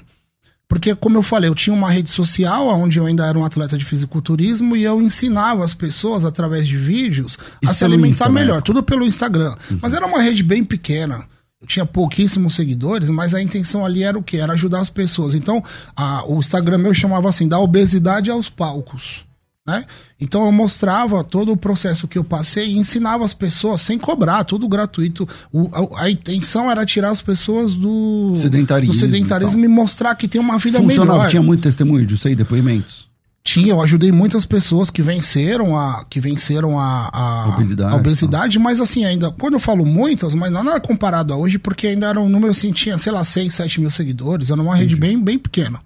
Porque, 0.75 0.93
como 0.93 1.17
eu 1.17 1.23
falei, 1.23 1.49
eu 1.49 1.55
tinha 1.55 1.73
uma 1.73 1.89
rede 1.89 2.11
social 2.11 2.67
onde 2.69 2.99
eu 2.99 3.07
ainda 3.07 3.25
era 3.25 3.39
um 3.39 3.45
atleta 3.45 3.79
de 3.79 3.85
fisiculturismo 3.85 4.77
e 4.77 4.83
eu 4.83 5.01
ensinava 5.01 5.65
as 5.65 5.73
pessoas, 5.73 6.25
através 6.25 6.67
de 6.67 6.77
vídeos, 6.77 7.39
a 7.65 7.67
Isso 7.71 7.75
se 7.75 7.79
pelo 7.85 7.93
alimentar 7.95 8.25
melhor. 8.29 8.61
Tudo 8.61 8.83
pelo 8.83 9.07
Instagram. 9.07 9.55
Mas 9.81 9.95
era 9.95 10.05
uma 10.05 10.21
rede 10.21 10.43
bem 10.43 10.65
pequena. 10.65 11.27
Tinha 11.69 11.87
pouquíssimos 11.87 12.57
seguidores, 12.57 13.09
mas 13.09 13.35
a 13.35 13.41
intenção 13.41 13.87
ali 13.87 14.03
era 14.03 14.19
o 14.19 14.23
quê? 14.23 14.39
Era 14.39 14.55
ajudar 14.55 14.81
as 14.81 14.91
pessoas. 14.91 15.33
Então, 15.37 15.63
a- 15.97 16.25
o 16.27 16.41
Instagram 16.41 16.79
meu 16.79 16.93
chamava 16.93 17.29
assim, 17.29 17.47
da 17.47 17.59
obesidade 17.61 18.29
aos 18.29 18.51
palcos. 18.51 19.25
Né? 19.67 19.87
Então 20.21 20.45
eu 20.45 20.53
mostrava 20.53 21.25
todo 21.25 21.51
o 21.51 21.57
processo 21.57 22.07
que 22.07 22.19
eu 22.19 22.25
passei 22.25 22.69
e 22.73 22.77
ensinava 22.79 23.25
as 23.25 23.33
pessoas 23.33 23.81
sem 23.81 23.99
cobrar, 23.99 24.45
tudo 24.45 24.69
gratuito. 24.69 25.27
O- 25.51 25.71
a, 25.97 26.03
a 26.03 26.11
intenção 26.11 26.71
era 26.71 26.85
tirar 26.85 27.09
as 27.11 27.23
pessoas 27.23 27.75
do 27.75 28.33
Sedentarismo 28.35 28.93
do 28.93 28.99
sedentarismo 29.01 29.61
e 29.61 29.65
e 29.65 29.69
mostrar 29.69 30.15
que 30.17 30.29
tem 30.29 30.39
uma 30.39 30.59
vida 30.59 30.79
Funcionava, 30.79 31.13
melhor. 31.19 31.31
tinha 31.31 31.43
muito 31.43 31.63
testemunho 31.63 32.05
disso 32.05 32.29
aí, 32.29 32.37
depoimentos. 32.37 33.09
Tinha, 33.43 33.69
eu 33.73 33.81
ajudei 33.83 34.13
muitas 34.13 34.45
pessoas 34.45 34.91
que 34.91 35.01
venceram 35.01 35.79
a 35.79 36.05
que 36.11 36.21
venceram 36.21 36.79
a, 36.79 37.09
a, 37.13 37.49
Obesidade, 37.49 37.93
a 37.95 37.97
obesidade, 37.97 38.59
mas 38.59 38.81
assim, 38.83 39.05
ainda, 39.07 39.31
quando 39.31 39.55
eu 39.55 39.61
falo 39.61 39.85
muitas, 39.87 40.35
mas 40.35 40.53
não 40.53 40.75
é 40.75 40.81
comparado 40.81 41.33
a 41.33 41.37
hoje, 41.37 41.59
porque 41.59 41.87
ainda 41.87 42.07
era 42.09 42.21
um 42.21 42.29
número 42.29 42.51
assim, 42.53 42.71
tinha, 42.71 42.99
sei 42.99 43.13
lá, 43.13 43.25
6, 43.25 43.53
7 43.55 43.81
mil 43.81 43.91
seguidores, 43.91 44.51
era 44.51 44.61
uma 44.61 44.77
rede 44.77 44.95
bem, 44.97 45.19
bem 45.19 45.39
pequena. 45.39 45.81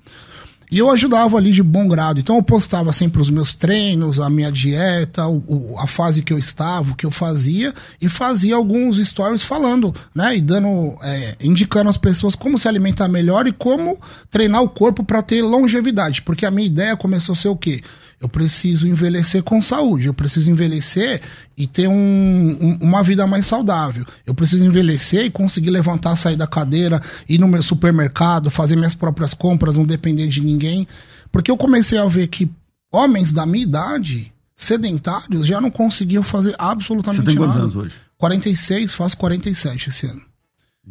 E 0.70 0.78
eu 0.78 0.90
ajudava 0.90 1.36
ali 1.36 1.50
de 1.52 1.62
bom 1.62 1.88
grado. 1.88 2.20
Então 2.20 2.36
eu 2.36 2.42
postava 2.42 2.92
sempre 2.92 3.22
os 3.22 3.30
meus 3.30 3.54
treinos, 3.54 4.20
a 4.20 4.28
minha 4.28 4.52
dieta, 4.52 5.26
o- 5.26 5.42
o- 5.46 5.74
a 5.78 5.86
fase 5.86 6.22
que 6.22 6.32
eu 6.32 6.38
estava, 6.38 6.92
o 6.92 6.94
que 6.94 7.06
eu 7.06 7.10
fazia, 7.10 7.72
e 8.00 8.08
fazia 8.08 8.54
alguns 8.54 8.98
stories 8.98 9.42
falando, 9.42 9.94
né? 10.14 10.36
E 10.36 10.40
dando, 10.40 10.94
é, 11.02 11.36
indicando 11.40 11.88
às 11.88 11.96
pessoas 11.96 12.34
como 12.34 12.58
se 12.58 12.68
alimentar 12.68 13.08
melhor 13.08 13.46
e 13.46 13.52
como 13.52 13.98
treinar 14.30 14.62
o 14.62 14.68
corpo 14.68 15.02
para 15.02 15.22
ter 15.22 15.40
longevidade. 15.42 16.22
Porque 16.22 16.44
a 16.44 16.50
minha 16.50 16.66
ideia 16.66 16.96
começou 16.96 17.32
a 17.32 17.36
ser 17.36 17.48
o 17.48 17.56
quê? 17.56 17.80
Eu 18.20 18.28
preciso 18.28 18.86
envelhecer 18.86 19.42
com 19.44 19.62
saúde, 19.62 20.06
eu 20.06 20.14
preciso 20.14 20.50
envelhecer 20.50 21.20
e 21.56 21.66
ter 21.68 21.86
um- 21.88 22.56
um- 22.60 22.78
uma 22.80 23.02
vida 23.02 23.26
mais 23.28 23.46
saudável. 23.46 24.04
Eu 24.26 24.34
preciso 24.34 24.64
envelhecer 24.64 25.24
e 25.24 25.30
conseguir 25.30 25.70
levantar, 25.70 26.16
sair 26.16 26.34
da 26.36 26.46
cadeira, 26.46 27.00
ir 27.28 27.38
no 27.38 27.46
meu 27.46 27.62
supermercado, 27.62 28.50
fazer 28.50 28.74
minhas 28.74 28.94
próprias 28.94 29.34
compras, 29.34 29.76
não 29.76 29.84
depender 29.86 30.26
de 30.26 30.40
ninguém. 30.40 30.86
Porque 31.30 31.50
eu 31.50 31.56
comecei 31.56 31.96
a 31.96 32.06
ver 32.06 32.26
que 32.26 32.50
homens 32.92 33.32
da 33.32 33.46
minha 33.46 33.62
idade, 33.62 34.32
sedentários, 34.56 35.46
já 35.46 35.60
não 35.60 35.70
conseguiam 35.70 36.22
fazer 36.24 36.56
absolutamente 36.58 37.20
Você 37.20 37.26
tem 37.26 37.36
quantos 37.36 37.54
nada. 37.54 37.64
anos 37.66 37.76
hoje? 37.76 37.94
46, 38.18 38.94
faço 38.94 39.16
47 39.16 39.90
esse 39.90 40.06
ano. 40.06 40.22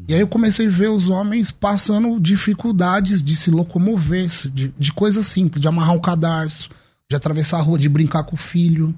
E 0.08 0.14
aí 0.14 0.20
eu 0.22 0.28
comecei 0.28 0.68
a 0.68 0.70
ver 0.70 0.90
os 0.90 1.10
homens 1.10 1.52
passando 1.52 2.20
dificuldades 2.22 3.22
de 3.22 3.36
se 3.36 3.50
locomover, 3.52 4.30
de, 4.54 4.72
de 4.78 4.94
coisas 4.94 5.26
simples, 5.28 5.60
de 5.60 5.68
amarrar 5.68 5.96
um 5.96 6.00
cadarço, 6.00 6.70
de 7.10 7.16
atravessar 7.16 7.58
a 7.58 7.62
rua, 7.62 7.80
de 7.80 7.90
brincar 7.90 8.24
com 8.24 8.36
o 8.36 8.40
filho. 8.40 8.94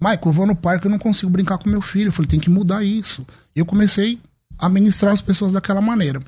Michael, 0.00 0.20
eu 0.26 0.32
vou 0.32 0.46
no 0.46 0.56
parque, 0.56 0.86
eu 0.86 0.90
não 0.90 0.98
consigo 0.98 1.30
brincar 1.30 1.58
com 1.58 1.68
meu 1.68 1.80
filho. 1.80 2.08
Eu 2.08 2.12
falei, 2.12 2.28
tem 2.28 2.40
que 2.40 2.50
mudar 2.50 2.84
isso. 2.84 3.26
E 3.54 3.60
eu 3.60 3.66
comecei 3.66 4.18
a 4.58 4.68
ministrar 4.68 5.12
as 5.12 5.22
pessoas 5.22 5.52
daquela 5.52 5.80
maneira. 5.80 6.20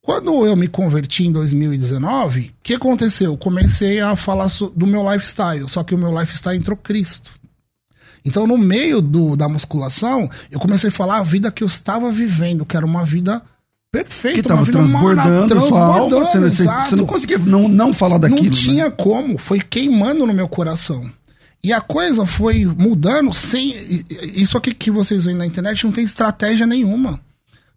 Quando 0.00 0.46
eu 0.46 0.56
me 0.56 0.68
converti 0.68 1.26
em 1.26 1.32
2019, 1.32 2.40
o 2.40 2.52
que 2.62 2.74
aconteceu? 2.74 3.32
Eu 3.32 3.36
comecei 3.36 4.00
a 4.00 4.16
falar 4.16 4.46
do 4.74 4.86
meu 4.86 5.10
lifestyle, 5.10 5.68
só 5.68 5.84
que 5.84 5.94
o 5.94 5.98
meu 5.98 6.18
lifestyle 6.18 6.56
entrou 6.56 6.76
Cristo. 6.76 7.32
Então, 8.24 8.46
no 8.46 8.56
meio 8.56 9.02
do, 9.02 9.36
da 9.36 9.48
musculação, 9.48 10.28
eu 10.50 10.58
comecei 10.58 10.88
a 10.88 10.92
falar 10.92 11.18
a 11.18 11.22
vida 11.22 11.52
que 11.52 11.62
eu 11.62 11.66
estava 11.66 12.10
vivendo, 12.10 12.64
que 12.64 12.76
era 12.76 12.86
uma 12.86 13.04
vida 13.04 13.42
perfeita. 13.92 14.34
Que 14.34 14.40
estava 14.40 14.64
transbordando, 14.64 15.48
transbordando 15.48 16.18
Você, 16.18 16.40
você, 16.40 16.64
você, 16.64 16.96
não 16.96 17.06
conseguia 17.06 17.38
não, 17.38 17.68
não 17.68 17.92
falar 17.92 18.18
daquilo. 18.18 18.44
Não 18.44 18.50
tinha 18.50 18.84
né? 18.84 18.94
como, 18.96 19.38
foi 19.38 19.60
queimando 19.60 20.26
no 20.26 20.32
meu 20.32 20.48
coração. 20.48 21.10
E 21.62 21.72
a 21.72 21.80
coisa 21.80 22.24
foi 22.24 22.64
mudando 22.64 23.32
sem. 23.32 23.74
Isso 24.34 24.56
aqui 24.56 24.72
que 24.72 24.90
vocês 24.90 25.24
veem 25.24 25.36
na 25.36 25.46
internet 25.46 25.84
não 25.84 25.92
tem 25.92 26.04
estratégia 26.04 26.66
nenhuma. 26.66 27.20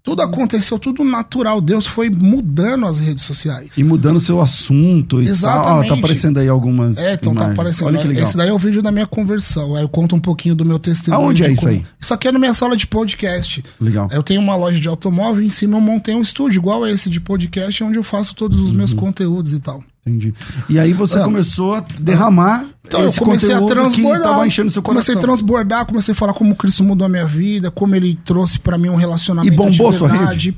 Tudo 0.04 0.24
aconteceu, 0.24 0.80
tudo 0.80 1.04
natural. 1.04 1.62
Deus 1.62 1.86
foi 1.86 2.10
mudando 2.10 2.88
as 2.88 2.98
redes 2.98 3.24
sociais. 3.24 3.78
E 3.78 3.84
mudando 3.84 4.20
seu 4.20 4.42
assunto 4.42 5.22
e 5.22 5.28
Exatamente. 5.28 5.66
Tal. 5.66 5.82
Ah, 5.82 5.88
tá 5.88 5.94
aparecendo 5.94 6.40
aí 6.40 6.48
algumas. 6.48 6.98
É, 6.98 7.14
então 7.14 7.34
tá 7.34 7.42
imagens. 7.42 7.56
tá 7.56 7.62
aparecendo. 7.62 7.88
Olha 7.88 8.00
que 8.00 8.08
legal. 8.08 8.24
Esse 8.24 8.36
daí 8.36 8.50
é 8.50 8.54
o 8.54 8.58
vídeo 8.58 8.82
da 8.82 8.92
minha 8.92 9.06
conversão. 9.06 9.76
Aí 9.76 9.84
eu 9.84 9.90
conto 9.90 10.16
um 10.16 10.20
pouquinho 10.20 10.56
do 10.56 10.66
meu 10.66 10.80
testemunho. 10.80 11.24
Aonde 11.24 11.44
é 11.44 11.52
isso 11.52 11.62
como... 11.62 11.74
aí? 11.74 11.86
Isso 12.00 12.14
aqui 12.14 12.28
é 12.28 12.32
na 12.32 12.40
minha 12.40 12.54
sala 12.54 12.76
de 12.76 12.88
podcast. 12.88 13.64
Legal. 13.80 14.10
Eu 14.12 14.24
tenho 14.24 14.42
uma 14.42 14.56
loja 14.56 14.80
de 14.80 14.88
automóvel 14.88 15.44
e 15.44 15.48
em 15.48 15.52
cima 15.52 15.78
eu 15.78 15.82
montei 15.82 16.16
um 16.16 16.22
estúdio 16.22 16.58
igual 16.58 16.84
a 16.84 16.92
esse 16.92 17.10
de 17.10 17.22
podcast, 17.22 17.84
onde 17.84 17.98
eu 17.98 18.04
faço 18.04 18.34
todos 18.34 18.60
os 18.60 18.72
uhum. 18.72 18.78
meus 18.78 18.94
conteúdos 18.94 19.54
e 19.54 19.60
tal. 19.60 19.84
Entendi. 20.06 20.34
E 20.68 20.80
aí 20.80 20.94
você 20.94 21.20
começou 21.20 21.76
a 21.76 21.80
derramar 22.00 22.68
então, 22.84 23.06
esse 23.06 23.20
eu 23.20 23.26
comecei 23.26 23.54
a 23.54 23.62
transbordar. 23.62 24.48
enchendo 24.48 24.70
seu 24.72 24.82
comecei 24.82 25.16
a 25.16 25.20
transbordar, 25.20 25.86
comecei 25.86 26.14
a 26.14 26.16
falar 26.16 26.34
como 26.34 26.56
Cristo 26.56 26.84
mudou 26.84 27.06
a 27.06 27.10
minha 27.10 27.26
vida, 27.26 27.70
como 27.70 27.96
ele 27.96 28.16
trouxe 28.26 28.60
para 28.60 28.78
mim 28.78 28.90
um 28.90 28.96
relacionamento 28.96 29.54
e 29.54 29.56
bombou. 29.56 29.94
Sua 29.94 30.08
rede. 30.08 30.56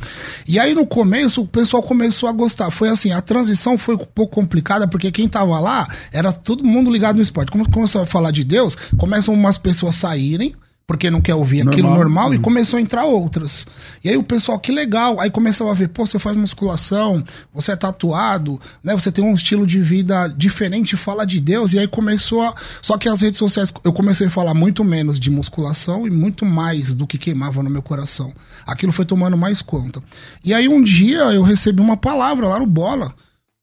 E 0.48 0.58
aí 0.58 0.74
no 0.74 0.88
começo 0.88 1.42
o 1.42 1.48
pessoal 1.48 1.84
começou 1.84 2.30
a 2.30 2.32
gostar. 2.32 2.72
Foi 2.72 2.88
assim, 2.88 3.12
a 3.12 3.22
transição 3.22 3.78
foi 3.78 3.96
um 3.96 4.00
pouco 4.00 4.34
complicada 4.34 4.88
porque 4.88 5.12
quem 5.12 5.28
tava 5.28 5.60
lá 5.60 5.88
era 6.12 6.32
todo 6.32 6.64
mundo 6.64 6.90
ligado 6.90 7.18
no 7.18 7.22
esporte. 7.22 7.52
Como 7.52 7.70
começou 7.70 8.02
a 8.02 8.06
falar 8.06 8.32
de 8.32 8.44
Deus, 8.44 8.76
começam 8.98 9.34
umas 9.34 9.58
pessoas 9.58 9.96
saírem 9.96 10.56
porque 10.86 11.10
não 11.10 11.22
quer 11.22 11.36
ouvir 11.36 11.64
normal. 11.64 11.74
aquilo 11.74 11.96
normal 11.96 12.28
uhum. 12.28 12.34
e 12.34 12.40
começou 12.40 12.78
a 12.78 12.82
entrar 12.82 13.06
outras. 13.06 13.66
E 14.04 14.10
aí 14.10 14.18
o 14.18 14.24
pessoal, 14.24 14.60
que 14.60 14.72
legal. 14.72 15.20
Aí 15.20 15.30
começou 15.30 15.70
a 15.72 15.74
ver, 15.74 15.88
pô, 15.88 16.06
você 16.06 16.20
faz 16.20 16.36
musculação, 16.36 17.24
você 17.54 17.72
é 17.72 17.76
tatuado, 17.76 18.60
né? 18.84 18.94
Você 18.94 19.12
tem 19.12 19.24
um 19.24 19.34
estilo 19.34 19.66
de 19.66 19.80
vida 19.80 20.28
diferente, 20.28 20.98
fala 20.98 21.26
de 21.26 21.40
Deus. 21.40 21.74
E 21.74 21.80
aí 21.80 21.88
começou 21.88 22.42
a. 22.42 22.54
Só 22.82 22.98
que 22.98 23.08
as 23.08 23.22
redes 23.22 23.38
sociais, 23.40 23.74
eu 23.84 23.94
comecei 23.94 24.28
a 24.28 24.32
falar 24.32 24.54
muito 24.54 24.84
menos 24.84 25.20
de 25.20 25.32
musculação 25.32 26.06
e 26.06 26.10
muito 26.10 26.46
mais 26.46 26.94
do 26.94 27.08
que 27.08 27.18
queimava 27.18 27.64
no 27.64 27.70
meu 27.70 27.82
coração. 27.82 28.34
Aquilo 28.66 28.92
foi 28.92 29.06
tomando 29.06 29.38
mais 29.38 29.62
conta. 29.62 30.04
E 30.44 30.54
aí 30.54 30.68
um 30.68 30.82
dia 30.82 31.22
eu 31.34 31.44
recebi 31.44 31.82
uma 31.82 31.98
palavra 31.98 32.48
lá 32.48 32.60
no 32.60 32.66
Bola 32.66 33.14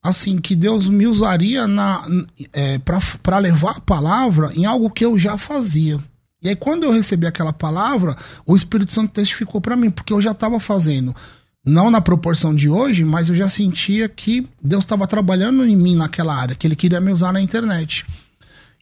assim, 0.03 0.39
que 0.39 0.55
Deus 0.55 0.89
me 0.89 1.05
usaria 1.05 1.67
na 1.67 2.03
é, 2.51 2.79
para 2.79 3.37
levar 3.37 3.77
a 3.77 3.81
palavra 3.81 4.51
em 4.55 4.65
algo 4.65 4.89
que 4.89 5.05
eu 5.05 5.17
já 5.17 5.37
fazia. 5.37 5.99
E 6.41 6.49
aí, 6.49 6.55
quando 6.55 6.83
eu 6.83 6.91
recebi 6.91 7.27
aquela 7.27 7.53
palavra, 7.53 8.15
o 8.45 8.55
Espírito 8.55 8.91
Santo 8.91 9.13
testificou 9.13 9.61
para 9.61 9.75
mim, 9.75 9.91
porque 9.91 10.11
eu 10.11 10.19
já 10.19 10.31
estava 10.31 10.59
fazendo, 10.59 11.15
não 11.63 11.91
na 11.91 12.01
proporção 12.01 12.55
de 12.55 12.67
hoje, 12.67 13.05
mas 13.05 13.29
eu 13.29 13.35
já 13.35 13.47
sentia 13.47 14.09
que 14.09 14.47
Deus 14.61 14.83
estava 14.83 15.05
trabalhando 15.05 15.63
em 15.65 15.75
mim 15.75 15.95
naquela 15.95 16.35
área, 16.35 16.55
que 16.55 16.65
Ele 16.65 16.75
queria 16.75 16.99
me 16.99 17.11
usar 17.11 17.31
na 17.31 17.41
internet. 17.41 18.05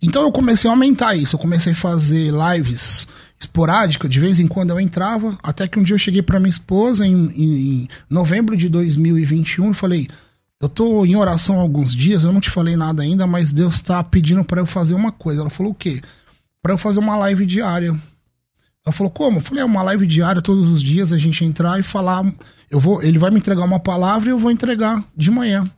Então 0.02 0.24
eu 0.24 0.32
comecei 0.32 0.70
a 0.70 0.74
aumentar 0.74 1.16
isso, 1.16 1.36
eu 1.36 1.40
comecei 1.40 1.74
a 1.74 1.76
fazer 1.76 2.32
lives 2.32 3.06
esporádicas, 3.38 4.10
de 4.10 4.20
vez 4.20 4.40
em 4.40 4.48
quando 4.48 4.72
eu 4.72 4.80
entrava, 4.80 5.38
até 5.44 5.68
que 5.68 5.80
um 5.80 5.84
dia 5.84 5.96
eu 5.96 6.00
cheguei 6.00 6.22
para 6.22 6.40
minha 6.40 6.50
esposa 6.50 7.06
em, 7.06 7.32
em, 7.36 7.44
em 7.44 7.88
novembro 8.10 8.56
de 8.56 8.70
2021 8.70 9.72
e 9.72 9.74
falei: 9.74 10.08
Eu 10.62 10.70
tô 10.70 11.06
em 11.06 11.16
oração 11.16 11.58
há 11.58 11.62
alguns 11.62 11.94
dias, 11.94 12.24
eu 12.24 12.32
não 12.32 12.40
te 12.40 12.50
falei 12.50 12.78
nada 12.78 13.04
ainda, 13.04 13.28
mas 13.28 13.52
Deus 13.52 13.76
está 13.76 14.02
pedindo 14.04 14.44
para 14.44 14.62
eu 14.62 14.66
fazer 14.66 14.94
uma 14.94 15.12
coisa. 15.12 15.42
Ela 15.42 15.50
falou: 15.50 15.72
O 15.74 15.76
quê? 15.76 16.02
Para 16.62 16.74
eu 16.74 16.78
fazer 16.78 17.00
uma 17.00 17.16
live 17.16 17.46
diária. 17.46 17.98
Ela 18.86 18.94
falou, 18.94 19.12
como? 19.12 19.38
Eu 19.38 19.42
falei, 19.42 19.62
é 19.62 19.66
uma 19.66 19.84
live 19.84 20.08
diária 20.08 20.42
todos 20.42 20.70
os 20.70 20.82
dias, 20.82 21.14
a 21.14 21.18
gente 21.18 21.44
entrar 21.44 21.80
e 21.80 21.84
falar. 21.84 22.26
Eu 22.70 22.80
vou, 22.80 23.02
ele 23.04 23.20
vai 23.20 23.32
me 23.32 23.38
entregar 23.38 23.64
uma 23.64 23.80
palavra 23.80 24.30
e 24.30 24.32
eu 24.32 24.40
vou 24.40 24.52
entregar 24.52 25.04
de 25.16 25.30
manhã. 25.30 25.70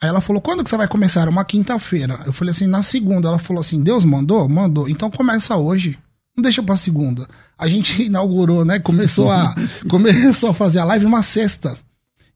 Aí 0.00 0.08
ela 0.08 0.20
falou, 0.20 0.42
quando 0.42 0.62
que 0.62 0.68
você 0.68 0.76
vai 0.76 0.88
começar? 0.88 1.22
Era 1.22 1.30
uma 1.30 1.44
quinta-feira. 1.44 2.20
Eu 2.26 2.32
falei 2.32 2.50
assim, 2.50 2.66
na 2.66 2.82
segunda. 2.82 3.28
Ela 3.28 3.38
falou 3.38 3.60
assim, 3.60 3.82
Deus 3.82 4.04
mandou? 4.04 4.48
Mandou. 4.48 4.88
Então 4.88 5.10
começa 5.10 5.56
hoje. 5.56 5.98
Não 6.36 6.42
deixa 6.42 6.62
pra 6.62 6.76
segunda. 6.76 7.26
A 7.58 7.66
gente 7.66 8.02
inaugurou, 8.04 8.64
né? 8.64 8.78
Começou 8.78 9.30
a, 9.30 9.54
começou 9.88 10.50
a 10.50 10.54
fazer 10.54 10.80
a 10.80 10.84
live 10.84 11.06
uma 11.06 11.22
sexta. 11.22 11.78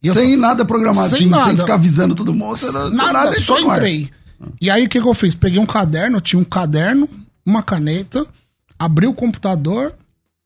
sem 0.02 0.34
só, 0.34 0.40
nada 0.40 0.64
programado, 0.64 1.14
sem, 1.14 1.26
nada. 1.26 1.44
sem 1.44 1.56
ficar 1.58 1.74
avisando 1.74 2.14
todo 2.14 2.32
mundo. 2.32 2.58
Nada, 2.92 3.12
nada 3.12 3.40
só 3.40 3.58
entrei. 3.58 4.10
E 4.58 4.70
aí 4.70 4.86
o 4.86 4.88
que, 4.88 4.98
que 4.98 5.06
eu 5.06 5.12
fiz? 5.12 5.34
Peguei 5.34 5.60
um 5.60 5.66
caderno, 5.66 6.18
tinha 6.18 6.40
um 6.40 6.44
caderno, 6.44 7.06
uma 7.44 7.62
caneta, 7.62 8.26
abri 8.78 9.06
o 9.06 9.14
computador, 9.14 9.94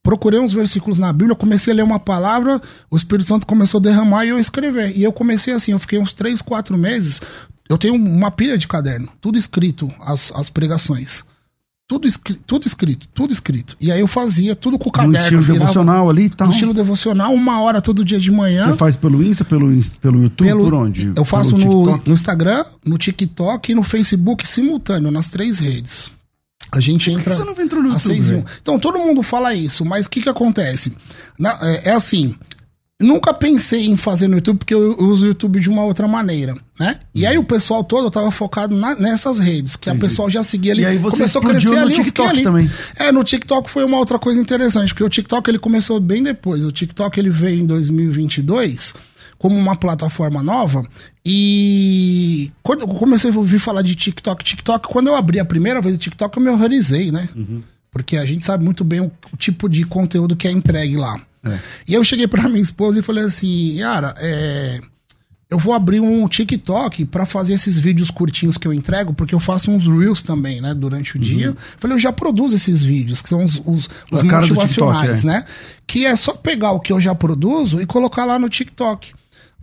procurei 0.03 0.39
uns 0.39 0.53
versículos 0.53 0.99
na 0.99 1.13
Bíblia, 1.13 1.35
comecei 1.35 1.73
a 1.73 1.77
ler 1.77 1.83
uma 1.83 1.99
palavra, 1.99 2.61
o 2.91 2.97
Espírito 2.97 3.29
Santo 3.29 3.47
começou 3.47 3.79
a 3.79 3.83
derramar 3.83 4.25
e 4.25 4.29
eu 4.29 4.39
escrever. 4.39 4.97
E 4.97 5.03
eu 5.03 5.13
comecei 5.13 5.55
assim, 5.55 5.73
eu 5.73 5.79
fiquei 5.79 5.99
uns 5.99 6.13
três, 6.13 6.43
quatro 6.43 6.77
meses. 6.77 7.21
Eu 7.69 7.79
tenho 7.79 7.95
uma 7.95 8.31
pilha 8.31 8.59
de 8.59 8.69
caderno, 8.69 9.09
tudo 9.21 9.39
escrito, 9.39 9.91
as, 10.01 10.31
as 10.37 10.51
pregações. 10.51 11.25
Tudo, 11.87 12.07
escrito, 12.07 12.41
tudo 12.47 12.67
escrito, 12.67 13.07
tudo 13.13 13.33
escrito. 13.33 13.77
E 13.79 13.93
aí 13.93 14.01
eu 14.01 14.07
fazia 14.07 14.57
tudo 14.57 14.79
com 14.79 14.89
o 14.89 14.93
caderno. 14.93 15.13
No 15.13 15.23
estilo 15.23 15.43
virava, 15.43 15.61
devocional 15.61 16.09
ali 16.09 16.25
e 16.25 16.31
tal. 16.31 16.47
No 16.47 16.53
estilo 16.55 16.73
devocional, 16.73 17.35
uma 17.35 17.61
hora 17.61 17.83
todo 17.83 18.03
dia 18.03 18.19
de 18.19 18.31
manhã. 18.31 18.69
Você 18.69 18.77
faz 18.79 18.97
pelo 18.97 19.23
Insta, 19.23 19.45
pelo, 19.45 19.69
pelo 20.01 20.23
YouTube, 20.23 20.47
pelo, 20.47 20.65
por 20.65 20.75
onde? 20.75 21.13
Eu 21.15 21.25
faço 21.27 21.59
no, 21.59 21.99
no 21.99 22.13
Instagram, 22.13 22.65
no 22.85 22.97
TikTok 22.97 23.71
e 23.71 23.75
no 23.75 23.83
Facebook 23.83 24.47
simultâneo, 24.49 25.11
nas 25.11 25.29
três 25.29 25.59
redes. 25.59 26.11
A 26.75 26.81
gente 26.81 27.11
entra. 27.11 27.25
Por 27.25 27.31
que 27.31 27.37
você 27.37 27.45
não 27.45 27.65
entrou 27.65 27.83
no 27.83 27.91
YouTube? 27.91 28.45
Então, 28.61 28.79
todo 28.79 28.99
mundo 28.99 29.23
fala 29.23 29.55
isso, 29.55 29.85
mas 29.85 30.07
o 30.07 30.11
que 30.11 30.21
que 30.23 30.29
acontece? 30.29 30.93
Na, 31.39 31.59
é, 31.63 31.91
é, 31.91 31.93
assim. 31.93 32.35
Nunca 33.01 33.35
pensei 33.35 33.87
em 33.87 33.97
fazer 33.97 34.29
no 34.29 34.37
YouTube 34.37 34.59
porque 34.59 34.73
eu 34.73 34.97
uso 35.01 35.25
o 35.25 35.29
YouTube 35.29 35.59
de 35.59 35.69
uma 35.69 35.85
outra 35.85 36.07
maneira, 36.07 36.55
né? 36.79 37.01
E 37.13 37.27
aí 37.27 37.37
o 37.37 37.43
pessoal 37.43 37.83
todo 37.83 38.09
tava 38.09 38.31
focado 38.31 38.75
na, 38.75 38.95
nessas 38.95 39.41
redes, 39.41 39.75
que 39.75 39.91
Entendi. 39.91 40.07
a 40.07 40.09
pessoa 40.09 40.31
já 40.31 40.45
seguia 40.45 40.73
ali. 40.73 40.83
E 40.83 40.87
aí 40.87 40.97
você 40.97 41.17
começou 41.17 41.43
a 41.43 41.45
crescer 41.45 41.71
no 41.71 41.79
ali, 41.79 41.95
TikTok 41.95 42.29
ali. 42.31 42.43
também. 42.45 42.71
É, 42.95 43.11
no 43.11 43.25
TikTok 43.25 43.69
foi 43.69 43.85
uma 43.85 43.99
outra 43.99 44.17
coisa 44.17 44.41
interessante, 44.41 44.95
porque 44.95 45.03
o 45.03 45.09
TikTok 45.09 45.51
ele 45.51 45.59
começou 45.59 45.99
bem 45.99 46.23
depois. 46.23 46.65
O 46.65 46.71
TikTok 46.71 47.19
ele 47.19 47.31
veio 47.31 47.63
em 47.63 47.67
2022 47.67 48.95
como 49.45 49.59
uma 49.59 49.77
plataforma 49.77 50.43
nova. 50.43 50.83
E 51.23 52.51
quando 52.63 52.81
eu 52.81 52.89
comecei 52.89 53.31
a 53.31 53.37
ouvir 53.37 53.59
falar 53.59 53.83
de 53.83 53.95
TikTok, 53.95 54.43
TikTok, 54.43 54.89
quando 54.89 55.09
eu 55.09 55.15
abri 55.15 55.39
a 55.39 55.45
primeira 55.45 55.83
vez 55.83 55.95
o 55.95 55.99
TikTok, 55.99 56.35
eu 56.35 56.43
me 56.43 56.49
horrorizei, 56.49 57.13
né? 57.13 57.29
Uhum. 57.37 57.63
Porque 57.93 58.17
a 58.17 58.25
gente 58.25 58.43
sabe 58.43 58.65
muito 58.65 58.83
bem 58.83 59.03
o, 59.03 59.13
o, 59.31 59.37
tipo 59.37 59.69
de 59.69 59.85
conteúdo 59.85 60.35
que 60.35 60.49
é 60.49 60.51
entregue 60.51 60.97
lá. 60.97 61.21
É. 61.45 61.59
E 61.87 61.93
eu 61.93 62.03
cheguei 62.03 62.27
para 62.27 62.49
minha 62.49 62.63
esposa 62.63 63.01
e 63.01 63.03
falei 63.03 63.25
assim, 63.25 63.77
Yara, 63.77 64.15
é, 64.17 64.81
eu 65.51 65.59
vou 65.59 65.75
abrir 65.75 66.01
um 66.01 66.27
TikTok 66.27 67.05
para 67.05 67.27
fazer 67.27 67.53
esses 67.53 67.79
vídeos 67.79 68.11
curtinhos 68.11 68.57
que 68.57 68.67
eu 68.67 68.73
entrego, 68.73 69.13
porque 69.13 69.35
eu 69.35 69.41
faço 69.41 69.71
uns 69.71 69.87
reels 69.87 70.23
também, 70.23 70.63
né, 70.63 70.73
durante 70.73 71.19
o 71.19 71.21
uhum. 71.21 71.23
dia. 71.23 71.55
Falei, 71.77 71.97
eu 71.97 72.01
já 72.01 72.11
produzo 72.11 72.57
esses 72.57 72.83
vídeos, 72.83 73.21
que 73.21 73.29
são 73.29 73.45
os, 73.45 73.61
os, 73.67 73.91
os 74.11 74.23
motivacionais, 74.23 75.21
TikTok, 75.21 75.21
é. 75.21 75.23
né? 75.27 75.45
Que 75.87 76.07
é 76.07 76.17
só 76.17 76.33
pegar 76.33 76.73
o 76.73 76.81
que 76.81 76.95
eu 76.95 76.99
já 76.99 77.15
produzo 77.15 77.79
e 77.83 77.85
colocar 77.85 78.25
lá 78.25 78.39
no 78.39 78.49
TikTok. 78.49 79.13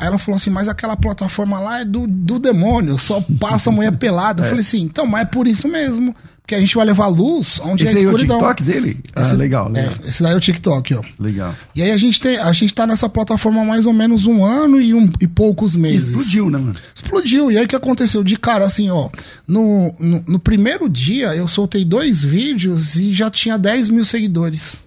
Aí 0.02 0.08
ela 0.08 0.18
falou 0.18 0.36
assim, 0.36 0.50
mas 0.50 0.68
aquela 0.68 0.98
plataforma 0.98 1.60
lá 1.60 1.82
é 1.82 1.86
do, 1.86 2.08
do 2.08 2.40
demônio, 2.40 2.98
só 2.98 3.24
passa 3.40 3.70
a 3.70 3.74
mulher 3.74 3.96
pelada. 3.98 4.42
Eu 4.42 4.46
é. 4.48 4.50
falei 4.50 4.62
assim, 4.62 4.82
então, 4.82 5.06
mas 5.06 5.22
é 5.22 5.26
por 5.26 5.48
isso 5.48 5.68
mesmo. 5.68 6.16
Porque 6.42 6.56
a 6.56 6.60
gente 6.60 6.74
vai 6.74 6.84
levar 6.88 7.06
luz 7.06 7.62
onde 7.64 7.84
esse 7.84 8.00
é 8.00 8.02
escuridão. 8.02 8.38
Esse 8.38 8.46
é 8.46 8.50
o 8.50 8.56
TikTok 8.56 8.64
dele? 8.64 9.00
Ah, 9.16 9.22
esse, 9.22 9.36
legal, 9.36 9.70
legal. 9.70 9.94
É, 10.04 10.10
esse 10.10 10.24
daí 10.24 10.34
é 10.34 10.36
o 10.36 10.40
TikTok, 10.40 10.96
ó. 10.96 11.04
Legal. 11.20 11.56
E 11.76 11.84
aí 11.84 11.92
a 11.92 11.98
gente, 11.98 12.20
tem, 12.20 12.36
a 12.36 12.52
gente 12.52 12.74
tá 12.74 12.88
nessa 12.88 13.08
plataforma 13.08 13.62
há 13.62 13.64
mais 13.64 13.86
ou 13.86 13.94
menos 13.94 14.26
um 14.26 14.44
ano 14.44 14.82
e, 14.82 14.92
um, 14.92 15.08
e 15.22 15.28
poucos 15.28 15.76
meses. 15.76 16.10
Explodiu, 16.10 16.50
né, 16.50 16.58
mano? 16.58 16.76
Explodiu. 16.96 17.52
E 17.52 17.60
aí 17.60 17.66
o 17.66 17.68
que 17.68 17.76
aconteceu? 17.76 18.24
De 18.24 18.38
cara, 18.38 18.66
assim, 18.66 18.90
ó, 18.90 19.08
no, 19.48 19.94
no, 20.00 20.24
no 20.28 20.40
primeiro 20.40 20.90
dia 20.90 21.36
eu 21.36 21.48
soltei 21.48 21.86
dois 21.86 22.24
vídeos 22.24 22.96
e 22.96 23.14
já 23.14 23.30
tinha 23.30 23.56
10 23.56 23.90
mil 23.90 24.04
seguidores. 24.04 24.78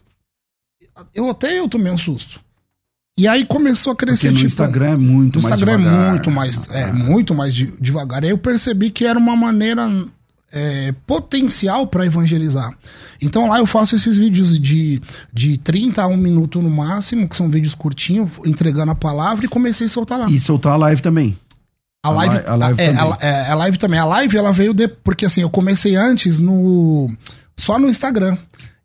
Eu 1.14 1.30
até 1.30 1.60
eu 1.60 1.68
tomei 1.68 1.92
um 1.92 1.98
susto. 1.98 2.43
E 3.16 3.28
aí 3.28 3.44
começou 3.44 3.92
a 3.92 3.96
crescer. 3.96 4.28
Porque 4.28 4.30
no 4.30 4.36
tipo, 4.36 4.46
Instagram 4.46 4.90
é 4.90 4.96
muito 4.96 5.40
mais 5.40 5.54
Instagram 5.54 5.78
devagar. 5.78 6.06
é 6.06 6.10
muito 6.10 6.30
mais, 6.30 6.60
é, 6.70 6.82
ah. 6.84 6.92
muito 6.92 7.34
mais 7.34 7.54
de, 7.54 7.72
devagar. 7.80 8.24
Aí 8.24 8.30
eu 8.30 8.38
percebi 8.38 8.90
que 8.90 9.06
era 9.06 9.16
uma 9.16 9.36
maneira 9.36 9.88
é, 10.52 10.92
potencial 11.06 11.86
para 11.86 12.04
evangelizar. 12.04 12.76
Então 13.20 13.48
lá 13.48 13.58
eu 13.58 13.66
faço 13.66 13.94
esses 13.94 14.16
vídeos 14.16 14.58
de, 14.58 15.00
de 15.32 15.58
30 15.58 16.02
a 16.02 16.06
1 16.08 16.16
minuto 16.16 16.60
no 16.60 16.70
máximo, 16.70 17.28
que 17.28 17.36
são 17.36 17.48
vídeos 17.48 17.74
curtinhos, 17.74 18.30
entregando 18.44 18.90
a 18.90 18.96
palavra 18.96 19.44
e 19.44 19.48
comecei 19.48 19.86
a 19.86 19.90
soltar 19.90 20.18
lá. 20.18 20.26
E 20.26 20.40
soltar 20.40 20.72
a 20.72 20.76
live 20.76 21.00
também. 21.00 21.38
A 22.04 22.10
live, 22.10 22.36
a, 22.46 22.54
live 22.54 22.80
é, 22.82 22.86
também. 22.86 23.00
A, 23.00 23.26
é, 23.26 23.50
a 23.50 23.54
live 23.54 23.78
também. 23.78 24.00
A 24.00 24.04
live 24.04 24.36
ela 24.36 24.52
veio 24.52 24.74
de, 24.74 24.88
porque 24.88 25.24
assim, 25.24 25.40
eu 25.40 25.50
comecei 25.50 25.94
antes 25.94 26.38
no 26.38 27.08
só 27.56 27.78
no 27.78 27.88
Instagram. 27.88 28.36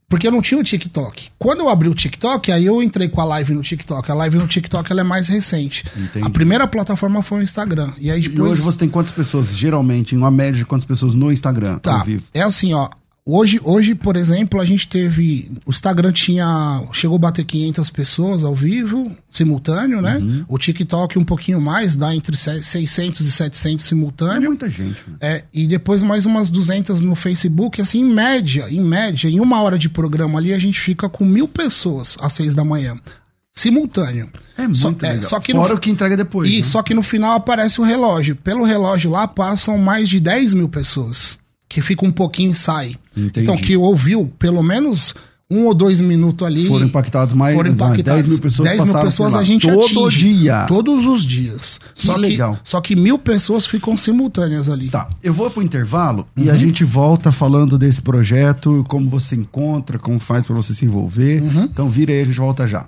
Porque 0.10 0.28
eu 0.28 0.32
não 0.32 0.41
tinha 0.41 0.60
o 0.60 0.64
TikTok. 0.64 1.30
Quando 1.38 1.60
eu 1.60 1.70
abri 1.70 1.88
o 1.88 1.93
TikTok, 1.93 2.51
aí 2.51 2.66
eu 2.66 2.82
entrei 2.82 3.07
com 3.07 3.22
a 3.22 3.24
live 3.26 3.53
no 3.53 3.62
TikTok. 3.62 4.12
A 4.12 4.16
live 4.16 4.38
no 4.38 4.47
TikTok 4.47 4.91
ela 4.91 5.01
é 5.01 5.03
mais 5.03 5.28
recente. 5.28 5.86
Entendi. 5.95 6.26
A 6.26 6.30
primeira 6.32 6.68
plataforma 6.68 7.22
foi 7.22 7.41
o 7.41 7.43
Instagram. 7.43 7.93
E 7.99 8.10
aí 8.10 8.20
depois. 8.20 8.39
E 8.39 8.51
hoje 8.53 8.62
você 8.62 8.80
tem 8.80 8.89
quantas 8.89 9.12
pessoas, 9.12 9.55
geralmente, 9.55 10.16
em 10.16 10.18
uma 10.18 10.32
média 10.32 10.57
de 10.57 10.66
quantas 10.66 10.86
pessoas 10.86 11.14
no 11.14 11.32
Instagram? 11.32 11.78
Tá. 11.78 12.03
É 12.34 12.41
assim, 12.41 12.74
ó. 12.74 12.89
Hoje, 13.32 13.61
hoje, 13.63 13.93
por 13.93 14.15
exemplo, 14.15 14.59
a 14.59 14.65
gente 14.65 14.88
teve. 14.88 15.51
O 15.63 15.69
Instagram 15.69 16.11
tinha. 16.11 16.84
Chegou 16.93 17.15
a 17.15 17.19
bater 17.19 17.45
500 17.45 17.88
pessoas 17.91 18.43
ao 18.43 18.55
vivo, 18.55 19.15
simultâneo, 19.30 20.01
né? 20.01 20.17
Uhum. 20.17 20.45
O 20.47 20.57
TikTok 20.57 21.19
um 21.19 21.23
pouquinho 21.23 21.61
mais, 21.61 21.95
dá 21.95 22.15
entre 22.15 22.36
600 22.36 23.21
e 23.21 23.32
700 23.32 23.86
simultâneo. 23.86 24.45
É 24.45 24.47
muita 24.47 24.67
gente. 24.67 24.97
Né? 25.07 25.17
É, 25.21 25.43
e 25.53 25.67
depois 25.67 26.01
mais 26.01 26.25
umas 26.25 26.49
200 26.49 27.01
no 27.01 27.13
Facebook. 27.13 27.80
Assim, 27.80 27.99
em 27.99 28.05
média, 28.05 28.65
em 28.67 28.82
média, 28.82 29.30
em 29.30 29.39
uma 29.39 29.61
hora 29.61 29.77
de 29.77 29.89
programa 29.89 30.39
ali, 30.39 30.51
a 30.51 30.59
gente 30.59 30.80
fica 30.80 31.07
com 31.07 31.23
mil 31.23 31.47
pessoas 31.47 32.17
às 32.19 32.34
seis 32.34 32.55
da 32.55 32.65
manhã 32.65 32.97
simultâneo. 33.53 34.27
É 34.57 34.63
muito 34.63 34.80
só, 34.80 34.89
legal. 34.89 35.11
É, 35.11 35.21
só 35.21 35.39
que 35.39 35.51
Fora 35.51 35.69
no, 35.69 35.75
o 35.75 35.80
que 35.80 35.91
entrega 35.91 36.17
depois. 36.17 36.49
E 36.49 36.57
né? 36.57 36.63
só 36.63 36.82
que 36.82 36.95
no 36.95 37.03
final 37.03 37.36
aparece 37.36 37.80
o 37.80 37.84
relógio. 37.84 38.36
Pelo 38.38 38.63
relógio 38.63 39.11
lá 39.11 39.27
passam 39.27 39.77
mais 39.77 40.09
de 40.09 40.19
10 40.19 40.55
mil 40.55 40.67
pessoas 40.67 41.38
que 41.70 41.82
fica 41.82 42.03
um 42.03 42.11
pouquinho 42.11 42.51
e 42.51 42.55
sai. 42.55 42.97
Entendi. 43.15 43.41
Então, 43.41 43.55
que 43.55 43.78
ouviu 43.78 44.32
pelo 44.39 44.63
menos 44.63 45.13
um 45.51 45.65
ou 45.65 45.74
dois 45.74 45.99
minutos 45.99 46.45
ali. 46.45 46.67
Foram 46.67 46.86
impactados 46.86 47.34
mais 47.34 47.55
foram 47.55 47.72
impactados, 47.72 48.03
10 48.03 48.28
mil 48.28 48.39
pessoas. 48.39 48.70
10 48.70 48.84
mil 48.84 49.01
pessoas 49.01 49.36
a 49.36 49.43
gente 49.43 49.67
Todo 49.67 50.05
atinge. 50.05 50.17
dia. 50.20 50.65
Todos 50.67 51.05
os 51.05 51.26
dias. 51.26 51.80
Que 51.95 52.05
só 52.05 52.15
legal. 52.15 52.55
Que, 52.55 52.70
só 52.70 52.82
que 52.82 52.95
mil 52.95 53.17
pessoas 53.17 53.65
ficam 53.65 53.97
simultâneas 53.97 54.70
ali. 54.70 54.89
Tá. 54.89 55.09
Eu 55.24 55.34
vou 55.34 55.49
pro 55.49 55.63
intervalo 55.63 56.28
uhum. 56.38 56.43
e 56.43 56.49
a 56.51 56.57
gente 56.57 56.84
volta 56.84 57.32
falando 57.32 57.78
desse 57.78 58.01
projeto, 58.01 58.86
como 58.88 59.09
você 59.09 59.36
encontra, 59.36 59.97
como 59.97 60.20
faz 60.20 60.45
para 60.45 60.55
você 60.55 60.76
se 60.76 60.86
envolver. 60.86 61.41
Uhum. 61.41 61.63
Então 61.63 61.89
vira 61.89 62.11
aí, 62.11 62.22
a 62.22 62.26
gente 62.26 62.38
volta 62.38 62.67
já. 62.67 62.88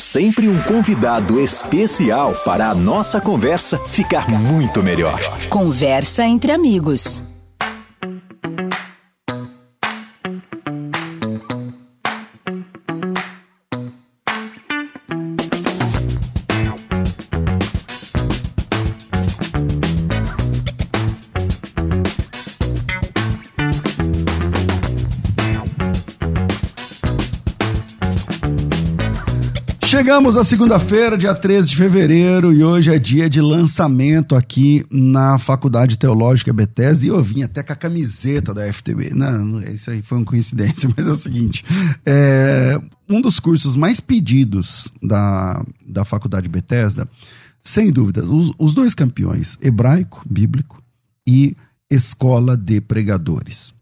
Sempre 0.00 0.48
um 0.48 0.58
convidado 0.62 1.38
especial 1.38 2.34
para 2.42 2.70
a 2.70 2.74
nossa 2.74 3.20
conversa 3.20 3.78
ficar 3.88 4.30
muito 4.30 4.82
melhor. 4.82 5.20
Conversa 5.50 6.24
entre 6.24 6.52
amigos. 6.52 7.22
Chegamos 30.10 30.36
à 30.36 30.42
segunda-feira, 30.42 31.16
dia 31.16 31.32
13 31.32 31.70
de 31.70 31.76
fevereiro, 31.76 32.52
e 32.52 32.64
hoje 32.64 32.92
é 32.92 32.98
dia 32.98 33.30
de 33.30 33.40
lançamento 33.40 34.34
aqui 34.34 34.84
na 34.90 35.38
Faculdade 35.38 35.96
Teológica 35.96 36.52
Bethesda, 36.52 37.06
e 37.06 37.08
eu 37.10 37.22
vim 37.22 37.44
até 37.44 37.62
com 37.62 37.72
a 37.72 37.76
camiseta 37.76 38.52
da 38.52 38.70
FTB. 38.72 39.10
Não, 39.14 39.60
isso 39.60 39.88
aí 39.88 40.02
foi 40.02 40.18
uma 40.18 40.24
coincidência, 40.24 40.90
mas 40.96 41.06
é 41.06 41.10
o 41.12 41.14
seguinte, 41.14 41.64
é, 42.04 42.76
um 43.08 43.20
dos 43.20 43.38
cursos 43.38 43.76
mais 43.76 44.00
pedidos 44.00 44.92
da, 45.00 45.64
da 45.86 46.04
Faculdade 46.04 46.48
Bethesda, 46.48 47.08
sem 47.62 47.92
dúvidas, 47.92 48.30
os, 48.30 48.52
os 48.58 48.74
dois 48.74 48.96
campeões, 48.96 49.56
hebraico, 49.62 50.24
bíblico, 50.28 50.82
e 51.24 51.56
escola 51.88 52.56
de 52.56 52.80
pregadores. 52.80 53.72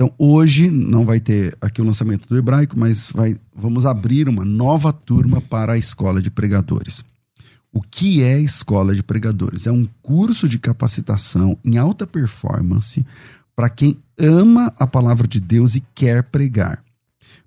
Então, 0.00 0.14
hoje 0.16 0.70
não 0.70 1.04
vai 1.04 1.20
ter 1.20 1.54
aqui 1.60 1.82
o 1.82 1.84
lançamento 1.84 2.26
do 2.26 2.38
hebraico, 2.38 2.74
mas 2.74 3.10
vai, 3.12 3.36
vamos 3.54 3.84
abrir 3.84 4.30
uma 4.30 4.46
nova 4.46 4.94
turma 4.94 5.42
para 5.42 5.74
a 5.74 5.76
escola 5.76 6.22
de 6.22 6.30
pregadores. 6.30 7.04
O 7.70 7.82
que 7.82 8.22
é 8.22 8.40
escola 8.40 8.94
de 8.94 9.02
pregadores? 9.02 9.66
É 9.66 9.70
um 9.70 9.86
curso 10.00 10.48
de 10.48 10.58
capacitação 10.58 11.58
em 11.62 11.76
alta 11.76 12.06
performance 12.06 13.04
para 13.54 13.68
quem 13.68 13.98
ama 14.18 14.72
a 14.78 14.86
palavra 14.86 15.28
de 15.28 15.38
Deus 15.38 15.74
e 15.74 15.82
quer 15.94 16.22
pregar. 16.22 16.82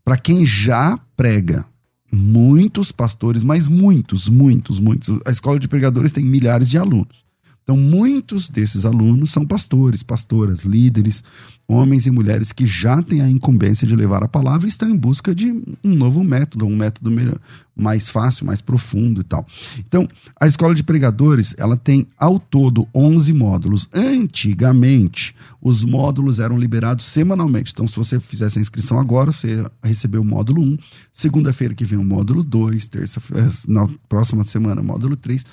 Para 0.05 0.15
quem 0.15 0.45
já 0.45 0.99
prega, 1.17 1.65
muitos 2.11 2.91
pastores, 2.91 3.41
mas 3.41 3.67
muitos, 3.67 4.29
muitos, 4.29 4.79
muitos. 4.79 5.09
A 5.25 5.31
escola 5.31 5.59
de 5.59 5.67
pregadores 5.67 6.11
tem 6.11 6.23
milhares 6.23 6.69
de 6.69 6.77
alunos. 6.77 7.23
Então, 7.63 7.77
muitos 7.77 8.49
desses 8.49 8.85
alunos 8.85 9.31
são 9.31 9.45
pastores, 9.45 10.03
pastoras, 10.03 10.61
líderes, 10.61 11.23
homens 11.67 12.05
e 12.05 12.11
mulheres 12.11 12.51
que 12.51 12.65
já 12.65 13.01
têm 13.01 13.21
a 13.21 13.29
incumbência 13.29 13.87
de 13.87 13.95
levar 13.95 14.23
a 14.23 14.27
palavra 14.27 14.67
estão 14.67 14.89
em 14.89 14.95
busca 14.95 15.33
de 15.33 15.51
um 15.83 15.95
novo 15.95 16.23
método, 16.23 16.65
um 16.65 16.75
método 16.75 17.09
melhor, 17.09 17.39
mais 17.75 18.09
fácil, 18.09 18.45
mais 18.45 18.61
profundo 18.61 19.21
e 19.21 19.23
tal. 19.23 19.45
Então, 19.79 20.07
a 20.39 20.45
escola 20.45 20.75
de 20.75 20.83
pregadores, 20.83 21.55
ela 21.57 21.75
tem 21.75 22.05
ao 22.17 22.39
todo 22.39 22.87
11 22.93 23.33
módulos. 23.33 23.89
Antigamente, 23.93 25.35
os 25.61 25.83
módulos 25.83 26.39
eram 26.39 26.57
liberados 26.57 27.05
semanalmente. 27.05 27.71
Então, 27.73 27.87
se 27.87 27.95
você 27.95 28.19
fizesse 28.19 28.59
a 28.59 28.61
inscrição 28.61 28.99
agora, 28.99 29.31
você 29.31 29.65
recebeu 29.81 30.21
o 30.21 30.25
módulo 30.25 30.61
1, 30.61 30.77
segunda-feira 31.11 31.73
que 31.73 31.85
vem 31.85 31.97
o 31.97 32.03
módulo 32.03 32.43
2, 32.43 32.87
terça-feira, 32.87 33.51
na 33.67 33.87
próxima 34.07 34.43
semana 34.43 34.81
o 34.81 34.85
módulo 34.85 35.15
3. 35.15 35.45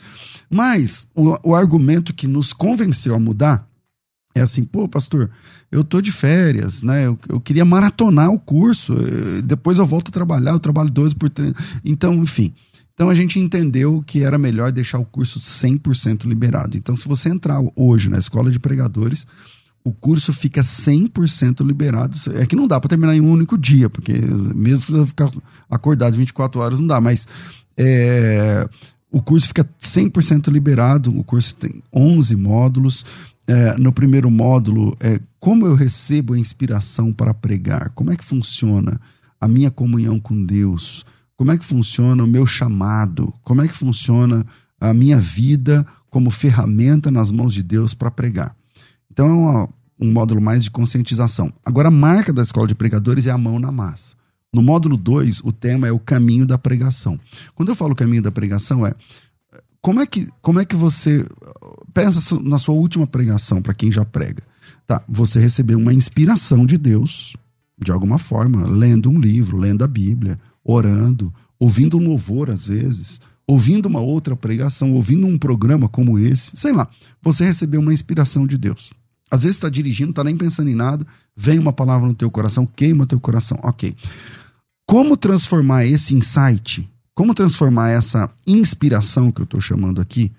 Mas 0.50 1.06
o, 1.14 1.50
o 1.50 1.54
argumento 1.54 2.12
que 2.12 2.26
nos 2.26 2.52
convenceu 2.52 3.14
a 3.14 3.20
mudar 3.20 3.69
é 4.34 4.40
assim, 4.40 4.64
pô, 4.64 4.88
pastor, 4.88 5.30
eu 5.70 5.82
tô 5.82 6.00
de 6.00 6.12
férias, 6.12 6.82
né? 6.82 7.06
Eu, 7.06 7.18
eu 7.28 7.40
queria 7.40 7.64
maratonar 7.64 8.30
o 8.30 8.38
curso, 8.38 8.94
eh, 8.94 9.42
depois 9.42 9.78
eu 9.78 9.86
volto 9.86 10.08
a 10.08 10.12
trabalhar, 10.12 10.52
eu 10.52 10.60
trabalho 10.60 10.90
12 10.90 11.16
por 11.16 11.28
3. 11.28 11.52
Então, 11.84 12.14
enfim. 12.14 12.52
Então 12.94 13.08
a 13.08 13.14
gente 13.14 13.40
entendeu 13.40 14.04
que 14.06 14.22
era 14.22 14.36
melhor 14.36 14.70
deixar 14.70 14.98
o 14.98 15.04
curso 15.04 15.40
100% 15.40 16.26
liberado. 16.26 16.76
Então, 16.76 16.96
se 16.96 17.08
você 17.08 17.28
entrar 17.30 17.60
hoje 17.74 18.08
na 18.08 18.18
escola 18.18 18.50
de 18.50 18.58
pregadores, 18.58 19.26
o 19.82 19.90
curso 19.92 20.32
fica 20.32 20.60
100% 20.60 21.64
liberado. 21.64 22.16
É 22.34 22.44
que 22.44 22.54
não 22.54 22.68
dá 22.68 22.78
para 22.78 22.90
terminar 22.90 23.16
em 23.16 23.20
um 23.20 23.32
único 23.32 23.56
dia, 23.56 23.88
porque 23.88 24.12
mesmo 24.54 24.84
que 24.84 24.92
você 24.92 25.06
ficar 25.06 25.30
acordado 25.70 26.14
24 26.16 26.60
horas, 26.60 26.78
não 26.78 26.86
dá, 26.86 27.00
mas 27.00 27.26
é, 27.76 28.68
o 29.10 29.22
curso 29.22 29.48
fica 29.48 29.64
100% 29.80 30.48
liberado. 30.52 31.16
O 31.18 31.24
curso 31.24 31.54
tem 31.54 31.82
11 31.92 32.36
módulos 32.36 33.06
é, 33.50 33.76
no 33.76 33.92
primeiro 33.92 34.30
módulo, 34.30 34.96
é, 35.00 35.20
como 35.40 35.66
eu 35.66 35.74
recebo 35.74 36.34
a 36.34 36.38
inspiração 36.38 37.12
para 37.12 37.34
pregar? 37.34 37.90
Como 37.96 38.12
é 38.12 38.16
que 38.16 38.24
funciona 38.24 39.00
a 39.40 39.48
minha 39.48 39.72
comunhão 39.72 40.20
com 40.20 40.44
Deus? 40.44 41.04
Como 41.36 41.50
é 41.50 41.58
que 41.58 41.64
funciona 41.64 42.22
o 42.22 42.28
meu 42.28 42.46
chamado? 42.46 43.34
Como 43.42 43.60
é 43.60 43.66
que 43.66 43.74
funciona 43.74 44.46
a 44.80 44.94
minha 44.94 45.18
vida 45.18 45.84
como 46.08 46.30
ferramenta 46.30 47.10
nas 47.10 47.32
mãos 47.32 47.52
de 47.52 47.60
Deus 47.64 47.92
para 47.92 48.08
pregar? 48.08 48.54
Então 49.10 49.26
é 49.26 49.32
uma, 49.32 49.68
um 49.98 50.12
módulo 50.12 50.40
mais 50.40 50.62
de 50.62 50.70
conscientização. 50.70 51.52
Agora, 51.64 51.88
a 51.88 51.90
marca 51.90 52.32
da 52.32 52.42
escola 52.42 52.68
de 52.68 52.74
pregadores 52.76 53.26
é 53.26 53.32
a 53.32 53.38
mão 53.38 53.58
na 53.58 53.72
massa. 53.72 54.14
No 54.54 54.62
módulo 54.62 54.96
2, 54.96 55.40
o 55.40 55.50
tema 55.50 55.88
é 55.88 55.92
o 55.92 55.98
caminho 55.98 56.46
da 56.46 56.56
pregação. 56.56 57.18
Quando 57.56 57.70
eu 57.70 57.74
falo 57.74 57.96
caminho 57.96 58.22
da 58.22 58.30
pregação, 58.30 58.86
é 58.86 58.94
como 59.80 60.00
é 60.00 60.06
que, 60.06 60.26
como 60.42 60.60
é 60.60 60.64
que 60.64 60.76
você 60.76 61.26
pensa 61.94 62.38
na 62.40 62.58
sua 62.58 62.74
última 62.74 63.06
pregação 63.06 63.62
para 63.62 63.74
quem 63.74 63.90
já 63.90 64.04
prega? 64.04 64.42
Tá, 64.86 65.02
você 65.08 65.38
recebeu 65.38 65.78
uma 65.78 65.94
inspiração 65.94 66.66
de 66.66 66.76
Deus, 66.76 67.34
de 67.78 67.90
alguma 67.90 68.18
forma, 68.18 68.66
lendo 68.66 69.08
um 69.08 69.18
livro, 69.18 69.56
lendo 69.56 69.84
a 69.84 69.86
Bíblia, 69.86 70.38
orando, 70.64 71.32
ouvindo 71.58 71.96
um 71.96 72.06
louvor 72.06 72.50
às 72.50 72.64
vezes, 72.64 73.20
ouvindo 73.46 73.86
uma 73.86 74.00
outra 74.00 74.36
pregação, 74.36 74.92
ouvindo 74.92 75.26
um 75.26 75.38
programa 75.38 75.88
como 75.88 76.18
esse, 76.18 76.56
sei 76.56 76.72
lá, 76.72 76.88
você 77.22 77.44
recebeu 77.44 77.80
uma 77.80 77.92
inspiração 77.92 78.46
de 78.46 78.58
Deus. 78.58 78.92
Às 79.30 79.44
vezes 79.44 79.56
está 79.56 79.68
dirigindo, 79.68 80.10
está 80.10 80.24
nem 80.24 80.36
pensando 80.36 80.68
em 80.68 80.74
nada, 80.74 81.06
vem 81.36 81.58
uma 81.58 81.72
palavra 81.72 82.06
no 82.06 82.14
teu 82.14 82.30
coração, 82.30 82.66
queima 82.66 83.06
teu 83.06 83.20
coração. 83.20 83.58
Ok. 83.62 83.94
Como 84.86 85.16
transformar 85.16 85.86
esse 85.86 86.14
insight, 86.14 86.88
como 87.14 87.34
transformar 87.34 87.90
essa 87.90 88.30
inspiração 88.46 89.30
que 89.30 89.40
eu 89.40 89.44
estou 89.44 89.60
chamando 89.60 90.00
aqui, 90.00 90.32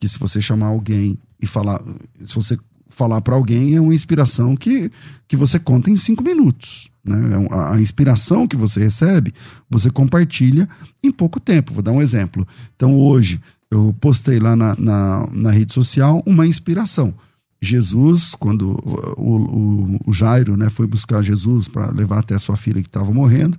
que 0.00 0.08
se 0.08 0.18
você 0.18 0.40
chamar 0.40 0.66
alguém 0.66 1.18
e 1.40 1.46
falar, 1.46 1.82
se 2.24 2.34
você 2.34 2.58
falar 2.88 3.20
para 3.20 3.34
alguém 3.34 3.74
é 3.74 3.80
uma 3.80 3.94
inspiração 3.94 4.56
que, 4.56 4.90
que 5.28 5.36
você 5.36 5.58
conta 5.58 5.90
em 5.90 5.96
cinco 5.96 6.22
minutos. 6.22 6.90
Né? 7.04 7.16
É 7.50 7.74
a, 7.74 7.80
inspiração 7.80 8.48
que 8.48 8.56
você 8.56 8.80
recebe, 8.80 9.32
você 9.68 9.90
compartilha 9.90 10.68
em 11.02 11.12
pouco 11.12 11.38
tempo. 11.38 11.74
Vou 11.74 11.82
dar 11.82 11.92
um 11.92 12.00
exemplo. 12.00 12.46
Então, 12.74 12.98
hoje, 12.98 13.40
eu 13.70 13.94
postei 14.00 14.38
lá 14.38 14.56
na, 14.56 14.74
na, 14.76 15.28
na 15.32 15.50
rede 15.50 15.72
social 15.72 16.22
uma 16.26 16.46
inspiração. 16.46 17.14
Jesus, 17.60 18.34
quando 18.34 18.70
o, 19.16 19.96
o, 19.96 20.00
o 20.06 20.12
Jairo 20.12 20.56
né, 20.56 20.68
foi 20.68 20.86
buscar 20.86 21.22
Jesus 21.22 21.68
para 21.68 21.90
levar 21.90 22.20
até 22.20 22.34
a 22.34 22.38
sua 22.38 22.56
filha 22.56 22.82
que 22.82 22.88
estava 22.88 23.12
morrendo, 23.12 23.58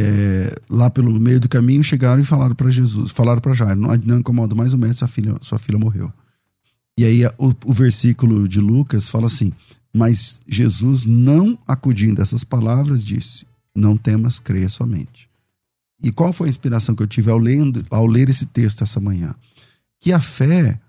é, 0.00 0.54
lá 0.70 0.88
pelo 0.88 1.18
meio 1.20 1.38
do 1.38 1.48
caminho 1.48 1.84
chegaram 1.84 2.22
e 2.22 2.24
falaram 2.24 2.54
para 2.54 2.70
Jesus, 2.70 3.10
falaram 3.10 3.40
para 3.40 3.52
Jairo, 3.52 3.80
não, 3.80 3.94
não 3.96 4.18
incomoda 4.20 4.54
mais 4.54 4.72
o 4.72 4.78
mestre, 4.78 4.98
sua 4.98 5.08
filha, 5.08 5.34
sua 5.40 5.58
filha 5.58 5.78
morreu. 5.78 6.12
E 6.98 7.04
aí 7.04 7.26
o, 7.38 7.54
o 7.64 7.72
versículo 7.72 8.48
de 8.48 8.60
Lucas 8.60 9.08
fala 9.08 9.26
assim: 9.26 9.52
Mas 9.92 10.42
Jesus, 10.46 11.06
não 11.06 11.58
acudindo 11.66 12.20
a 12.20 12.22
essas 12.22 12.44
palavras, 12.44 13.04
disse: 13.04 13.46
Não 13.74 13.96
temas, 13.96 14.38
creia 14.38 14.68
somente. 14.68 15.28
E 16.02 16.10
qual 16.10 16.32
foi 16.32 16.48
a 16.48 16.50
inspiração 16.50 16.94
que 16.94 17.02
eu 17.02 17.06
tive 17.06 17.30
ao, 17.30 17.38
lendo, 17.38 17.84
ao 17.90 18.06
ler 18.06 18.28
esse 18.28 18.44
texto 18.44 18.82
essa 18.82 18.98
manhã? 18.98 19.34
Que 20.00 20.12
a 20.12 20.20
fé, 20.20 20.80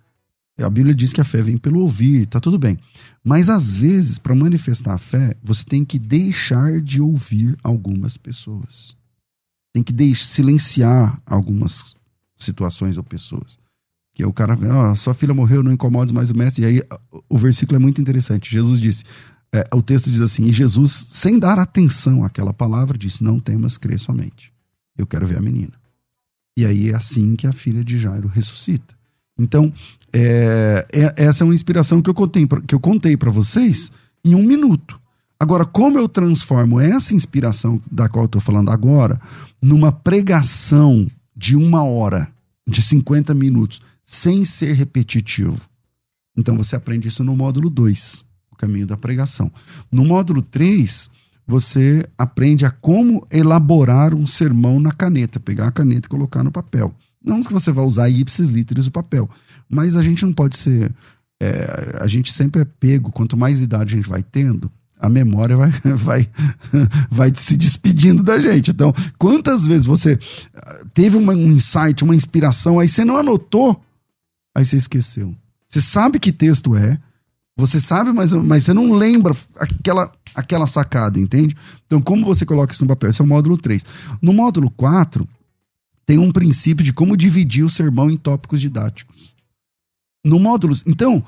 a 0.61 0.69
Bíblia 0.69 0.93
diz 0.93 1.11
que 1.11 1.21
a 1.21 1.23
fé 1.23 1.41
vem 1.41 1.57
pelo 1.57 1.79
ouvir, 1.79 2.27
tá 2.27 2.39
tudo 2.39 2.59
bem. 2.59 2.77
Mas 3.23 3.49
às 3.49 3.77
vezes, 3.77 4.19
para 4.19 4.35
manifestar 4.35 4.93
a 4.93 4.97
fé, 4.99 5.35
você 5.41 5.63
tem 5.63 5.83
que 5.83 5.97
deixar 5.97 6.79
de 6.79 7.01
ouvir 7.01 7.57
algumas 7.63 8.17
pessoas. 8.17 8.95
Tem 9.73 9.81
que 9.81 9.91
deixar, 9.91 10.25
silenciar 10.25 11.21
algumas 11.25 11.95
situações 12.35 12.97
ou 12.97 13.03
pessoas. 13.03 13.57
Que 14.13 14.23
o 14.23 14.31
cara, 14.31 14.55
ó, 14.71 14.95
sua 14.95 15.15
filha 15.15 15.33
morreu, 15.33 15.63
não 15.63 15.71
incomodes 15.71 16.11
mais 16.11 16.29
o 16.29 16.35
mestre. 16.35 16.63
E 16.63 16.65
aí 16.67 16.81
o 17.27 17.37
versículo 17.37 17.77
é 17.77 17.79
muito 17.79 17.99
interessante. 17.99 18.51
Jesus 18.51 18.79
disse, 18.79 19.03
é, 19.51 19.63
o 19.73 19.81
texto 19.81 20.11
diz 20.11 20.21
assim, 20.21 20.45
e 20.45 20.53
Jesus, 20.53 21.07
sem 21.09 21.39
dar 21.39 21.57
atenção 21.57 22.23
àquela 22.23 22.53
palavra, 22.53 22.95
disse, 22.95 23.23
não 23.23 23.39
temas, 23.39 23.75
crê 23.77 23.97
somente. 23.97 24.53
Eu 24.95 25.07
quero 25.07 25.25
ver 25.25 25.39
a 25.39 25.41
menina. 25.41 25.73
E 26.55 26.63
aí 26.63 26.91
é 26.91 26.95
assim 26.95 27.35
que 27.35 27.47
a 27.47 27.51
filha 27.51 27.83
de 27.83 27.97
Jairo 27.97 28.27
ressuscita. 28.27 28.95
Então, 29.37 29.73
é, 30.11 30.85
é, 30.91 31.23
essa 31.23 31.43
é 31.43 31.45
uma 31.45 31.53
inspiração 31.53 32.01
que 32.01 32.09
eu 32.09 32.13
contei, 32.13 32.47
que 32.67 32.75
eu 32.75 32.79
contei 32.79 33.17
para 33.17 33.31
vocês 33.31 33.91
em 34.23 34.35
um 34.35 34.43
minuto. 34.43 34.99
Agora, 35.39 35.65
como 35.65 35.97
eu 35.97 36.07
transformo 36.07 36.79
essa 36.79 37.13
inspiração 37.13 37.81
da 37.91 38.07
qual 38.07 38.23
eu 38.23 38.27
estou 38.27 38.41
falando 38.41 38.69
agora 38.69 39.19
numa 39.61 39.91
pregação 39.91 41.07
de 41.35 41.55
uma 41.55 41.83
hora, 41.83 42.31
de 42.67 42.81
50 42.81 43.33
minutos, 43.33 43.81
sem 44.05 44.45
ser 44.45 44.73
repetitivo. 44.73 45.59
Então 46.37 46.55
você 46.55 46.75
aprende 46.75 47.07
isso 47.07 47.23
no 47.23 47.35
módulo 47.35 47.69
2, 47.69 48.23
o 48.51 48.55
caminho 48.55 48.87
da 48.87 48.95
pregação. 48.95 49.51
No 49.91 50.05
módulo 50.05 50.41
3, 50.41 51.09
você 51.45 52.07
aprende 52.17 52.65
a 52.65 52.71
como 52.71 53.27
elaborar 53.29 54.13
um 54.13 54.25
sermão 54.25 54.79
na 54.79 54.91
caneta, 54.91 55.39
pegar 55.39 55.67
a 55.67 55.71
caneta 55.71 56.07
e 56.07 56.09
colocar 56.09 56.43
no 56.43 56.51
papel. 56.51 56.93
Não 57.23 57.41
que 57.41 57.53
você 57.53 57.71
vai 57.71 57.85
usar 57.85 58.09
ipsis 58.09 58.49
literis 58.49 58.87
o 58.87 58.91
papel, 58.91 59.29
mas 59.69 59.95
a 59.95 60.03
gente 60.03 60.25
não 60.25 60.33
pode 60.33 60.57
ser. 60.57 60.91
É, 61.41 61.97
a 61.99 62.07
gente 62.07 62.31
sempre 62.31 62.61
é 62.61 62.65
pego, 62.65 63.11
quanto 63.11 63.37
mais 63.37 63.61
idade 63.61 63.93
a 63.93 63.97
gente 63.97 64.09
vai 64.09 64.23
tendo, 64.23 64.71
a 64.99 65.09
memória 65.09 65.57
vai, 65.57 65.71
vai, 65.97 66.29
vai 67.11 67.31
se 67.35 67.57
despedindo 67.57 68.23
da 68.23 68.39
gente. 68.39 68.71
Então, 68.71 68.93
quantas 69.17 69.67
vezes 69.67 69.85
você 69.85 70.17
teve 70.93 71.17
uma, 71.17 71.33
um 71.33 71.51
insight, 71.51 72.03
uma 72.03 72.15
inspiração, 72.15 72.79
aí 72.79 72.87
você 72.87 73.03
não 73.03 73.17
anotou, 73.17 73.81
aí 74.55 74.63
você 74.63 74.77
esqueceu. 74.77 75.35
Você 75.67 75.81
sabe 75.81 76.19
que 76.19 76.31
texto 76.31 76.75
é, 76.75 76.97
você 77.57 77.79
sabe, 77.81 78.13
mas, 78.13 78.31
mas 78.31 78.63
você 78.63 78.73
não 78.73 78.93
lembra 78.93 79.35
aquela, 79.57 80.11
aquela 80.33 80.67
sacada, 80.67 81.19
entende? 81.19 81.55
Então, 81.85 82.01
como 82.01 82.25
você 82.25 82.45
coloca 82.45 82.73
isso 82.73 82.83
no 82.83 82.87
papel? 82.87 83.09
Esse 83.09 83.21
é 83.21 83.25
o 83.25 83.27
módulo 83.27 83.57
3. 83.57 83.83
No 84.21 84.33
módulo 84.33 84.71
4, 84.71 85.27
tem 86.05 86.17
um 86.17 86.31
princípio 86.31 86.83
de 86.83 86.93
como 86.93 87.17
dividir 87.17 87.63
o 87.63 87.69
sermão 87.69 88.09
em 88.09 88.17
tópicos 88.17 88.59
didáticos. 88.59 89.33
No 90.25 90.39
módulo. 90.39 90.75
Então, 90.85 91.23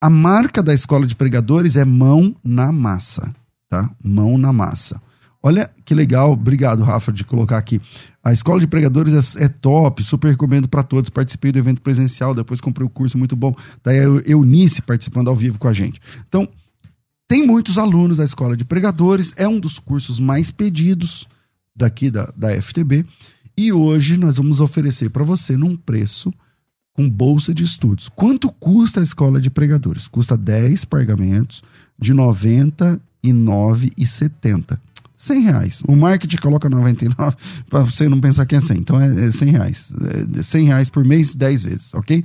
a 0.00 0.10
marca 0.10 0.62
da 0.62 0.74
escola 0.74 1.06
de 1.06 1.14
pregadores 1.14 1.76
é 1.76 1.84
mão 1.84 2.34
na 2.44 2.70
massa, 2.70 3.34
tá? 3.68 3.90
Mão 4.02 4.36
na 4.36 4.52
massa. 4.52 5.00
Olha 5.42 5.70
que 5.84 5.94
legal, 5.94 6.32
obrigado, 6.32 6.82
Rafa, 6.82 7.12
de 7.12 7.24
colocar 7.24 7.56
aqui. 7.56 7.80
A 8.22 8.32
escola 8.32 8.58
de 8.58 8.66
pregadores 8.66 9.36
é, 9.36 9.44
é 9.44 9.48
top, 9.48 10.02
super 10.02 10.28
recomendo 10.28 10.66
para 10.66 10.82
todos. 10.82 11.08
Participei 11.08 11.52
do 11.52 11.58
evento 11.58 11.80
presencial, 11.80 12.34
depois 12.34 12.60
comprei 12.60 12.84
o 12.84 12.90
curso, 12.90 13.16
muito 13.16 13.36
bom. 13.36 13.54
Daí 13.82 14.00
a 14.00 14.02
Eunice 14.02 14.82
participando 14.82 15.28
ao 15.28 15.36
vivo 15.36 15.58
com 15.58 15.68
a 15.68 15.72
gente. 15.72 16.00
Então, 16.28 16.48
tem 17.28 17.46
muitos 17.46 17.78
alunos 17.78 18.18
da 18.18 18.24
escola 18.24 18.56
de 18.56 18.64
pregadores, 18.64 19.32
é 19.36 19.46
um 19.48 19.58
dos 19.58 19.78
cursos 19.78 20.18
mais 20.20 20.50
pedidos 20.50 21.26
daqui 21.74 22.10
da, 22.10 22.32
da 22.36 22.60
FTB. 22.60 23.06
E 23.56 23.72
hoje 23.72 24.18
nós 24.18 24.36
vamos 24.36 24.60
oferecer 24.60 25.08
para 25.08 25.24
você 25.24 25.56
num 25.56 25.74
preço 25.76 26.30
com 26.92 27.08
bolsa 27.08 27.54
de 27.54 27.64
estudos. 27.64 28.08
Quanto 28.08 28.52
custa 28.52 29.00
a 29.00 29.02
escola 29.02 29.40
de 29.40 29.48
pregadores? 29.48 30.06
Custa 30.08 30.36
10 30.36 30.84
pagamentos 30.84 31.62
de 31.98 32.12
R$ 32.12 32.18
99,70. 32.18 34.78
100 35.16 35.40
reais. 35.40 35.82
O 35.88 35.96
marketing 35.96 36.36
coloca 36.36 36.68
99 36.68 37.34
para 37.70 37.84
você 37.84 38.06
não 38.08 38.20
pensar 38.20 38.44
que 38.44 38.54
é 38.54 38.60
100. 38.60 38.78
Então 38.78 39.00
é, 39.00 39.26
é 39.26 39.32
100 39.32 39.50
reais. 39.50 39.90
É 40.38 40.42
100 40.42 40.66
reais 40.66 40.90
por 40.90 41.02
mês, 41.04 41.34
10 41.34 41.64
vezes, 41.64 41.94
ok? 41.94 42.22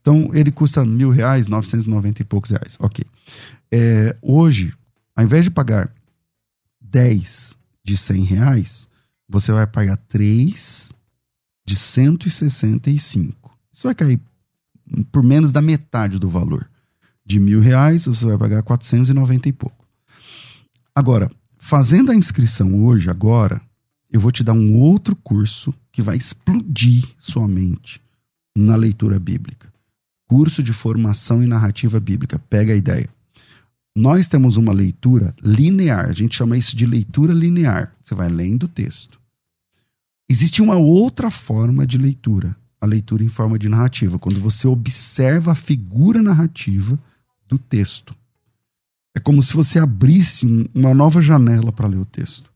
Então 0.00 0.30
ele 0.34 0.50
custa 0.50 0.84
mil 0.84 1.10
reais, 1.10 1.46
990 1.48 2.22
e 2.22 2.24
poucos 2.24 2.50
reais, 2.50 2.76
ok. 2.80 3.04
É, 3.72 4.16
hoje, 4.20 4.74
ao 5.16 5.24
invés 5.24 5.44
de 5.44 5.50
pagar 5.50 5.90
10 6.80 7.56
de 7.82 7.96
100 7.96 8.24
reais, 8.24 8.86
você 9.28 9.52
vai 9.52 9.66
pagar 9.66 9.96
3 9.96 10.92
de 11.66 11.76
165. 11.76 13.56
Isso 13.72 13.86
vai 13.86 13.94
cair 13.94 14.20
por 15.10 15.22
menos 15.22 15.50
da 15.50 15.62
metade 15.62 16.18
do 16.18 16.28
valor. 16.28 16.68
De 17.24 17.40
mil 17.40 17.60
reais, 17.60 18.04
você 18.04 18.26
vai 18.26 18.36
pagar 18.36 18.62
490 18.62 19.48
e 19.48 19.52
pouco. 19.52 19.86
Agora, 20.94 21.30
Fazendo 21.66 22.12
a 22.12 22.14
inscrição 22.14 22.84
hoje, 22.84 23.08
agora, 23.08 23.58
eu 24.12 24.20
vou 24.20 24.30
te 24.30 24.44
dar 24.44 24.52
um 24.52 24.78
outro 24.78 25.16
curso 25.16 25.72
que 25.90 26.02
vai 26.02 26.14
explodir 26.14 27.02
sua 27.18 27.48
mente 27.48 28.02
na 28.54 28.76
leitura 28.76 29.18
bíblica. 29.18 29.72
Curso 30.28 30.62
de 30.62 30.74
formação 30.74 31.42
em 31.42 31.46
narrativa 31.46 31.98
bíblica. 31.98 32.38
Pega 32.50 32.74
a 32.74 32.76
ideia. 32.76 33.08
Nós 33.96 34.26
temos 34.26 34.56
uma 34.56 34.72
leitura 34.72 35.34
linear, 35.40 36.08
a 36.08 36.12
gente 36.12 36.36
chama 36.36 36.56
isso 36.56 36.74
de 36.74 36.84
leitura 36.84 37.32
linear. 37.32 37.94
Você 38.02 38.14
vai 38.14 38.28
lendo 38.28 38.64
o 38.64 38.68
texto. 38.68 39.20
Existe 40.28 40.60
uma 40.60 40.76
outra 40.76 41.30
forma 41.30 41.86
de 41.86 41.96
leitura, 41.96 42.56
a 42.80 42.86
leitura 42.86 43.22
em 43.22 43.28
forma 43.28 43.58
de 43.58 43.68
narrativa, 43.68 44.18
quando 44.18 44.40
você 44.40 44.66
observa 44.66 45.52
a 45.52 45.54
figura 45.54 46.22
narrativa 46.22 46.98
do 47.46 47.56
texto. 47.56 48.14
É 49.14 49.20
como 49.20 49.40
se 49.42 49.54
você 49.54 49.78
abrisse 49.78 50.44
uma 50.74 50.92
nova 50.92 51.22
janela 51.22 51.70
para 51.70 51.86
ler 51.86 51.98
o 51.98 52.04
texto. 52.04 52.52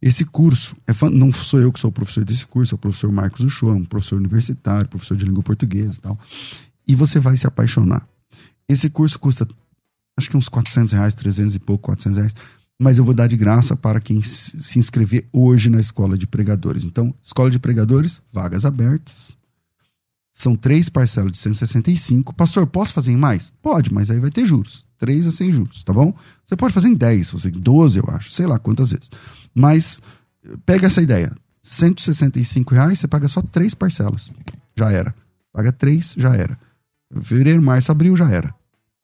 Esse 0.00 0.24
curso, 0.24 0.74
é, 0.86 0.92
não 1.10 1.30
sou 1.30 1.60
eu 1.60 1.70
que 1.70 1.78
sou 1.78 1.90
o 1.90 1.92
professor 1.92 2.24
desse 2.24 2.46
curso, 2.46 2.74
é 2.74 2.76
o 2.76 2.78
professor 2.78 3.12
Marcos 3.12 3.44
Uchoa, 3.44 3.74
um 3.74 3.84
professor 3.84 4.16
universitário, 4.16 4.88
professor 4.88 5.16
de 5.16 5.24
língua 5.24 5.42
portuguesa 5.42 5.98
e 5.98 6.00
tal. 6.00 6.18
E 6.88 6.94
você 6.94 7.20
vai 7.20 7.36
se 7.36 7.46
apaixonar. 7.46 8.08
Esse 8.68 8.88
curso 8.88 9.18
custa, 9.18 9.46
acho 10.16 10.30
que 10.30 10.36
uns 10.36 10.48
400 10.48 10.92
reais, 10.92 11.14
300 11.14 11.54
e 11.54 11.58
pouco, 11.58 11.84
400 11.84 12.18
reais. 12.18 12.34
Mas 12.78 12.98
eu 12.98 13.04
vou 13.04 13.14
dar 13.14 13.28
de 13.28 13.36
graça 13.36 13.76
para 13.76 14.00
quem 14.00 14.22
se 14.22 14.78
inscrever 14.78 15.28
hoje 15.32 15.70
na 15.70 15.78
Escola 15.78 16.18
de 16.18 16.26
Pregadores. 16.26 16.84
Então, 16.84 17.14
Escola 17.22 17.50
de 17.50 17.58
Pregadores, 17.58 18.20
vagas 18.32 18.64
abertas. 18.64 19.36
São 20.32 20.56
três 20.56 20.88
parcelas 20.88 21.32
de 21.32 21.38
165. 21.38 22.34
Pastor, 22.34 22.66
posso 22.66 22.94
fazer 22.94 23.12
em 23.12 23.16
mais? 23.16 23.52
Pode, 23.62 23.92
mas 23.92 24.10
aí 24.10 24.18
vai 24.18 24.30
ter 24.30 24.46
juros. 24.46 24.84
três 24.98 25.26
é 25.26 25.30
sem 25.30 25.52
juros, 25.52 25.82
tá 25.84 25.92
bom? 25.92 26.14
Você 26.44 26.56
pode 26.56 26.72
fazer 26.72 26.88
em 26.88 26.94
10, 26.94 27.30
você 27.30 27.50
12, 27.50 27.98
eu 27.98 28.04
acho, 28.08 28.32
sei 28.32 28.46
lá 28.46 28.58
quantas 28.58 28.90
vezes. 28.90 29.10
Mas 29.54 30.00
pega 30.64 30.86
essa 30.86 31.02
ideia. 31.02 31.36
165 31.62 32.74
reais, 32.74 32.98
você 32.98 33.06
paga 33.06 33.28
só 33.28 33.42
três 33.42 33.74
parcelas. 33.74 34.30
Já 34.76 34.90
era. 34.90 35.14
Paga 35.52 35.70
três, 35.70 36.14
já 36.16 36.34
era. 36.34 36.58
Fevereiro, 37.20 37.62
março, 37.62 37.92
abril, 37.92 38.16
já 38.16 38.28
era. 38.28 38.54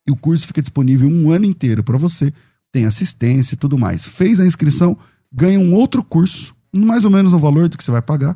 E 0.08 0.10
o 0.10 0.16
curso 0.16 0.46
fica 0.46 0.62
disponível 0.62 1.06
um 1.06 1.30
ano 1.30 1.44
inteiro 1.44 1.84
para 1.84 1.98
você. 1.98 2.32
Tem 2.72 2.86
assistência 2.86 3.54
e 3.54 3.58
tudo 3.58 3.76
mais. 3.76 4.06
Fez 4.06 4.40
a 4.40 4.46
inscrição, 4.46 4.96
ganha 5.30 5.60
um 5.60 5.74
outro 5.74 6.02
curso, 6.02 6.54
mais 6.74 7.04
ou 7.04 7.10
menos 7.10 7.30
no 7.30 7.38
valor 7.38 7.68
do 7.68 7.76
que 7.76 7.84
você 7.84 7.90
vai 7.90 8.00
pagar. 8.00 8.34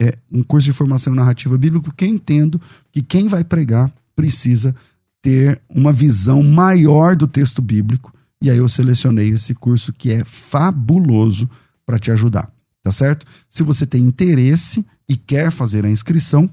É 0.00 0.16
um 0.30 0.44
curso 0.44 0.66
de 0.66 0.72
formação 0.72 1.12
narrativa 1.12 1.58
bíblica, 1.58 1.86
porque 1.86 2.06
entendo 2.06 2.60
que 2.92 3.02
quem 3.02 3.26
vai 3.26 3.42
pregar 3.42 3.92
precisa 4.14 4.76
ter 5.20 5.60
uma 5.68 5.92
visão 5.92 6.40
maior 6.40 7.16
do 7.16 7.26
texto 7.26 7.60
bíblico. 7.60 8.14
E 8.40 8.48
aí 8.48 8.58
eu 8.58 8.68
selecionei 8.68 9.30
esse 9.30 9.54
curso 9.54 9.92
que 9.92 10.12
é 10.12 10.24
fabuloso 10.24 11.50
para 11.84 11.98
te 11.98 12.12
ajudar, 12.12 12.48
tá 12.80 12.92
certo? 12.92 13.26
Se 13.48 13.64
você 13.64 13.84
tem 13.84 14.04
interesse 14.04 14.86
e 15.08 15.16
quer 15.16 15.50
fazer 15.50 15.84
a 15.84 15.90
inscrição, 15.90 16.48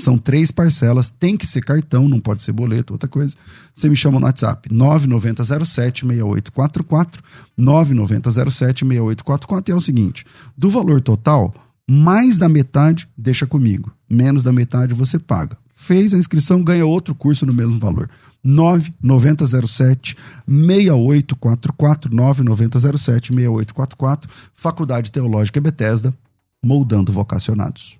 são 0.00 0.18
três 0.18 0.50
parcelas, 0.50 1.10
tem 1.10 1.36
que 1.36 1.46
ser 1.46 1.60
cartão, 1.60 2.08
não 2.08 2.18
pode 2.20 2.42
ser 2.42 2.52
boleto, 2.52 2.94
outra 2.94 3.08
coisa. 3.08 3.36
Você 3.74 3.88
me 3.88 3.96
chama 3.96 4.18
no 4.18 4.26
WhatsApp, 4.26 4.68
9907-6844, 4.68 7.20
9907-6844, 7.58 9.68
e 9.68 9.72
é 9.72 9.74
o 9.74 9.80
seguinte, 9.80 10.24
do 10.56 10.70
valor 10.70 11.00
total, 11.00 11.52
mais 11.88 12.38
da 12.38 12.48
metade 12.48 13.08
deixa 13.16 13.46
comigo, 13.46 13.92
menos 14.08 14.42
da 14.42 14.52
metade 14.52 14.94
você 14.94 15.16
paga. 15.18 15.56
Fez 15.74 16.14
a 16.14 16.18
inscrição, 16.18 16.62
ganha 16.62 16.86
outro 16.86 17.14
curso 17.14 17.46
no 17.46 17.52
mesmo 17.52 17.78
valor. 17.78 18.08
9907 18.42 20.16
6844 20.46 22.14
9907 22.14 23.34
6844 23.34 24.30
Faculdade 24.54 25.10
Teológica 25.10 25.60
Bethesda, 25.60 26.14
moldando 26.62 27.12
vocacionados. 27.12 27.99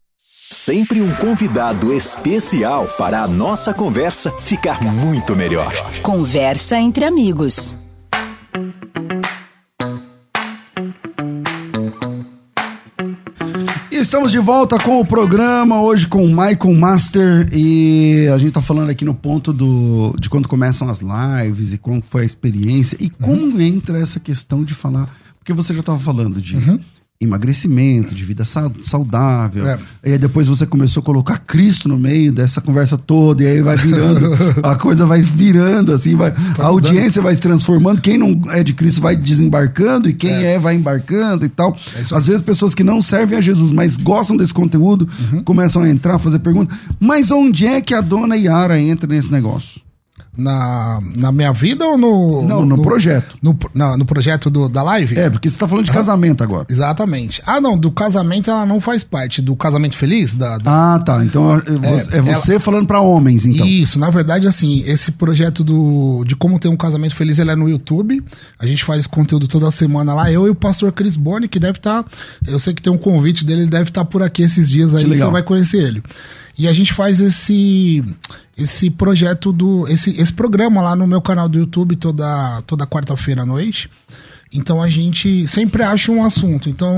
Sempre 0.53 1.01
um 1.01 1.09
convidado 1.15 1.93
especial 1.93 2.85
para 2.97 3.23
a 3.23 3.27
nossa 3.27 3.73
conversa 3.73 4.29
ficar 4.41 4.83
muito 4.83 5.33
melhor. 5.33 5.71
Conversa 6.01 6.77
entre 6.77 7.05
amigos. 7.05 7.77
Estamos 13.89 14.33
de 14.33 14.39
volta 14.39 14.77
com 14.77 14.99
o 14.99 15.05
programa, 15.05 15.81
hoje 15.81 16.05
com 16.05 16.25
o 16.25 16.27
Michael 16.27 16.73
Master. 16.73 17.47
E 17.53 18.27
a 18.27 18.37
gente 18.37 18.51
tá 18.51 18.61
falando 18.61 18.89
aqui 18.89 19.05
no 19.05 19.15
ponto 19.15 19.53
do, 19.53 20.13
de 20.19 20.29
quando 20.29 20.49
começam 20.49 20.89
as 20.89 20.99
lives 20.99 21.71
e 21.71 21.77
como 21.77 22.01
foi 22.01 22.23
a 22.23 22.25
experiência 22.25 22.97
e 22.99 23.09
como 23.09 23.61
entra 23.61 23.97
essa 24.01 24.19
questão 24.19 24.65
de 24.65 24.73
falar. 24.73 25.09
Porque 25.39 25.53
você 25.53 25.73
já 25.73 25.79
estava 25.79 25.97
falando 25.97 26.41
de 26.41 26.57
emagrecimento, 27.21 28.13
de 28.15 28.23
vida 28.25 28.43
sa- 28.43 28.71
saudável. 28.81 29.67
É. 29.67 29.79
E 30.05 30.11
aí 30.13 30.17
depois 30.17 30.47
você 30.47 30.65
começou 30.65 31.01
a 31.01 31.03
colocar 31.03 31.37
Cristo 31.39 31.87
no 31.87 31.97
meio 31.97 32.31
dessa 32.31 32.59
conversa 32.61 32.97
toda, 32.97 33.43
e 33.43 33.47
aí 33.47 33.61
vai 33.61 33.77
virando, 33.77 34.19
a 34.63 34.75
coisa 34.75 35.05
vai 35.05 35.21
virando, 35.21 35.93
assim, 35.93 36.15
vai, 36.15 36.33
a 36.57 36.65
audiência 36.65 37.21
vai 37.21 37.35
se 37.35 37.41
transformando, 37.41 38.01
quem 38.01 38.17
não 38.17 38.41
é 38.49 38.63
de 38.63 38.73
Cristo 38.73 39.01
vai 39.01 39.15
desembarcando, 39.15 40.09
e 40.09 40.13
quem 40.13 40.31
é, 40.43 40.57
vai 40.59 40.75
embarcando 40.75 41.45
e 41.45 41.49
tal. 41.49 41.77
É. 41.95 42.15
Às 42.15 42.27
vezes 42.27 42.41
pessoas 42.41 42.73
que 42.75 42.83
não 42.83 43.01
servem 43.01 43.37
a 43.37 43.41
Jesus, 43.41 43.71
mas 43.71 43.97
gostam 43.97 44.35
desse 44.35 44.53
conteúdo, 44.53 45.07
Uhum. 45.31 45.43
começam 45.43 45.81
a 45.83 45.89
entrar, 45.89 46.17
fazer 46.19 46.39
perguntas. 46.39 46.77
Mas 46.99 47.31
onde 47.31 47.65
é 47.65 47.81
que 47.81 47.93
a 47.93 48.01
dona 48.01 48.35
Yara 48.35 48.79
entra 48.79 49.07
nesse 49.13 49.31
negócio? 49.31 49.81
Na, 50.41 50.99
na 51.15 51.31
minha 51.31 51.53
vida 51.53 51.85
ou 51.85 51.97
no. 51.97 52.41
Não, 52.47 52.65
no 52.65 52.81
projeto. 52.81 53.35
No, 53.41 53.57
na- 53.73 53.95
no 53.97 54.05
projeto 54.05 54.49
do, 54.49 54.67
da 54.67 54.81
live? 54.83 55.17
É, 55.17 55.29
porque 55.29 55.49
você 55.49 55.57
tá 55.57 55.67
falando 55.67 55.85
de 55.85 55.91
casamento 55.91 56.43
agora. 56.43 56.65
Exatamente. 56.69 57.41
Ah, 57.45 57.61
não, 57.61 57.77
do 57.77 57.91
casamento 57.91 58.49
ela 58.49 58.65
não 58.65 58.81
faz 58.81 59.03
parte. 59.03 59.41
Do 59.41 59.55
casamento 59.55 59.95
feliz? 59.95 60.33
Da, 60.33 60.57
da- 60.57 60.95
Ah, 60.95 60.99
tá. 60.99 61.23
Então 61.23 61.55
é, 61.57 61.61
você- 61.61 62.17
é 62.17 62.21
você 62.21 62.59
falando 62.59 62.87
pra 62.87 62.99
homens, 63.01 63.45
então. 63.45 63.65
Isso, 63.65 63.99
na 63.99 64.09
verdade, 64.09 64.47
assim, 64.47 64.83
esse 64.85 65.11
projeto 65.11 65.63
do, 65.63 66.23
de 66.25 66.35
como 66.35 66.57
ter 66.59 66.67
um 66.67 66.77
casamento 66.77 67.15
feliz, 67.15 67.37
ele 67.39 67.51
é 67.51 67.55
no 67.55 67.69
YouTube. 67.69 68.23
A 68.59 68.65
gente 68.65 68.83
faz 68.83 69.05
conteúdo 69.07 69.47
toda 69.47 69.69
semana 69.71 70.13
lá. 70.13 70.31
Eu 70.31 70.47
e 70.47 70.49
o 70.49 70.55
pastor 70.55 70.91
Chris 70.91 71.15
Boni, 71.15 71.47
que 71.47 71.59
deve 71.59 71.77
estar. 71.77 72.03
eu 72.47 72.59
sei 72.59 72.73
que 72.73 72.81
tem 72.81 72.91
um 72.91 72.97
convite 72.97 73.45
dele, 73.45 73.61
ele 73.61 73.69
deve 73.69 73.89
estar 73.89 74.05
por 74.05 74.23
aqui 74.23 74.41
esses 74.43 74.69
dias 74.69 74.95
aí, 74.95 75.03
você 75.25 75.31
vai 75.31 75.43
conhecer 75.43 75.77
ele. 75.83 76.03
E 76.61 76.67
a 76.67 76.73
gente 76.73 76.93
faz 76.93 77.19
esse 77.19 78.05
esse 78.55 78.91
projeto 78.91 79.51
do. 79.51 79.87
Esse, 79.87 80.11
esse 80.11 80.31
programa 80.31 80.79
lá 80.79 80.95
no 80.95 81.07
meu 81.07 81.19
canal 81.19 81.49
do 81.49 81.57
YouTube 81.57 81.95
toda, 81.95 82.61
toda 82.67 82.85
quarta-feira 82.85 83.41
à 83.41 83.45
noite. 83.47 83.89
Então 84.53 84.79
a 84.79 84.87
gente 84.87 85.47
sempre 85.47 85.81
acha 85.81 86.11
um 86.11 86.23
assunto. 86.23 86.69
Então 86.69 86.93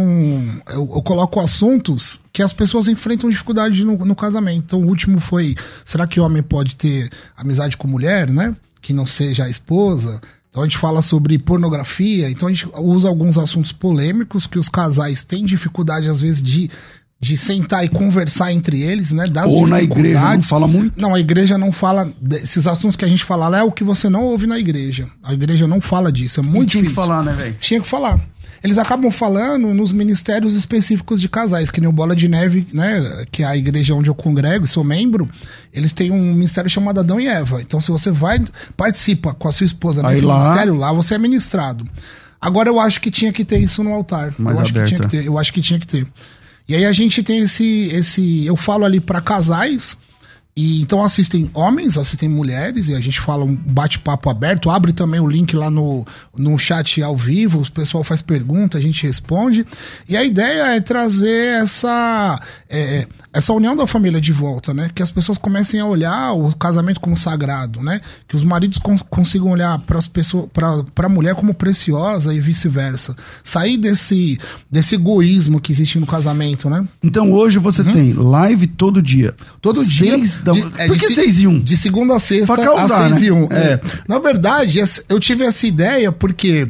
eu, 0.68 0.82
eu 0.96 1.02
coloco 1.02 1.40
assuntos 1.40 2.20
que 2.34 2.44
as 2.44 2.52
pessoas 2.52 2.90
enfrentam 2.90 3.30
dificuldade 3.30 3.86
no, 3.86 3.96
no 4.04 4.16
casamento. 4.18 4.66
Então 4.66 4.82
o 4.82 4.88
último 4.88 5.22
foi: 5.22 5.56
será 5.86 6.06
que 6.06 6.20
homem 6.20 6.44
pode 6.44 6.76
ter 6.76 7.10
amizade 7.38 7.78
com 7.78 7.88
mulher, 7.88 8.30
né? 8.30 8.54
Que 8.82 8.92
não 8.92 9.06
seja 9.06 9.46
a 9.46 9.50
esposa? 9.50 10.20
Então 10.50 10.62
a 10.62 10.66
gente 10.66 10.78
fala 10.78 11.02
sobre 11.02 11.40
pornografia. 11.40 12.30
Então 12.30 12.50
a 12.50 12.52
gente 12.52 12.68
usa 12.80 13.08
alguns 13.08 13.38
assuntos 13.38 13.72
polêmicos 13.72 14.46
que 14.46 14.60
os 14.60 14.68
casais 14.68 15.24
têm 15.24 15.46
dificuldade, 15.46 16.10
às 16.10 16.20
vezes, 16.20 16.44
de, 16.44 16.70
de 17.24 17.38
sentar 17.38 17.86
e 17.86 17.88
conversar 17.90 18.52
entre 18.52 18.82
eles, 18.82 19.12
né? 19.12 19.26
Das 19.28 19.52
Ou 19.52 19.66
na 19.66 19.82
igreja, 19.82 20.20
não 20.36 20.42
fala 20.44 20.68
muito. 20.68 21.02
Não, 21.02 21.16
a 21.16 21.20
igreja 21.20 21.58
não 21.58 21.72
fala. 21.72 22.12
Esses 22.32 22.68
assuntos 22.68 22.96
que 22.98 23.06
a 23.06 23.08
gente 23.08 23.24
fala 23.24 23.48
lá 23.48 23.60
é 23.60 23.64
o 23.64 23.72
que 23.72 23.84
você 23.84 24.10
não 24.10 24.24
ouve 24.26 24.46
na 24.46 24.60
igreja. 24.60 25.08
A 25.24 25.34
igreja 25.34 25.66
não 25.66 25.80
fala 25.80 26.12
disso. 26.12 26.42
É 26.42 26.44
muito 26.44 26.72
tinha 26.72 26.84
que 26.84 26.90
difícil. 26.90 26.96
falar, 26.96 27.24
né, 27.24 27.34
velho? 27.34 27.56
Tinha 27.60 27.80
que 27.82 27.88
falar. 27.88 28.20
Eles 28.62 28.78
acabam 28.78 29.12
falando 29.12 29.74
nos 29.74 29.92
ministérios 29.92 30.54
específicos 30.56 31.20
de 31.20 31.28
casais, 31.28 31.70
que 31.70 31.82
nem 31.82 31.90
o 31.90 31.94
Bola 31.94 32.16
de 32.16 32.28
Neve, 32.30 32.66
né? 32.74 33.26
Que 33.32 33.44
é 33.44 33.46
a 33.46 33.58
igreja 33.58 33.94
onde 33.94 34.10
eu 34.10 34.16
congrego, 34.16 34.66
sou 34.68 34.84
membro. 34.84 35.30
Eles 35.74 35.92
têm 35.94 36.12
um 36.12 36.34
ministério 36.34 36.70
chamado 36.70 37.00
Adão 37.00 37.20
e 37.20 37.28
Eva. 37.28 37.62
Então, 37.62 37.82
se 37.82 37.92
você 37.92 38.10
vai, 38.12 38.42
participa 38.78 39.34
com 39.34 39.48
a 39.48 39.52
sua 39.52 39.66
esposa 39.66 40.02
nesse 40.04 40.22
lá- 40.24 40.40
ministério, 40.42 40.76
lá 40.76 40.92
você 40.94 41.16
é 41.16 41.18
ministrado. 41.18 41.86
Agora, 42.40 42.68
eu 42.70 42.80
acho 42.80 43.00
que 43.02 43.10
tinha 43.12 43.32
que 43.34 43.44
ter 43.46 43.58
isso 43.60 43.84
no 43.84 43.94
altar. 43.94 44.34
Mais 44.38 44.58
eu 44.58 44.64
acho 44.64 44.74
que 44.74 44.80
tinha 44.84 44.88
que 44.88 44.96
aberta. 44.96 45.18
ter. 45.18 45.26
Eu 45.26 45.38
acho 45.38 45.54
que 45.54 45.62
tinha 45.62 45.80
que 45.80 45.88
ter. 45.88 46.08
E 46.68 46.76
aí 46.76 46.86
a 46.86 46.92
gente 46.92 47.22
tem 47.22 47.40
esse. 47.40 47.88
esse 47.88 48.46
eu 48.46 48.56
falo 48.56 48.86
ali 48.86 49.00
para 49.00 49.22
casais. 49.22 49.98
E 50.56 50.82
então 50.84 51.04
assistem 51.04 51.50
homens, 51.52 51.98
assistem 51.98 52.30
mulheres, 52.30 52.88
e 52.88 52.94
a 52.94 53.00
gente 53.00 53.20
fala 53.20 53.44
um 53.44 53.56
bate-papo 53.56 54.30
aberto, 54.30 54.70
abre 54.70 54.94
também 54.94 55.20
o 55.20 55.28
link 55.28 55.56
lá 55.56 55.72
no, 55.72 56.06
no 56.38 56.60
chat 56.60 57.02
ao 57.02 57.18
vivo, 57.18 57.62
o 57.62 57.72
pessoal 57.72 58.04
faz 58.04 58.22
pergunta, 58.22 58.78
a 58.78 58.82
gente 58.82 59.02
responde. 59.08 59.66
E 60.08 60.16
a 60.16 60.24
ideia 60.24 60.76
é 60.76 60.80
trazer 60.80 61.60
essa, 61.64 62.40
é, 62.70 63.08
essa 63.34 63.52
união 63.52 63.76
da 63.76 63.88
família 63.88 64.22
de 64.22 64.32
volta, 64.32 64.76
né? 64.76 64.92
Que 64.94 65.02
as 65.02 65.10
pessoas 65.10 65.40
comecem 65.40 65.80
a 65.80 65.88
olhar 65.88 66.34
o 66.34 66.56
casamento 66.56 67.00
como 67.00 67.18
sagrado, 67.18 67.82
né? 67.82 68.00
Que 68.28 68.36
os 68.36 68.44
maridos 68.44 68.78
cons- 68.78 69.02
consigam 69.10 69.50
olhar 69.50 69.80
para 69.80 69.98
as 69.98 70.08
pessoas, 70.08 70.46
para 70.54 70.84
a 71.08 71.10
mulher 71.10 71.34
como 71.34 71.56
preciosa 71.56 72.32
e 72.32 72.40
vice-versa. 72.40 73.16
Sair 73.44 73.76
desse, 73.78 74.40
desse 74.70 74.94
egoísmo 74.94 75.60
que 75.60 75.72
existe 75.72 75.98
no 75.98 76.06
casamento, 76.06 76.70
né? 76.70 76.88
Então 77.02 77.34
hoje 77.34 77.58
você 77.58 77.84
tem 77.84 78.14
live 78.14 78.68
todo 78.68 79.02
dia. 79.02 79.34
Uhum. 79.40 79.58
Todo 79.60 79.84
dia. 79.84 80.12
Da... 80.44 80.52
de- 80.52 80.72
é, 80.78 80.88
Por 80.88 80.98
que 80.98 81.08
se- 81.08 81.16
seis 81.16 81.40
e 81.40 81.48
um? 81.48 81.60
De 81.60 81.76
segunda 81.78 82.16
a 82.16 82.20
sexta 82.20 82.54
Pra 82.56 82.64
causar, 82.66 83.06
às 83.06 83.10
seis 83.10 83.22
né? 83.22 83.28
e 83.28 83.32
um. 83.32 83.48
É. 83.52 83.58
É. 83.74 83.80
Na 84.08 84.20
verdade, 84.20 84.80
eu 85.10 85.20
tive 85.20 85.44
essa 85.46 85.66
ideia 85.66 86.12
porque. 86.12 86.68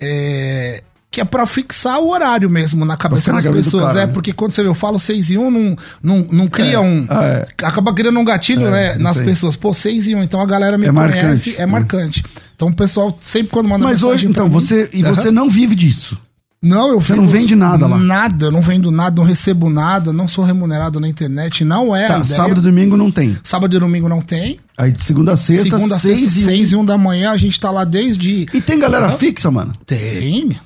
é, 0.00 0.82
que 1.10 1.20
é 1.20 1.24
pra 1.24 1.46
fixar 1.46 1.98
o 1.98 2.10
horário 2.10 2.50
mesmo 2.50 2.84
na 2.84 2.94
cabeça 2.94 3.30
na 3.30 3.36
das 3.38 3.46
cabeça 3.46 3.64
pessoas. 3.64 3.86
cara, 3.86 4.00
é, 4.02 4.06
né? 4.06 4.12
porque 4.12 4.34
quando 4.34 4.52
você 4.52 4.62
vê, 4.62 4.68
eu 4.68 4.74
falo 4.74 4.98
6 4.98 5.30
e 5.30 5.38
1, 5.38 5.50
não, 5.50 5.76
não, 6.02 6.18
não 6.30 6.46
cria 6.46 6.74
É, 6.74 6.78
um. 6.78 7.06
ah, 7.08 7.24
é. 7.24 7.46
Acaba 7.64 7.94
criando 7.94 8.18
um 8.20 8.24
gatilho, 8.24 8.66
É, 8.66 8.70
né, 8.70 8.94
nas 8.98 9.18
aí. 9.18 9.24
pessoas. 9.24 9.56
Pô, 9.56 9.72
6 9.72 10.08
e 10.08 10.14
1, 10.14 10.22
então 10.22 10.42
a 10.42 10.46
galera 10.46 10.76
me 10.76 10.86
É 10.86 10.92
conhece, 10.92 11.14
marcante, 11.14 11.54
é 11.56 11.64
marcante. 11.64 12.24
Então 12.54 12.68
o 12.68 12.74
pessoal 12.76 13.16
sempre 13.20 13.48
quando 13.50 13.66
manda 13.68 13.82
Mas 13.84 14.02
hoje, 14.02 14.26
então, 14.26 14.44
mim- 14.46 14.52
você. 14.52 14.90
E 14.92 15.02
você 15.02 15.30
não 15.30 15.48
vive 15.48 15.74
disso. 15.74 16.18
Não, 16.62 16.88
eu 16.88 17.00
Você 17.00 17.12
vendo 17.12 17.22
não 17.22 17.28
vende 17.28 17.54
nada 17.54 17.86
lá? 17.86 17.98
Nada, 17.98 18.46
eu 18.46 18.52
não 18.52 18.60
vendo 18.60 18.90
nada, 18.90 19.16
não 19.20 19.24
recebo 19.28 19.68
nada, 19.70 20.12
não 20.12 20.26
sou 20.26 20.44
remunerado 20.44 20.98
na 20.98 21.08
internet, 21.08 21.64
não 21.64 21.94
é 21.94 22.08
Tá, 22.08 22.24
sábado 22.24 22.58
e 22.60 22.62
domingo 22.62 22.96
não 22.96 23.10
tem. 23.10 23.36
Sábado 23.44 23.76
e 23.76 23.78
domingo 23.78 24.08
não 24.08 24.20
tem. 24.20 24.58
Aí 24.76 24.90
de 24.92 25.02
segunda 25.02 25.32
a 25.32 25.36
sexta, 25.36 25.64
Segunda, 25.64 25.98
seis 25.98 26.20
sexta, 26.20 26.38
e 26.38 26.42
um. 26.42 26.44
seis 26.46 26.72
e 26.72 26.76
um 26.76 26.84
da 26.84 26.98
manhã, 26.98 27.30
a 27.30 27.36
gente 27.36 27.58
tá 27.60 27.70
lá 27.70 27.84
desde. 27.84 28.46
E 28.52 28.60
tem 28.60 28.78
galera 28.78 29.10
fixa, 29.10 29.50
mano. 29.50 29.72
Tem. 29.86 30.58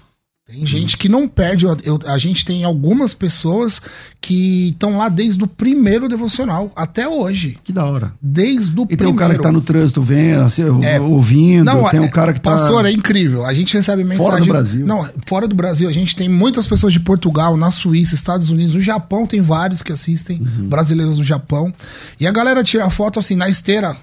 Tem 0.50 0.66
gente 0.66 0.96
que 0.96 1.08
não 1.08 1.28
perde. 1.28 1.64
Eu- 1.64 1.98
a 2.06 2.18
gente 2.18 2.44
tem 2.44 2.64
algumas 2.64 3.14
pessoas 3.14 3.80
que 4.20 4.68
estão 4.70 4.98
lá 4.98 5.08
desde 5.08 5.42
o 5.42 5.46
primeiro 5.46 6.08
devocional 6.08 6.70
até 6.74 7.08
hoje. 7.08 7.56
Que 7.62 7.72
da 7.72 7.84
hora. 7.84 8.12
Desde 8.20 8.70
o 8.78 8.82
E 8.82 8.86
tem 8.88 8.96
primeiro. 8.96 9.14
o 9.16 9.18
cara 9.18 9.34
que 9.34 9.40
tá 9.40 9.52
no 9.52 9.60
trânsito 9.60 10.02
vendo, 10.02 10.40
assim, 10.42 10.62
É. 10.84 11.00
ouvindo, 11.00 11.64
Não, 11.64 11.88
tem 11.88 12.00
é- 12.00 12.06
o 12.06 12.10
cara 12.10 12.32
que 12.32 12.40
tá... 12.40 12.50
Pastor, 12.52 12.84
é 12.84 12.90
incrível. 12.90 13.44
A 13.46 13.54
gente 13.54 13.74
recebe 13.74 14.02
mensagem. 14.04 14.40
do 14.40 14.46
Brasil. 14.46 14.86
Não, 14.86 15.08
fora 15.26 15.46
do 15.46 15.54
Brasil. 15.54 15.88
A 15.88 15.92
gente 15.92 16.14
tem 16.16 16.28
muitas 16.28 16.66
pessoas 16.66 16.92
de 16.92 17.00
Portugal, 17.00 17.56
na 17.56 17.70
Suíça, 17.70 18.14
Estados 18.14 18.50
Unidos, 18.50 18.74
no 18.74 18.80
Japão 18.80 19.26
tem 19.26 19.40
vários 19.40 19.82
que 19.82 19.92
assistem, 19.92 20.40
Uhum. 20.40 20.68
brasileiros 20.68 21.18
no 21.18 21.24
Japão. 21.24 21.72
E 22.18 22.26
a 22.26 22.32
galera 22.32 22.62
tira 22.64 22.88
foto 22.90 23.18
assim, 23.18 23.36
na 23.36 23.48
esteira, 23.48 23.96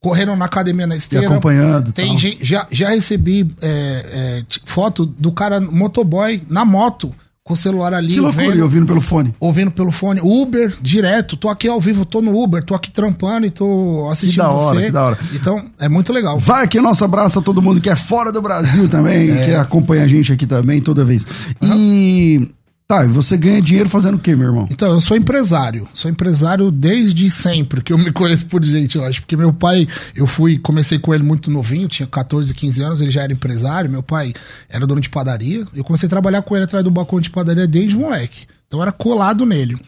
correndo 0.00 0.34
na 0.36 0.44
academia 0.44 0.86
na 0.86 0.94
E 0.94 0.98
esteira. 0.98 1.26
acompanhando. 1.26 1.88
e 1.88 1.92
Tem 1.92 2.08
tal. 2.08 2.18
gente, 2.18 2.44
já, 2.44 2.66
já 2.70 2.88
recebi 2.90 3.50
é, 3.60 4.06
é, 4.40 4.44
foto 4.64 5.04
do 5.04 5.32
cara 5.32 5.60
motoboy 5.60 6.42
na 6.48 6.64
moto, 6.64 7.12
com 7.42 7.54
o 7.54 7.56
celular 7.56 7.94
ali, 7.94 8.12
Que 8.12 8.20
loucura, 8.20 8.46
vendo, 8.48 8.58
e 8.58 8.62
ouvindo 8.62 8.86
pelo 8.86 9.00
fone. 9.00 9.34
ouvindo 9.40 9.70
pelo 9.70 9.90
fone. 9.90 10.20
Uber, 10.22 10.74
direto. 10.82 11.34
Tô 11.34 11.48
aqui 11.48 11.66
ao 11.66 11.80
vivo, 11.80 12.04
tô 12.04 12.20
no 12.20 12.38
Uber, 12.38 12.62
tô 12.62 12.74
aqui 12.74 12.90
trampando 12.90 13.46
e 13.46 13.50
tô 13.50 14.06
assistindo 14.12 14.42
da 14.42 14.50
hora, 14.50 14.78
você. 14.78 14.84
que 14.84 14.90
da 14.92 15.02
hora. 15.02 15.18
Então, 15.32 15.64
é 15.80 15.88
muito 15.88 16.12
legal. 16.12 16.38
Vai 16.38 16.64
aqui 16.64 16.78
nosso 16.78 17.02
abraço 17.06 17.38
a 17.38 17.42
todo 17.42 17.62
mundo 17.62 17.80
que 17.80 17.88
é 17.88 17.96
fora 17.96 18.30
do 18.30 18.42
Brasil 18.42 18.86
também, 18.86 19.30
É. 19.32 19.44
que 19.46 19.54
acompanha 19.54 20.04
a 20.04 20.06
gente 20.06 20.30
aqui 20.30 20.46
também 20.46 20.82
toda 20.82 21.06
vez. 21.06 21.24
E 21.62 22.50
tá, 22.88 23.04
e 23.04 23.08
você 23.08 23.36
ganha 23.36 23.60
dinheiro 23.60 23.88
fazendo 23.88 24.14
o 24.16 24.18
quê, 24.18 24.34
meu 24.34 24.48
irmão? 24.48 24.66
Então, 24.70 24.90
eu 24.90 25.00
sou 25.00 25.16
empresário. 25.16 25.86
Sou 25.92 26.10
empresário 26.10 26.70
desde 26.70 27.30
sempre, 27.30 27.82
que 27.82 27.92
eu 27.92 27.98
me 27.98 28.10
conheço 28.12 28.46
por 28.46 28.64
gente, 28.64 28.96
eu 28.96 29.04
acho. 29.04 29.20
Porque 29.20 29.36
meu 29.36 29.52
pai, 29.52 29.86
eu 30.16 30.26
fui, 30.26 30.58
comecei 30.58 30.98
com 30.98 31.14
ele 31.14 31.22
muito 31.22 31.50
novinho, 31.50 31.86
tinha 31.86 32.06
14, 32.06 32.54
15 32.54 32.82
anos, 32.82 33.00
ele 33.02 33.10
já 33.10 33.22
era 33.22 33.32
empresário. 33.32 33.90
Meu 33.90 34.02
pai 34.02 34.32
era 34.68 34.86
dono 34.86 35.00
de 35.00 35.10
padaria. 35.10 35.66
Eu 35.74 35.84
comecei 35.84 36.06
a 36.06 36.10
trabalhar 36.10 36.40
com 36.40 36.56
ele 36.56 36.64
atrás 36.64 36.82
do 36.82 36.90
balcão 36.90 37.20
de 37.20 37.28
padaria 37.30 37.66
desde 37.66 37.94
moleque. 37.94 38.46
Então, 38.66 38.78
eu 38.78 38.82
era 38.82 38.92
colado 38.92 39.44
nele. 39.44 39.78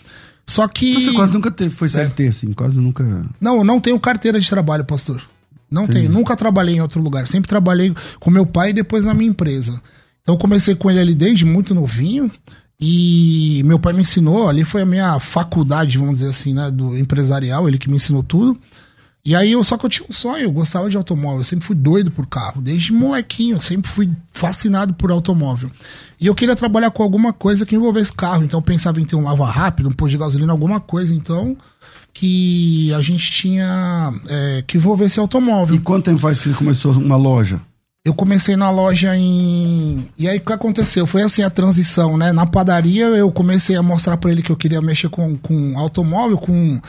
Só 0.46 0.68
que. 0.68 0.94
Você 0.94 1.12
quase 1.12 1.32
nunca 1.32 1.50
teve, 1.50 1.70
foi 1.70 1.88
CLT, 1.88 2.28
assim, 2.28 2.52
quase 2.52 2.78
nunca. 2.80 3.24
Não, 3.40 3.58
eu 3.58 3.64
não 3.64 3.80
tenho 3.80 3.98
carteira 3.98 4.38
de 4.38 4.48
trabalho, 4.48 4.84
pastor. 4.84 5.22
Não 5.70 5.86
tenho. 5.86 6.10
Nunca 6.10 6.36
trabalhei 6.36 6.74
em 6.74 6.80
outro 6.80 7.00
lugar. 7.00 7.28
Sempre 7.28 7.48
trabalhei 7.48 7.94
com 8.18 8.30
meu 8.30 8.44
pai 8.44 8.70
e 8.70 8.72
depois 8.72 9.04
na 9.04 9.14
minha 9.14 9.30
empresa. 9.30 9.80
Então 10.22 10.36
comecei 10.36 10.74
com 10.74 10.90
ele 10.90 11.00
ali 11.00 11.14
desde 11.14 11.46
muito 11.46 11.74
novinho. 11.74 12.30
E 12.80 13.62
meu 13.64 13.78
pai 13.78 13.92
me 13.92 14.00
ensinou, 14.00 14.48
ali 14.48 14.64
foi 14.64 14.82
a 14.82 14.86
minha 14.86 15.18
faculdade, 15.20 15.98
vamos 15.98 16.14
dizer 16.14 16.30
assim, 16.30 16.54
né, 16.54 16.70
do 16.70 16.96
empresarial, 16.96 17.68
ele 17.68 17.76
que 17.76 17.90
me 17.90 17.96
ensinou 17.96 18.22
tudo. 18.22 18.58
E 19.22 19.36
aí 19.36 19.52
eu 19.52 19.62
só 19.62 19.76
que 19.76 19.84
eu 19.84 19.90
tinha 19.90 20.06
um 20.08 20.12
sonho, 20.14 20.44
eu 20.44 20.50
gostava 20.50 20.88
de 20.88 20.96
automóvel, 20.96 21.40
eu 21.40 21.44
sempre 21.44 21.66
fui 21.66 21.76
doido 21.76 22.10
por 22.10 22.26
carro, 22.26 22.62
desde 22.62 22.90
molequinho, 22.90 23.56
eu 23.56 23.60
sempre 23.60 23.90
fui 23.90 24.10
fascinado 24.32 24.94
por 24.94 25.10
automóvel. 25.10 25.70
E 26.18 26.26
eu 26.26 26.34
queria 26.34 26.56
trabalhar 26.56 26.90
com 26.90 27.02
alguma 27.02 27.34
coisa 27.34 27.66
que 27.66 27.76
envolvesse 27.76 28.14
carro, 28.14 28.44
então 28.44 28.60
eu 28.60 28.62
pensava 28.62 28.98
em 28.98 29.04
ter 29.04 29.16
um 29.16 29.24
lava 29.24 29.44
rápido, 29.44 29.90
um 29.90 29.92
posto 29.92 30.12
de 30.12 30.18
gasolina, 30.18 30.50
alguma 30.50 30.80
coisa, 30.80 31.14
então 31.14 31.54
que 32.14 32.92
a 32.94 33.00
gente 33.02 33.30
tinha 33.30 34.12
é, 34.26 34.64
que 34.66 34.78
envolvesse 34.78 35.20
automóvel. 35.20 35.76
E 35.76 35.80
quanto 35.80 36.06
tempo 36.06 36.18
faz 36.18 36.38
que 36.38 36.48
você 36.48 36.54
começou 36.54 36.92
uma 36.92 37.16
loja? 37.16 37.60
Eu 38.04 38.14
comecei 38.14 38.56
na 38.56 38.70
loja 38.70 39.14
em. 39.14 40.08
E 40.18 40.26
aí 40.26 40.38
o 40.38 40.40
que 40.40 40.52
aconteceu? 40.52 41.06
Foi 41.06 41.22
assim 41.22 41.42
a 41.42 41.50
transição, 41.50 42.16
né? 42.16 42.32
Na 42.32 42.46
padaria 42.46 43.04
eu 43.06 43.30
comecei 43.30 43.76
a 43.76 43.82
mostrar 43.82 44.16
pra 44.16 44.30
ele 44.32 44.40
que 44.42 44.50
eu 44.50 44.56
queria 44.56 44.80
mexer 44.80 45.10
com, 45.10 45.36
com 45.36 45.78
automóvel. 45.78 46.38
Com 46.38 46.80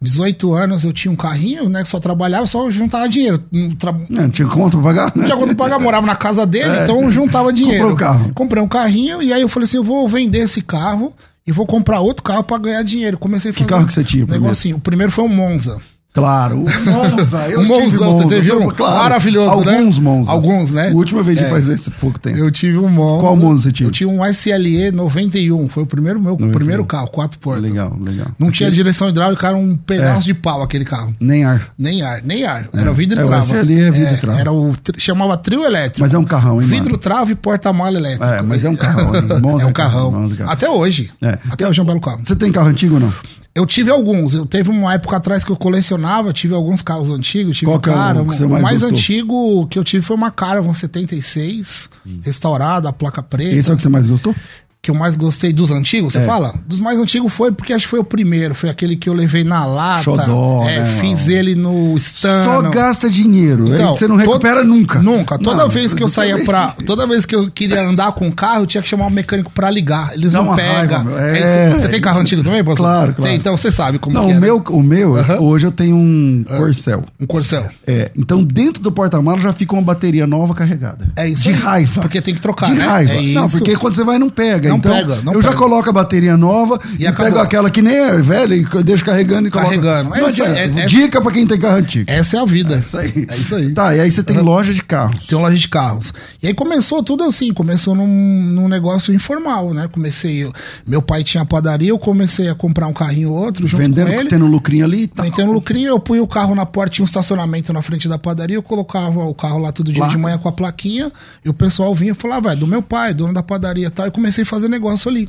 18 0.00 0.52
anos 0.54 0.84
eu 0.84 0.92
tinha 0.92 1.10
um 1.10 1.16
carrinho, 1.16 1.68
né? 1.68 1.82
Que 1.82 1.88
só 1.88 1.98
trabalhava, 1.98 2.46
só 2.46 2.70
juntava 2.70 3.08
dinheiro. 3.08 3.42
Não, 3.50 3.70
tra- 3.72 3.94
Não, 4.08 4.30
tinha 4.30 4.46
conta 4.46 4.76
pra 4.76 4.86
pagar? 4.86 5.12
não 5.16 5.24
tinha 5.24 5.36
quanto 5.36 5.56
pagar, 5.56 5.80
morava 5.80 6.06
na 6.06 6.14
casa 6.14 6.46
dele, 6.46 6.70
É. 6.78 6.82
então 6.84 7.10
juntava 7.10 7.52
dinheiro. 7.52 7.88
Comprou 7.88 7.94
um 7.94 7.98
carro. 7.98 8.32
Comprei 8.32 8.62
um 8.62 8.68
carrinho 8.68 9.20
e 9.20 9.32
aí 9.32 9.42
eu 9.42 9.48
falei 9.48 9.64
assim: 9.64 9.76
eu 9.78 9.84
vou 9.84 10.08
vender 10.08 10.38
esse 10.44 10.62
carro 10.62 11.12
e 11.44 11.50
vou 11.50 11.66
comprar 11.66 11.98
outro 11.98 12.22
carro 12.22 12.44
pra 12.44 12.56
ganhar 12.58 12.84
dinheiro. 12.84 13.18
Comecei 13.18 13.50
a 13.50 13.52
Que 13.54 13.58
fazer 13.58 13.68
carro 13.70 13.86
que 13.88 13.92
você 13.92 14.04
tinha 14.04 14.22
um 14.22 14.26
primeiro? 14.28 14.44
negocinho. 14.44 14.76
O 14.76 14.80
primeiro 14.80 15.10
foi 15.10 15.24
um 15.24 15.28
Monza. 15.28 15.78
Claro, 16.20 16.58
o 16.58 16.64
Monza. 16.90 17.38
Eu 17.48 17.62
tive 17.62 17.68
Monzão, 17.68 18.12
você 18.12 18.28
teve 18.28 18.52
um? 18.52 18.68
Claro. 18.68 18.98
Maravilhoso, 19.02 19.64
né? 19.64 19.76
Alguns 19.78 19.98
Monzas. 19.98 20.28
Alguns, 20.28 20.72
né? 20.72 20.90
O 20.90 20.96
último 20.96 21.20
eu 21.20 21.24
vendi 21.24 21.40
É. 21.40 21.48
faz 21.48 21.68
esse 21.68 21.90
pouco 21.90 22.18
tempo. 22.18 22.36
Eu 22.38 22.50
tive 22.50 22.78
um 22.78 22.88
Monza. 22.88 23.20
Qual 23.20 23.36
Monza 23.36 23.62
você 23.64 23.72
tinha? 23.72 23.86
Eu 23.86 23.90
tinha 23.90 24.08
um 24.08 24.24
SLE 24.26 24.90
91. 24.92 25.68
Foi 25.68 25.82
o 25.82 25.86
primeiro 25.86 26.20
meu 26.20 26.32
91. 26.32 26.52
primeiro 26.52 26.84
carro, 26.84 27.08
quatro 27.08 27.38
portas. 27.38 27.62
Legal, 27.62 27.96
legal. 28.00 28.28
Não 28.38 28.50
tinha 28.50 28.70
direção 28.70 29.08
hidráulica, 29.08 29.46
era 29.48 29.56
um 29.56 29.76
pedaço 29.76 30.24
de 30.24 30.34
pau 30.34 30.62
aquele 30.62 30.84
carro. 30.84 31.14
Nem 31.20 31.44
ar. 31.44 31.68
Nem 31.78 32.02
ar, 32.02 32.20
nem 32.24 32.44
ar. 32.44 32.68
Era 32.72 32.92
vidro 32.92 33.18
É, 33.18 33.22
e 33.22 33.24
o 33.24 33.28
trava. 33.28 33.44
SLE 33.44 33.80
é 33.80 33.90
vidro 33.90 34.14
e 34.14 34.16
trava. 34.18 34.40
Era 34.40 34.52
o 34.52 34.74
chamava 34.98 35.36
trio 35.36 35.64
elétrico. 35.64 36.00
Mas 36.00 36.14
é 36.14 36.18
um 36.18 36.24
carrão, 36.24 36.60
hein, 36.60 36.66
Vidro, 36.68 36.84
mano? 36.86 36.98
trava 36.98 37.30
e 37.32 37.34
porta-mala 37.34 37.96
elétrico. 37.98 38.24
É, 38.24 38.42
mas 38.42 38.64
é 38.64 38.68
um 38.70 38.76
carrão. 38.76 39.12
Monza 39.40 39.64
É 39.64 39.66
um 39.66 39.72
carrão. 39.72 40.10
Monza 40.12 40.34
é 40.34 40.36
carrão. 40.38 40.52
Até 40.52 40.68
hoje. 40.70 41.10
É. 41.22 41.38
Até 41.50 41.66
hoje 41.68 41.80
é 41.80 41.82
um 41.82 41.86
belo 41.86 42.00
carro. 42.00 42.20
Você 42.24 42.36
tem 42.36 42.50
carro 42.52 42.68
antigo 42.68 42.94
ou 42.94 43.00
não? 43.00 43.12
Eu 43.54 43.66
tive 43.66 43.90
alguns. 43.90 44.32
Eu 44.34 44.46
teve 44.46 44.70
uma 44.70 44.94
época 44.94 45.16
atrás 45.16 45.44
que 45.44 45.50
eu 45.50 45.56
colecionava, 45.56 46.32
tive 46.32 46.54
alguns 46.54 46.82
carros 46.82 47.10
antigos, 47.10 47.56
tive 47.56 47.66
Qual 47.66 47.76
é 47.76 47.78
o 47.78 47.80
cara. 47.80 48.22
o 48.22 48.26
mais 48.26 48.40
mais 48.40 48.80
gostou? 48.80 48.90
antigo 48.90 49.66
que 49.66 49.78
eu 49.78 49.84
tive 49.84 50.04
foi 50.04 50.16
uma 50.16 50.30
Caravan 50.30 50.72
76, 50.72 51.90
restaurada, 52.22 52.88
a 52.88 52.92
placa 52.92 53.22
preta. 53.22 53.54
Esse 53.54 53.70
é 53.70 53.74
o 53.74 53.76
que 53.76 53.82
você 53.82 53.88
mais 53.88 54.06
gostou? 54.06 54.34
Que 54.82 54.90
eu 54.90 54.94
mais 54.94 55.14
gostei 55.14 55.52
dos 55.52 55.70
antigos, 55.70 56.14
você 56.14 56.20
É. 56.20 56.24
fala? 56.24 56.54
Dos 56.66 56.78
mais 56.78 56.98
antigos 56.98 57.30
foi 57.32 57.52
porque 57.52 57.74
acho 57.74 57.84
que 57.84 57.90
foi 57.90 57.98
o 58.00 58.04
primeiro, 58.04 58.54
foi 58.54 58.70
aquele 58.70 58.96
que 58.96 59.10
eu 59.10 59.12
levei 59.12 59.44
na 59.44 59.66
lata. 59.66 60.02
Xodó, 60.04 60.64
é, 60.66 60.80
né, 60.80 60.84
fiz 61.00 61.20
mano? 61.26 61.32
ele 61.38 61.54
no 61.54 61.96
stand. 61.98 62.44
Só 62.46 62.62
gasta 62.70 63.10
dinheiro. 63.10 63.64
Então, 63.68 63.94
você 63.94 64.08
não 64.08 64.16
recupera 64.16 64.60
todo- 64.60 64.68
nunca. 64.68 64.98
Nunca. 65.02 65.38
Toda 65.38 65.64
Não, 65.64 65.68
vez 65.68 65.92
que 65.92 66.02
eu 66.02 66.08
saía 66.08 66.36
vez- 66.36 66.48
Toda 66.86 67.06
vez 67.06 67.26
que 67.26 67.36
eu 67.36 67.50
queria 67.50 67.82
andar 67.82 68.12
com 68.12 68.26
o 68.26 68.32
carro, 68.32 68.62
eu 68.62 68.66
tinha 68.66 68.82
que 68.82 68.88
chamar 68.88 69.06
um 69.06 69.10
mecânico 69.10 69.50
pra 69.52 69.70
ligar. 69.70 70.12
Eles 70.14 70.32
Dá 70.32 70.42
não 70.42 70.56
pegam. 70.56 71.04
É. 71.18 71.70
Você 71.78 71.88
tem 71.88 72.00
carro 72.00 72.20
antigo 72.20 72.42
também, 72.42 72.64
pastor? 72.64 72.86
Claro, 72.86 73.12
claro. 73.14 73.22
Tem, 73.30 73.36
então 73.36 73.54
você 73.58 73.70
sabe 73.70 73.98
como 73.98 74.14
Não, 74.14 74.22
que 74.22 74.28
o 74.28 74.30
é, 74.30 74.34
né? 74.34 74.40
meu, 74.40 74.64
o 74.70 74.82
meu 74.82 75.16
Aham. 75.18 75.40
hoje 75.40 75.66
eu 75.66 75.72
tenho 75.72 75.94
um 75.94 76.42
Corcel. 76.56 77.02
Um 77.20 77.26
Corcel. 77.26 77.68
É, 77.86 78.10
então 78.16 78.42
dentro 78.42 78.82
do 78.82 78.90
porta-malas 78.90 79.42
já 79.42 79.52
fica 79.52 79.74
uma 79.74 79.82
bateria 79.82 80.26
nova 80.26 80.54
carregada. 80.54 81.10
É 81.16 81.28
isso 81.28 81.42
De 81.42 81.50
aí. 81.50 81.54
raiva. 81.54 82.00
Porque 82.00 82.22
tem 82.22 82.34
que 82.34 82.40
trocar, 82.40 82.66
De 82.70 82.78
né? 82.78 82.86
raiva. 82.86 83.12
É 83.12 83.22
Não, 83.34 83.46
porque 83.46 83.76
quando 83.76 83.94
você 83.94 84.04
vai 84.04 84.18
não 84.18 84.30
pega. 84.30 84.69
Não 84.70 84.76
então, 84.78 84.92
pega, 84.92 85.16
não 85.22 85.32
eu 85.34 85.42
já 85.42 85.48
pega. 85.50 85.60
coloco 85.60 85.88
a 85.88 85.92
bateria 85.92 86.36
nova 86.36 86.78
e, 86.98 87.04
E 87.06 87.12
pego 87.12 87.38
aquela 87.38 87.70
que 87.70 87.82
nem 87.82 87.94
é 87.96 88.16
velha 88.18 88.54
e 88.54 88.64
deixo 88.82 89.04
carregando 89.04 89.48
e 89.48 89.50
coloco. 89.50 89.70
Carregando. 89.70 90.14
É 90.14 90.20
é- 90.20 90.64
é- 90.64 90.86
Dica 90.86 91.20
pra 91.20 91.30
quem 91.32 91.46
tem 91.46 91.58
carro 91.58 91.76
antigo. 91.76 92.04
Essa 92.10 92.36
é 92.38 92.40
a 92.40 92.44
vida. 92.44 92.76
É 92.76 92.78
isso 92.78 92.96
aí. 92.96 93.26
É 93.28 93.36
isso 93.36 93.54
aí. 93.54 93.72
Tá, 93.74 93.94
e 93.94 94.00
aí 94.00 94.10
você 94.10 94.22
tem 94.22 94.38
loja 94.38 94.72
de 94.72 94.82
carros. 94.82 95.26
Tem 95.26 95.38
loja 95.38 95.56
de 95.56 95.68
carros. 95.68 96.12
E 96.42 96.46
aí 96.48 96.54
começou 96.54 97.02
tudo 97.02 97.24
assim, 97.24 97.52
começou 97.52 97.94
num, 97.94 98.06
num 98.06 98.68
negócio 98.68 99.12
informal, 99.14 99.72
né? 99.74 99.88
Comecei, 99.92 100.44
eu- 100.44 100.52
meu 100.86 101.02
pai 101.02 101.22
tinha 101.22 101.44
padaria, 101.44 101.90
eu 101.90 101.98
comecei 101.98 102.48
a 102.48 102.54
comprar 102.54 102.86
um 102.86 102.92
carrinho 102.92 103.30
ou 103.30 103.36
outro 103.36 103.66
junto 103.66 103.80
Vendendo, 103.82 104.08
com 104.08 104.20
ele. 104.20 104.28
tendo 104.28 104.46
lucrinho 104.46 104.84
ali 104.84 105.02
e 105.02 105.06
tal. 105.08 105.24
Tentando 105.24 105.52
lucrinho, 105.52 105.88
eu 105.88 105.98
punha 106.00 106.22
o 106.22 106.26
carro 106.26 106.54
na 106.54 106.64
porta, 106.66 106.90
tinha 106.90 107.04
um 107.04 107.06
estacionamento 107.06 107.72
na 107.72 107.82
frente 107.82 108.08
da 108.08 108.18
padaria, 108.18 108.56
eu 108.56 108.62
colocava 108.62 109.20
o 109.24 109.34
carro 109.34 109.58
lá 109.58 109.72
todo 109.72 109.86
dia 109.92 109.96
Placa. 109.96 110.12
de 110.12 110.18
manhã 110.18 110.38
com 110.38 110.48
a 110.48 110.52
plaquinha, 110.52 111.10
e 111.44 111.48
o 111.48 111.54
pessoal 111.54 111.94
vinha 111.94 112.12
e 112.12 112.14
falava, 112.14 112.40
vai, 112.48 112.56
do 112.56 112.66
meu 112.66 112.82
pai, 112.82 113.14
dono 113.14 113.32
da 113.32 113.42
padaria 113.42 113.86
e 113.86 113.90
tal, 113.90 114.06
e 114.06 114.10
comecei 114.10 114.42
a 114.42 114.46
fazer 114.46 114.59
negócio 114.68 115.10
ali. 115.10 115.28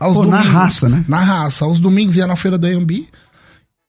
Aos 0.00 0.16
Pô, 0.16 0.24
na 0.24 0.40
raça, 0.40 0.88
né? 0.88 1.04
Na 1.08 1.20
raça. 1.20 1.64
Aos 1.64 1.78
domingos 1.78 2.16
ia 2.16 2.26
na 2.26 2.36
feira 2.36 2.56
do 2.56 2.66
AMB. 2.66 3.08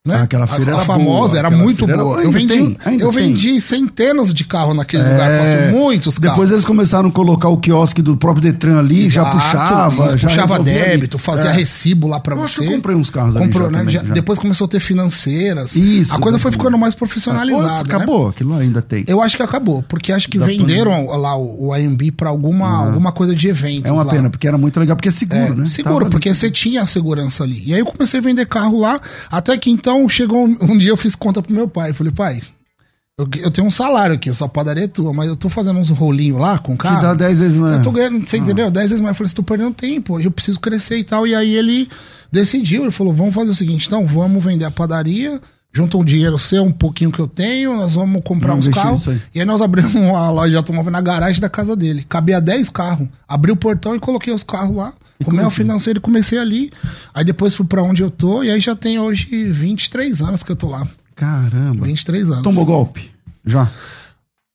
Né? 0.06 0.16
Ah, 0.18 0.24
aquela 0.24 0.45
feira 0.45 0.74
a, 0.74 0.74
a 0.74 0.78
era 0.80 0.86
famosa, 0.86 1.28
boa, 1.30 1.39
era 1.39 1.49
muito 1.49 1.86
era- 1.89 1.95
boa. 2.04 2.18
ainda 2.18 2.28
eu 2.28 2.32
vendi, 2.34 2.47
tem, 2.54 2.78
eu 2.99 3.10
tem. 3.10 3.12
vendi 3.12 3.62
centenas 3.62 4.34
de 4.34 4.43
carros 4.43 4.76
naquele 4.76 5.01
lugar, 5.01 5.32
É, 5.32 5.39
passou 5.70 5.80
muitos 5.80 6.20
carros. 6.20 6.36
Depois 6.36 6.51
eles 6.51 6.66
começaram 6.66 7.08
a 7.08 7.12
colocar 7.14 7.47
o 7.47 7.56
quiosque 7.56 8.01
do 8.01 8.18
próprio 8.18 8.41
Detran 8.43 8.80
ali, 8.80 9.08
já 9.08 9.22
Exato, 9.22 9.38
puxava. 9.38 10.08
isso, 10.10 10.18
já 10.18 10.28
puxava 10.28 10.54
resolvia 10.58 10.74
ali. 10.82 10.89
débito, 10.91 11.18
fazia 11.18 11.51
É. 11.51 11.54
recibo 11.54 12.06
lá 12.10 12.20
pra 12.20 12.36
Eu 12.36 12.39
você. 12.39 12.43
acho 12.43 12.60
que 12.60 12.66
eu 12.68 12.72
comprei 12.76 12.95
uns 12.97 13.10
carros 13.10 13.38
ali 13.38 13.45
Comprou, 13.45 13.64
já 13.68 13.72
né? 13.72 13.78
também, 13.80 13.93
Já- 13.93 14.04
já. 14.04 14.14
Depois 14.14 14.39
começou 14.39 14.66
a 14.66 14.68
ter 14.68 14.82
financeiras. 14.82 15.74
Isso, 15.74 16.14
A 16.14 16.20
coisa 16.20 16.38
foi 16.38 16.51
ficando 16.51 16.78
mais 16.78 16.93
profissionalizada. 16.93 17.66
né? 17.72 17.80
acabou, 17.80 18.28
aquilo 18.28 18.56
ainda 18.58 18.82
tem. 18.82 19.06
Eu 19.08 19.22
acho 19.22 19.38
que 19.38 19.43
acabou, 19.43 19.84
porque 19.88 20.12
acho 20.12 20.28
que 20.28 20.38
Da 20.38 20.45
venderam 20.45 21.06
lá 21.16 21.34
o, 21.38 21.68
o 21.68 21.74
AMB 21.74 22.12
pra 22.12 22.28
alguma, 22.30 22.88
alguma 22.88 23.14
coisa 23.14 23.34
de 23.34 23.47
evento. 23.47 23.88
É 23.88 23.91
uma 23.93 24.04
pena, 24.06 24.30
porque 24.30 24.49
era 24.49 24.58
muito 24.58 24.78
legal, 24.82 24.97
porque 24.97 25.08
é 25.08 25.14
seguro, 25.14 25.56
né? 25.56 25.66
Seguro, 25.66 26.01
ali. 26.08 26.10
porque 26.12 26.34
você 26.34 26.51
tinha 26.51 26.82
a 26.82 26.86
segurança 26.86 27.45
ali. 27.45 27.64
E 27.66 27.74
aí 27.74 27.80
eu 27.80 27.86
comecei 27.86 28.20
a 28.20 28.22
vender 28.24 28.45
carro 28.47 28.78
lá, 28.82 28.99
até 29.32 29.56
que 29.58 29.72
então 29.72 29.92
chegou 30.09 30.45
um, 30.47 30.57
um 30.61 30.77
dia 30.77 30.89
eu 30.89 30.97
fiz 30.97 31.15
conta 31.15 31.41
pro 31.41 31.53
meu 31.53 31.67
pai. 31.67 31.89
Eu 31.91 31.95
falei, 31.95 32.11
pai, 32.13 32.41
eu, 33.17 33.27
eu 33.43 33.51
tenho 33.51 33.67
um 33.67 33.71
salário 33.71 34.15
aqui, 34.15 34.33
sua 34.33 34.49
padaria 34.49 34.85
é 34.85 34.87
tua, 34.87 35.13
mas 35.13 35.27
eu 35.27 35.35
tô 35.35 35.47
fazendo 35.49 35.79
uns 35.79 35.89
rolinhos 35.89 36.39
lá 36.41 36.57
com 36.59 36.73
o 36.73 36.77
carro. 36.77 36.95
Que 36.97 37.01
dá 37.03 37.13
10 37.13 37.39
vezes 37.39 37.57
mais. 37.57 37.75
Eu 37.77 37.81
tô 37.83 37.91
ganhando, 37.91 38.17
Ah. 38.17 38.25
você 38.25 38.37
entendeu? 38.37 38.71
10 38.71 38.89
vezes 38.89 39.01
mais. 39.01 39.11
Eu 39.13 39.15
falei, 39.17 39.29
você 39.29 39.35
tô 39.35 39.43
perdendo 39.43 39.73
tempo, 39.73 40.19
eu 40.19 40.31
preciso 40.31 40.59
crescer 40.59 40.97
e 40.97 41.03
tal. 41.03 41.25
E 41.27 41.35
aí 41.35 41.53
ele 41.53 41.87
decidiu, 42.31 42.81
ele 42.83 42.91
falou, 42.91 43.13
vamos 43.13 43.35
fazer 43.35 43.51
o 43.51 43.55
seguinte, 43.55 43.85
então, 43.87 44.05
vamos 44.05 44.43
vender 44.43 44.65
a 44.65 44.71
padaria, 44.71 45.39
juntou 45.71 46.01
um 46.01 46.03
dinheiro 46.05 46.37
seu, 46.39 46.63
um 46.63 46.71
pouquinho 46.71 47.11
que 47.11 47.19
eu 47.19 47.27
tenho, 47.27 47.75
nós 47.75 47.93
vamos 47.93 48.21
comprar 48.23 48.51
Vamos 48.51 48.67
uns 48.67 48.73
carros. 48.73 49.07
aí. 49.07 49.21
E 49.35 49.39
aí 49.39 49.45
nós 49.45 49.61
abrimos 49.61 49.93
uma 49.95 50.29
loja 50.31 50.49
de 50.51 50.55
automóvel 50.57 50.91
na 50.91 51.01
garagem 51.01 51.39
da 51.39 51.49
casa 51.49 51.75
dele. 51.75 52.03
Cabia 52.09 52.41
10 52.41 52.69
carros. 52.71 53.07
Abri 53.27 53.51
o 53.51 53.55
portão 53.55 53.95
e 53.95 53.99
coloquei 53.99 54.33
os 54.33 54.43
carros 54.43 54.75
lá. 54.75 54.93
Comei 55.24 55.45
o 55.45 55.49
financeiro 55.49 55.99
comecei 56.01 56.38
ali. 56.38 56.71
Aí 57.13 57.24
depois 57.24 57.55
fui 57.55 57.65
pra 57.65 57.82
onde 57.84 58.01
eu 58.03 58.11
tô. 58.11 58.43
E 58.43 58.49
aí 58.51 58.59
já 58.59 58.76
tem 58.76 58.99
hoje 58.99 59.28
23 59.51 60.21
anos 60.21 60.43
que 60.43 60.51
eu 60.51 60.55
tô 60.55 60.69
lá. 60.69 60.88
Caramba. 61.15 61.86
23 61.86 62.30
anos. 62.30 62.43
Tomou 62.43 62.65
golpe? 62.65 63.09
Já. 63.45 63.69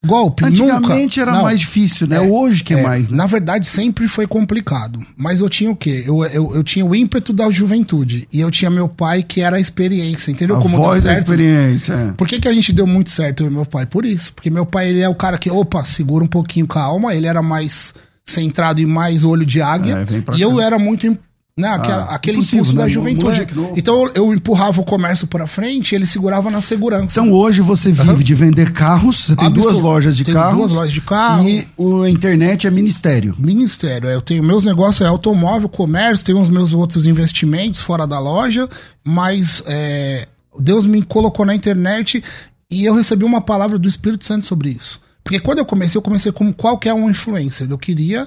Golpe, 0.06 0.44
Antigamente 0.44 1.18
nunca. 1.18 1.30
era 1.30 1.32
Não. 1.38 1.42
mais 1.42 1.58
difícil, 1.58 2.06
né? 2.06 2.18
É, 2.18 2.20
Hoje 2.20 2.62
que 2.62 2.72
é, 2.72 2.78
É, 2.78 2.82
mais, 2.84 3.08
né? 3.10 3.16
Na 3.16 3.26
verdade, 3.26 3.66
sempre 3.66 4.06
foi 4.06 4.28
complicado. 4.28 5.00
Mas 5.16 5.40
eu 5.40 5.48
tinha 5.50 5.68
o 5.72 5.74
quê? 5.74 6.04
Eu, 6.06 6.24
eu, 6.26 6.54
eu 6.54 6.62
tinha 6.62 6.86
o 6.86 6.94
ímpeto 6.94 7.32
da 7.32 7.50
juventude. 7.50 8.28
E 8.32 8.38
eu 8.38 8.48
tinha 8.48 8.70
meu 8.70 8.88
pai, 8.88 9.24
que 9.24 9.40
era 9.40 9.56
a 9.56 9.60
experiência. 9.60 10.30
Entendeu 10.30 10.54
A 10.56 10.60
como 10.60 10.76
deu 10.76 10.84
voz 10.84 11.02
da 11.02 11.10
certo? 11.10 11.24
experiência. 11.24 11.92
é. 11.94 12.12
Por 12.12 12.28
que, 12.28 12.38
que 12.38 12.46
a 12.46 12.52
gente 12.52 12.72
deu 12.72 12.86
muito 12.86 13.10
certo, 13.10 13.42
eu 13.42 13.48
e 13.48 13.50
meu 13.50 13.66
pai? 13.66 13.86
Por 13.86 14.06
isso. 14.06 14.32
Porque 14.32 14.48
meu 14.50 14.64
pai, 14.64 14.88
ele 14.90 15.00
é 15.00 15.08
o 15.08 15.16
cara 15.16 15.36
que, 15.36 15.50
opa, 15.50 15.84
segura 15.84 16.22
um 16.22 16.28
pouquinho, 16.28 16.68
calma. 16.68 17.12
Ele 17.12 17.26
era 17.26 17.42
mais 17.42 17.92
centrado 18.30 18.80
e 18.80 18.86
mais 18.86 19.24
olho 19.24 19.44
de 19.46 19.60
águia. 19.62 20.06
É, 20.08 20.36
e 20.36 20.42
eu 20.42 20.60
era 20.60 20.78
muito. 20.78 21.16
Né, 21.56 21.66
aquela- 21.66 22.04
Ah, 22.04 22.14
aquele 22.14 22.38
impulso 22.38 22.72
né? 22.72 22.82
da 22.82 22.88
juventude. 22.88 23.40
Moleque. 23.52 23.80
Então 23.80 24.08
eu, 24.14 24.32
empurrava 24.32 24.80
o 24.80 24.84
comércio 24.84 25.26
pra 25.26 25.44
frente 25.44 25.90
e 25.90 25.96
ele 25.96 26.06
segurava 26.06 26.48
na 26.52 26.60
segurança. 26.60 27.18
Então 27.20 27.32
hoje 27.32 27.60
você 27.60 27.90
vive 27.90 28.22
de 28.22 28.32
vender 28.32 28.72
carros, 28.72 29.24
você 29.26 29.34
tem 29.34 29.50
duas 29.50 29.76
lojas 29.80 30.16
de 30.16 30.24
carros. 30.24 30.56
duas 30.56 30.70
lojas 30.70 30.92
de 30.92 31.00
carro. 31.00 31.48
E 31.48 31.66
o- 31.76 32.02
a 32.02 32.08
internet 32.10 32.68
é 32.68 32.70
ministério. 32.70 33.34
Ministério. 33.36 34.08
é, 34.08 34.14
Eu 34.14 34.20
tenho 34.22 34.40
meus 34.40 34.62
negócios 34.62 35.00
é 35.04 35.08
automóvel, 35.10 35.68
comércio, 35.68 36.24
tenho 36.24 36.40
os 36.40 36.48
meus 36.48 36.72
outros 36.72 37.08
investimentos 37.08 37.80
fora 37.80 38.06
da 38.06 38.20
loja, 38.20 38.68
mas 39.04 39.60
é, 39.66 40.28
Deus 40.60 40.86
me 40.86 41.02
colocou 41.02 41.44
na 41.44 41.56
internet 41.56 42.22
e 42.70 42.84
eu 42.84 42.94
recebi 42.94 43.24
uma 43.24 43.40
palavra 43.40 43.80
do 43.80 43.88
Espírito 43.88 44.24
Santo 44.24 44.46
sobre 44.46 44.68
isso. 44.70 45.00
Porque 45.28 45.40
quando 45.40 45.58
eu 45.58 45.66
comecei, 45.66 45.98
eu 45.98 46.02
comecei 46.02 46.32
como 46.32 46.54
qualquer 46.54 46.94
um 46.94 47.10
influencer. 47.10 47.70
Eu 47.70 47.76
queria 47.76 48.26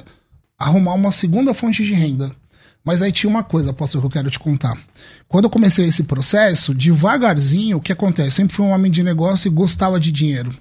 arrumar 0.56 0.93
uma 0.93 1.12
segunda 1.12 1.52
fonte 1.52 1.84
de 1.84 1.95
renda. 1.95 2.32
Mas 2.86 3.02
aí 3.02 3.12
tinha 3.12 3.28
uma 3.28 3.43
coisa, 3.43 3.72
apóstolo, 3.72 4.04
que 4.04 4.06
eu 4.06 4.12
quero 4.12 4.30
te 4.30 4.38
contar. 4.38 4.78
Quando 5.28 5.45
eu 5.45 5.49
comecei 5.49 5.88
esse 5.88 6.04
processo, 6.04 6.76
devagarzinho, 6.76 7.78
o 7.78 7.82
que 7.82 7.91
acontece? 7.91 8.28
Eu 8.28 8.32
sempre 8.34 8.56
fui 8.56 8.64
um 8.64 8.70
homem 8.70 8.91
de 8.91 9.02
negócio 9.02 9.47
e 9.47 9.52
gostava 9.52 9.99
de 9.99 10.12
dinheiro. 10.12 10.56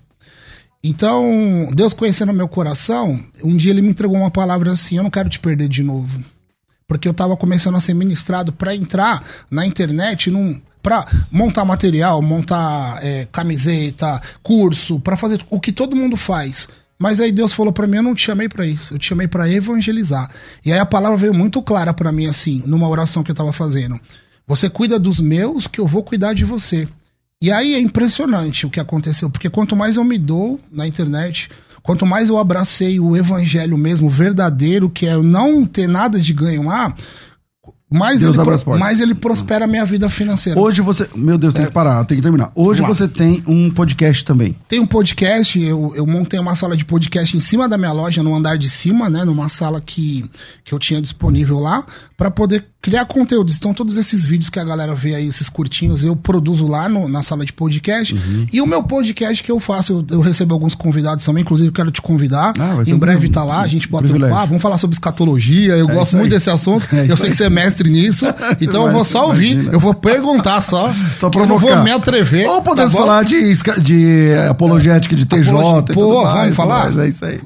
Então, 0.82 1.68
Deus 1.74 1.93
conhecendo 1.93 2.32
meu 2.32 2.49
coração, 2.49 3.22
um 3.45 3.55
dia 3.55 3.70
ele 3.70 3.82
me 3.82 3.91
entregou 3.91 4.16
uma 4.16 4.30
palavra 4.30 4.72
assim: 4.72 4.97
Eu 4.97 5.03
não 5.03 5.11
quero 5.11 5.28
te 5.28 5.38
perder 5.38 5.68
de 5.68 5.82
novo. 5.82 6.24
Porque 6.88 7.07
eu 7.07 7.12
tava 7.12 7.36
começando 7.36 7.76
a 7.76 7.80
ser 7.80 7.93
ministrado 7.93 8.51
para 8.51 8.74
entrar 8.74 9.22
na 9.51 9.66
internet 9.66 10.30
num. 10.30 10.59
Pra 10.83 11.07
montar 11.31 11.64
material, 11.64 12.22
montar 12.22 12.99
é, 13.05 13.26
camiseta, 13.31 14.20
curso, 14.43 14.99
para 15.01 15.16
fazer 15.16 15.45
o 15.51 15.61
que 15.61 15.72
todo 15.72 15.97
mundo 15.97 16.16
faz. 16.16 16.68
Mas 16.99 17.18
aí 17.18 17.33
Deus 17.33 17.55
falou 17.55 17.72
para 17.72 17.87
mim: 17.87 17.97
Eu 17.97 18.03
não 18.03 18.14
te 18.14 18.22
chamei 18.22 18.47
para 18.49 18.66
isso, 18.66 18.93
eu 18.93 18.99
te 18.99 19.07
chamei 19.07 19.26
para 19.26 19.49
evangelizar. 19.49 20.31
E 20.64 20.70
aí 20.70 20.78
a 20.78 20.85
palavra 20.85 21.16
veio 21.16 21.33
muito 21.33 21.62
clara 21.62 21.95
para 21.95 22.12
mim, 22.12 22.26
assim, 22.26 22.62
numa 22.66 22.87
oração 22.89 23.22
que 23.22 23.31
eu 23.31 23.35
tava 23.35 23.53
fazendo: 23.53 23.99
Você 24.47 24.68
cuida 24.68 24.99
dos 24.99 25.18
meus, 25.18 25.66
que 25.66 25.81
eu 25.81 25.87
vou 25.87 26.03
cuidar 26.03 26.35
de 26.35 26.45
você. 26.45 26.87
E 27.43 27.51
aí 27.51 27.74
é 27.74 27.81
impressionante 27.81 28.66
o 28.66 28.70
que 28.70 28.78
aconteceu, 28.78 29.31
porque 29.31 29.49
quanto 29.49 29.74
mais 29.74 29.97
eu 29.97 30.05
me 30.05 30.18
dou 30.18 30.61
na 30.70 30.87
internet, 30.87 31.49
quanto 31.83 32.05
mais 32.05 32.28
eu 32.28 32.37
abracei 32.37 33.01
o 33.01 33.16
evangelho 33.16 33.78
mesmo, 33.78 34.11
verdadeiro, 34.11 34.91
que 34.91 35.07
é 35.07 35.14
eu 35.14 35.22
não 35.22 35.64
ter 35.64 35.89
nada 35.89 36.20
de 36.20 36.35
ganho 36.35 36.64
lá, 36.64 36.95
mais, 37.91 38.20
Deus 38.20 38.34
ele, 38.34 38.43
abre 38.43 38.55
as 38.55 38.62
portas. 38.62 38.80
mais 38.80 39.01
ele 39.01 39.14
prospera 39.14 39.64
a 39.64 39.68
minha 39.68 39.84
vida 39.84 40.09
financeira. 40.09 40.59
Hoje 40.59 40.80
você. 40.80 41.09
Meu 41.14 41.36
Deus, 41.36 41.53
tem 41.53 41.66
que 41.66 41.72
parar, 41.72 42.05
tem 42.05 42.16
que 42.16 42.22
terminar. 42.22 42.53
Hoje 42.55 42.80
Vamos 42.80 43.01
lá. 43.01 43.07
você 43.07 43.12
tem 43.12 43.43
um 43.47 43.68
podcast 43.70 44.24
também. 44.24 44.57
Tem 44.68 44.78
um 44.78 44.86
podcast, 44.86 45.61
eu, 45.61 45.93
eu 45.97 46.07
montei 46.07 46.38
uma 46.38 46.55
sala 46.55 46.76
de 46.76 46.84
podcast 46.84 47.36
em 47.36 47.41
cima 47.41 47.68
da 47.68 47.76
minha 47.76 47.93
loja, 47.93 48.22
no 48.22 48.34
andar 48.34 48.57
de 48.57 48.70
cima, 48.70 49.11
né? 49.11 49.24
Numa 49.24 49.49
sala 49.49 49.80
que, 49.80 50.24
que 50.64 50.72
eu 50.72 50.78
tinha 50.78 51.01
disponível 51.03 51.59
lá, 51.59 51.84
para 52.16 52.30
poder 52.30 52.70
criar 52.83 53.05
conteúdos. 53.05 53.57
Então, 53.57 53.74
todos 53.74 53.99
esses 53.99 54.24
vídeos 54.24 54.49
que 54.49 54.59
a 54.59 54.64
galera 54.64 54.95
vê 54.95 55.14
aí, 55.14 55.26
esses 55.26 55.49
curtinhos, 55.51 56.03
eu 56.03 56.16
produzo 56.16 56.66
lá 56.66 56.89
no- 56.89 57.09
na 57.09 57.20
sala 57.20 57.45
de 57.45 57.53
podcast. 57.53 58.14
Uhum. 58.14 58.47
E 58.51 58.61
o 58.62 58.66
meu 58.66 58.83
podcast 58.83 59.43
que 59.45 59.53
eu 59.53 59.61
faço, 59.61 60.05
eu, 60.09 60.16
eu 60.16 60.20
recebo 60.22 60.55
alguns 60.55 60.74
convidados 60.74 61.22
também, 61.24 61.43
inclusive 61.43 61.70
quero 61.72 61.91
te 61.91 62.01
convidar. 62.01 62.55
Ah, 62.59 62.83
em 62.87 62.95
um 62.95 62.99
breve 62.99 63.20
pri- 63.20 63.31
tá 63.31 63.45
lá, 63.45 63.61
a 63.61 63.66
gente 63.66 63.87
bota 63.87 64.11
um 64.11 64.18
papo, 64.18 64.47
vamos 64.47 64.62
falar 64.62 64.78
sobre 64.78 64.95
escatologia. 64.95 65.74
Eu 65.76 65.91
É 65.91 65.95
gosto 65.95 66.16
muito 66.16 66.31
desse 66.31 66.49
assunto. 66.49 66.89
É 66.95 67.05
eu 67.11 67.16
sei 67.18 67.26
aí. 67.26 67.31
que 67.33 67.37
você 67.37 67.45
é 67.45 67.51
mestre 67.51 67.91
nisso. 67.91 68.24
Então, 68.61 68.87
eu 68.87 68.93
vou 68.93 69.05
só 69.05 69.26
ouvir, 69.26 69.53
Imagina. 69.53 69.72
eu 69.74 69.81
vou 69.81 69.93
perguntar 69.95 70.62
só. 70.62 70.93
Só 71.18 71.28
que 71.28 71.37
eu 71.37 71.41
não 71.43 71.49
provocar. 71.59 71.74
vou 71.76 71.85
me 71.85 71.91
atrever. 71.93 72.49
Ou 72.49 72.62
podemos 72.62 72.93
tá 72.93 72.99
falar 72.99 73.24
de, 73.24 73.39
de 73.83 74.26
apologética 74.49 75.14
de 75.14 75.26
TJ. 75.26 75.51
Apologia- 75.51 75.95
Pô, 75.95 76.14
vamos 76.14 76.35
mais, 76.35 76.57
falar? 76.57 76.91
mais, 76.91 76.99
É 76.99 77.09
isso 77.09 77.24
aí. 77.24 77.41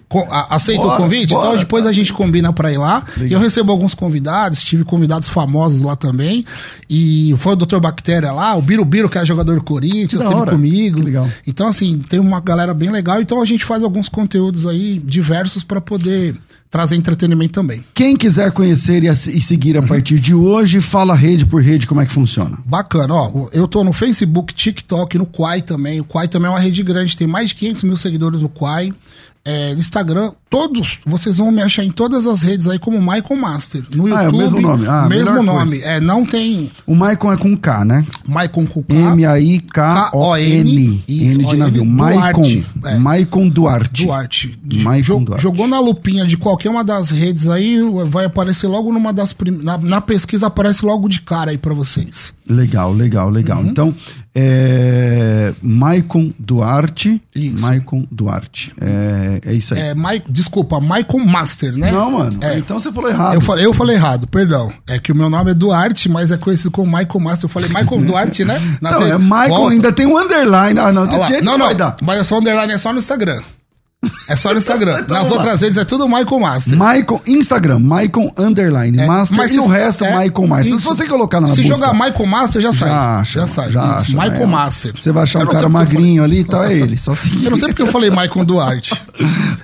Aceita 0.51 0.83
Bora, 0.83 0.95
o 0.95 0.97
convite? 1.05 1.31
bora. 1.31 1.47
Então 1.49 1.59
depois 1.59 1.87
a 1.87 1.93
gente 1.93 2.13
combina 2.13 2.53
pra 2.53 2.73
ir 2.73 2.79
lá. 2.79 3.03
E 3.21 3.33
eu 3.33 3.41
recebo 3.41 3.73
alguns 3.73 3.95
convidados, 3.95 4.63
tive 4.63 4.85
convidados 4.85 5.24
famosos 5.29 5.81
lá 5.81 5.97
também. 5.97 6.45
E 6.89 7.35
foi 7.39 7.55
o 7.55 7.57
Dr. 7.57 7.79
Bactéria 7.79 8.33
lá, 8.33 8.55
o 8.55 8.63
Birubiru, 8.63 9.09
que 9.09 9.19
era 9.19 9.27
jogador 9.27 9.57
do 9.57 9.63
Corinthians, 9.63 10.23
esteve 10.23 10.51
comigo. 10.51 11.03
Legal. 11.03 11.29
Então, 11.47 11.69
assim, 11.69 11.99
tem 12.09 12.21
uma 12.21 12.41
galera 12.41 12.75
bem 12.75 12.91
legal. 12.91 13.21
Então 13.21 13.41
a 13.41 13.45
gente 13.45 13.65
faz 13.65 13.83
alguns 13.83 14.09
conteúdos 14.09 14.67
aí 14.67 15.01
diversos 15.05 15.65
pra 15.65 15.81
poder 15.81 16.37
trazer 16.75 16.97
entretenimento 16.97 17.53
também. 17.53 17.85
Quem 17.95 18.17
quiser 18.17 18.51
conhecer 18.51 19.05
e, 19.05 19.07
e 19.07 19.41
seguir 19.41 19.79
a 19.79 19.83
partir 19.83 20.19
de 20.19 20.35
hoje, 20.35 20.81
fala 20.81 21.15
rede 21.15 21.47
por 21.47 21.63
rede 21.63 21.87
como 21.87 22.01
é 22.01 22.07
que 22.07 22.13
funciona. 22.13 22.59
Bacana, 22.67 23.15
ó. 23.15 23.49
Eu 23.53 23.69
tô 23.69 23.85
no 23.85 23.93
Facebook, 23.93 24.53
TikTok, 24.53 25.17
no 25.17 25.25
Quai 25.25 25.63
também. 25.63 26.01
O 26.01 26.05
Quai 26.05 26.27
também 26.27 26.49
é 26.49 26.51
uma 26.51 26.59
rede 26.59 26.83
grande, 26.83 27.17
tem 27.17 27.29
mais 27.29 27.51
de 27.51 27.55
500 27.55 27.85
mil 27.85 27.97
seguidores 27.97 28.43
no 28.43 28.49
Quai. 28.49 28.93
É, 29.47 29.73
Instagram, 29.73 30.33
todos, 30.49 31.01
vocês 31.05 31.37
vão 31.37 31.51
me 31.53 31.61
achar 31.61 31.85
em 31.85 31.91
todas 31.91 32.27
as 32.27 32.41
redes 32.41 32.67
aí 32.67 32.79
como 32.79 32.99
Michael 32.99 33.37
Master. 33.39 33.83
No 33.95 34.07
Ah, 34.07 34.23
é 34.23 34.29
o 34.29 34.33
YouTube, 34.33 34.39
mesmo 34.39 34.61
nome. 34.63 34.87
Ah, 34.89 35.07
mesmo 35.07 35.43
nome. 35.43 35.71
coisa. 35.79 35.85
É, 35.87 36.01
não 36.01 36.25
tem 36.25 36.71
O 36.87 36.95
Maicon 36.95 37.31
é 37.31 37.37
com 37.37 37.55
K, 37.55 37.85
né? 37.85 38.07
Michael 38.27 38.49
com 38.69 38.83
K, 38.83 38.95
M-A-I-K-O-N. 39.75 41.05
N 41.07 41.45
de 41.45 41.57
navio. 41.57 41.85
Duarte. 41.85 42.67
É. 42.85 42.97
Maicon 42.97 43.49
Duarte. 43.49 44.05
Duarte. 44.07 44.59
Jo- 45.03 45.19
Duarte. 45.21 45.43
Jogou 45.43 45.67
na 45.69 45.79
lupinha 45.81 46.27
de 46.27 46.37
qualquer 46.37 46.71
uma 46.71 46.83
das 46.85 47.11
redes 47.11 47.47
aí, 47.49 47.79
vai 48.07 48.25
aparecer 48.25 48.67
logo 48.67 48.93
numa 48.93 49.13
das 49.13 49.33
prim... 49.33 49.59
na, 49.63 49.77
na 49.79 50.01
pesquisa 50.01 50.47
aparece 50.47 50.85
logo 50.87 51.09
de 51.09 51.21
cara 51.21 51.51
aí 51.51 51.59
pra 51.59 51.75
vocês. 51.75 52.33
Legal, 52.49 52.93
legal, 52.93 53.29
legal. 53.31 53.61
Uhum. 53.61 53.69
Então, 53.69 53.95
é. 54.35 55.55
Maicon 55.63 56.33
Duarte. 56.39 57.23
Isso. 57.35 57.61
Maicon 57.61 58.07
Duarte. 58.11 58.73
É, 58.81 59.41
é 59.51 59.55
isso 59.55 59.75
aí. 59.75 59.81
É, 59.81 59.95
Mai- 59.95 60.23
desculpa, 60.29 60.81
Michael 60.81 61.25
Master, 61.27 61.77
né? 61.77 61.91
Não, 61.93 62.11
mano. 62.11 62.39
É. 62.43 62.59
Então 62.59 62.79
você 62.79 62.93
falou 62.93 63.11
errado. 63.11 63.35
Eu 63.35 63.41
falei, 63.41 63.67
eu 63.67 63.73
falei 63.75 63.97
errado, 63.97 64.27
perdão. 64.27 64.73
É 64.89 64.99
que 64.99 65.13
o 65.13 65.17
meu 65.17 65.31
nome 65.31 65.51
é 65.51 65.55
Duarte, 65.55 66.09
mas 66.09 66.31
é 66.31 66.37
conhecido 66.37 66.71
como 66.71 66.87
Michael 66.87 67.21
Master. 67.21 67.45
Eu 67.45 67.49
falei 67.49 67.69
Michael 67.69 68.03
Duarte, 68.05 68.45
né? 68.45 68.61
Na 68.81 68.93
Não, 68.99 69.07
é 69.07 69.19
Maicon, 69.19 69.69
ainda 69.69 69.93
tem 69.93 70.07
um 70.07 70.19
underline. 70.19 70.79
Ah, 70.79 70.93
não, 70.93 71.07
desse 71.07 71.29
jeito 71.29 71.45
Não, 71.45 71.53
não, 71.53 71.59
não, 71.59 71.67
vai 71.67 71.75
dar. 71.75 71.97
mas 72.03 72.21
é 72.21 72.25
só 72.25 72.39
underline, 72.39 72.73
é 72.73 72.79
só 72.79 72.93
no 72.93 72.99
Instagram. 72.99 73.43
É 74.29 74.37
só 74.37 74.53
no 74.53 74.59
Instagram. 74.59 75.01
Então 75.05 75.17
Nas 75.17 75.31
outras 75.31 75.61
redes 75.61 75.77
é 75.77 75.85
tudo 75.85 76.07
Michael 76.09 76.41
Master. 76.41 76.77
Maicon, 76.77 77.21
Instagram, 77.27 77.79
Maicon 77.79 78.31
Underline, 78.39 78.99
É, 79.01 79.07
Master 79.07 79.37
mas 79.37 79.55
e 79.55 79.59
o 79.59 79.67
resto, 79.67 80.05
é, 80.05 80.13
Maicon 80.15 80.47
Master. 80.47 80.79
Se 80.79 80.85
você 80.87 81.07
colocar 81.07 81.41
na 81.41 81.49
Se 81.49 81.63
busca, 81.63 81.77
jogar 81.77 81.93
Michael 81.93 82.27
Master, 82.27 82.63
já 82.63 82.73
sai. 82.73 82.89
já 82.89 83.19
acha, 83.19 83.41
já 83.41 83.49
sai. 83.49 83.71
já 83.71 83.83
acha. 83.83 84.13
Michael 84.13 84.43
É, 84.43 84.47
Master. 84.47 84.93
Você 85.01 85.13
vai 85.13 85.23
achar 85.25 85.41
Eu 85.41 85.47
um 85.47 85.51
cara 85.51 85.69
magrinho 85.69 86.23
ali, 86.25 86.41
então 86.41 86.63
é 86.63 86.73
ele, 86.75 86.97
só 86.99 87.15
seguir. 87.15 87.45
Eu 87.45 87.51
não 87.51 87.57
sei 87.59 87.69
porque 87.69 87.83
eu 87.83 87.87
falei 87.89 88.11
Michael 88.11 88.45
Duarte. 88.45 88.95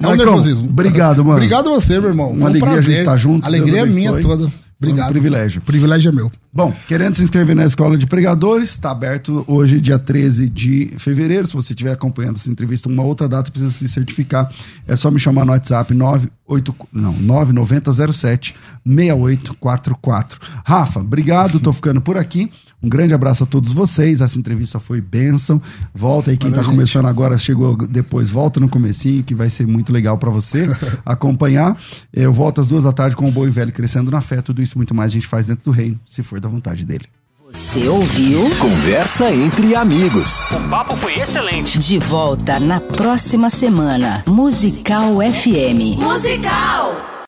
É 0.01 0.07
um 0.09 0.15
nervosismo. 0.17 0.69
obrigado, 0.69 1.19
mano. 1.25 1.37
Obrigado 1.37 1.69
a 1.69 1.73
você, 1.73 1.99
meu 2.01 2.11
irmão. 2.11 2.31
Uma 2.31 2.45
um 2.45 2.47
alegria 2.47 2.69
a 2.69 2.73
prazer. 2.73 2.91
gente 2.91 2.99
estar 3.01 3.17
junto, 3.17 3.47
Alegria 3.47 3.83
é 3.83 3.87
minha 3.87 4.13
toda. 4.21 4.51
Obrigado. 4.81 5.09
Foi 5.09 5.11
um 5.11 5.21
privilégio. 5.21 5.61
O 5.61 5.65
privilégio 5.65 6.09
é 6.09 6.13
meu. 6.13 6.33
Bom, 6.51 6.75
querendo 6.89 7.15
se 7.15 7.23
inscrever 7.23 7.55
na 7.55 7.67
Escola 7.67 7.99
de 7.99 8.07
Pregadores, 8.07 8.71
está 8.71 8.91
aberto 8.91 9.45
hoje, 9.47 9.79
dia 9.79 9.99
13 9.99 10.49
de 10.49 10.91
fevereiro. 10.97 11.47
Se 11.47 11.53
você 11.53 11.75
estiver 11.75 11.93
acompanhando 11.93 12.37
essa 12.37 12.51
entrevista 12.51 12.89
uma 12.89 13.03
outra 13.03 13.29
data, 13.29 13.51
precisa 13.51 13.71
se 13.71 13.87
certificar. 13.87 14.51
É 14.89 14.97
só 14.97 15.11
me 15.11 15.19
chamar 15.19 15.45
no 15.45 15.53
WhatsApp 15.53 15.93
98, 15.93 16.75
não, 16.93 17.13
9907 17.13 18.57
6844. 18.87 20.41
Rafa, 20.65 21.01
obrigado, 21.01 21.61
tô 21.61 21.73
ficando 21.75 22.01
por 22.01 22.17
aqui. 22.17 22.51
Um 22.83 22.89
grande 22.89 23.13
abraço 23.13 23.45
a 23.45 23.47
todos 23.47 23.73
vocês. 23.73 24.21
Essa 24.21 24.39
entrevista 24.39 24.79
foi 24.79 25.01
bênção. 25.01 25.61
Volta 25.95 26.31
aí, 26.31 26.37
quem 26.37 26.51
está 26.51 26.65
começando 26.65 27.07
agora, 27.07 27.37
chegou 27.37 27.77
depois, 27.77 28.31
volta 28.31 28.59
no 28.59 28.69
comecinho, 28.69 29.23
que 29.23 29.35
vai 29.35 29.51
ser 29.51 29.67
muito 29.67 29.93
legal 29.93 30.17
para 30.17 30.31
você 30.31 30.69
acompanhar. 31.05 31.77
Eu 32.13 32.33
volto 32.33 32.61
às 32.61 32.67
duas 32.67 32.85
da 32.85 32.93
tarde 32.93 33.17
com 33.17 33.29
o 33.29 33.33
Bom 33.33 33.47
e 33.47 33.51
Velho 33.51 33.73
Crescendo 33.73 34.11
na 34.11 34.21
Fé. 34.21 34.41
Tudo 34.41 34.63
isso 34.63 34.75
e 34.75 34.79
muito 34.79 34.95
mais 34.95 35.11
a 35.11 35.15
gente 35.15 35.27
faz 35.27 35.47
dentro 35.47 35.65
do 35.65 35.71
reino, 35.71 36.01
se 36.07 36.23
for 36.23 36.41
da 36.41 36.49
vontade 36.49 36.85
dele. 36.85 37.07
Você 37.53 37.89
ouviu? 37.89 38.49
Conversa 38.61 39.33
entre 39.33 39.75
amigos. 39.75 40.39
O 40.53 40.69
papo 40.69 40.95
foi 40.95 41.19
excelente. 41.19 41.81
De 41.81 41.99
volta 41.99 42.61
na 42.61 42.79
próxima 42.79 43.51
semana. 43.51 44.23
Musical 44.25 45.17
FM. 45.17 45.99
Musical! 45.99 47.11